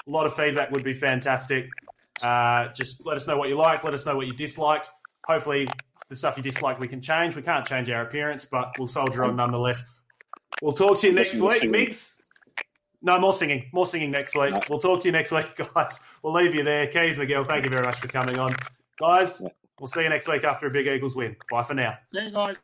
A 0.07 0.11
lot 0.11 0.27
of 0.27 0.35
feedback 0.35 0.71
would 0.71 0.85
be 0.85 0.93
fantastic. 0.93 1.69
Uh, 2.23 2.69
just 2.69 3.05
let 3.07 3.17
us 3.17 3.27
know 3.27 3.37
what 3.37 3.49
you 3.49 3.57
like. 3.57 3.83
Let 3.85 3.95
us 3.95 4.05
know 4.07 4.17
what 4.17 4.27
you 4.27 4.35
disliked. 4.35 4.91
Hopefully, 5.27 5.69
the 6.09 6.17
stuff 6.17 6.37
you 6.37 6.43
dislike, 6.43 6.79
we 6.79 6.89
can 6.89 7.01
change. 7.01 7.37
We 7.37 7.43
can't 7.43 7.67
change 7.67 7.91
our 7.91 8.03
appearance, 8.03 8.45
but 8.45 8.73
we'll 8.79 8.89
soldier 8.89 9.25
on 9.25 9.37
nonetheless. 9.37 9.85
We'll 10.63 10.73
talk 10.73 10.99
to 11.01 11.09
you 11.09 11.13
next 11.13 11.41
week, 11.41 11.63
Migs. 11.63 12.17
No, 13.03 13.19
more 13.19 13.33
singing. 13.33 13.69
More 13.73 13.87
singing 13.87 14.11
next 14.11 14.35
week. 14.37 14.53
No. 14.53 14.61
We'll 14.69 14.79
talk 14.79 15.01
to 15.01 15.09
you 15.09 15.13
next 15.13 15.33
week, 15.33 15.47
guys. 15.75 16.01
We'll 16.23 16.33
leave 16.33 16.55
you 16.55 16.65
there. 16.65 16.87
Keys 16.87 17.19
Miguel, 17.19 17.45
thank 17.45 17.65
you 17.65 17.71
very 17.71 17.85
much 17.85 17.97
for 17.97 18.09
coming 18.09 18.39
on. 18.39 18.57
Guys, 18.99 19.43
we'll 19.79 19.87
see 19.87 20.03
you 20.03 20.09
next 20.09 20.29
week 20.29 20.45
after 20.45 20.67
a 20.67 20.71
big 20.71 20.87
Eagles 20.87 21.15
win. 21.15 21.37
Bye 21.51 21.63
for 21.63 21.75
now. 21.75 21.99
Yeah, 22.13 22.31
guys. 22.31 22.57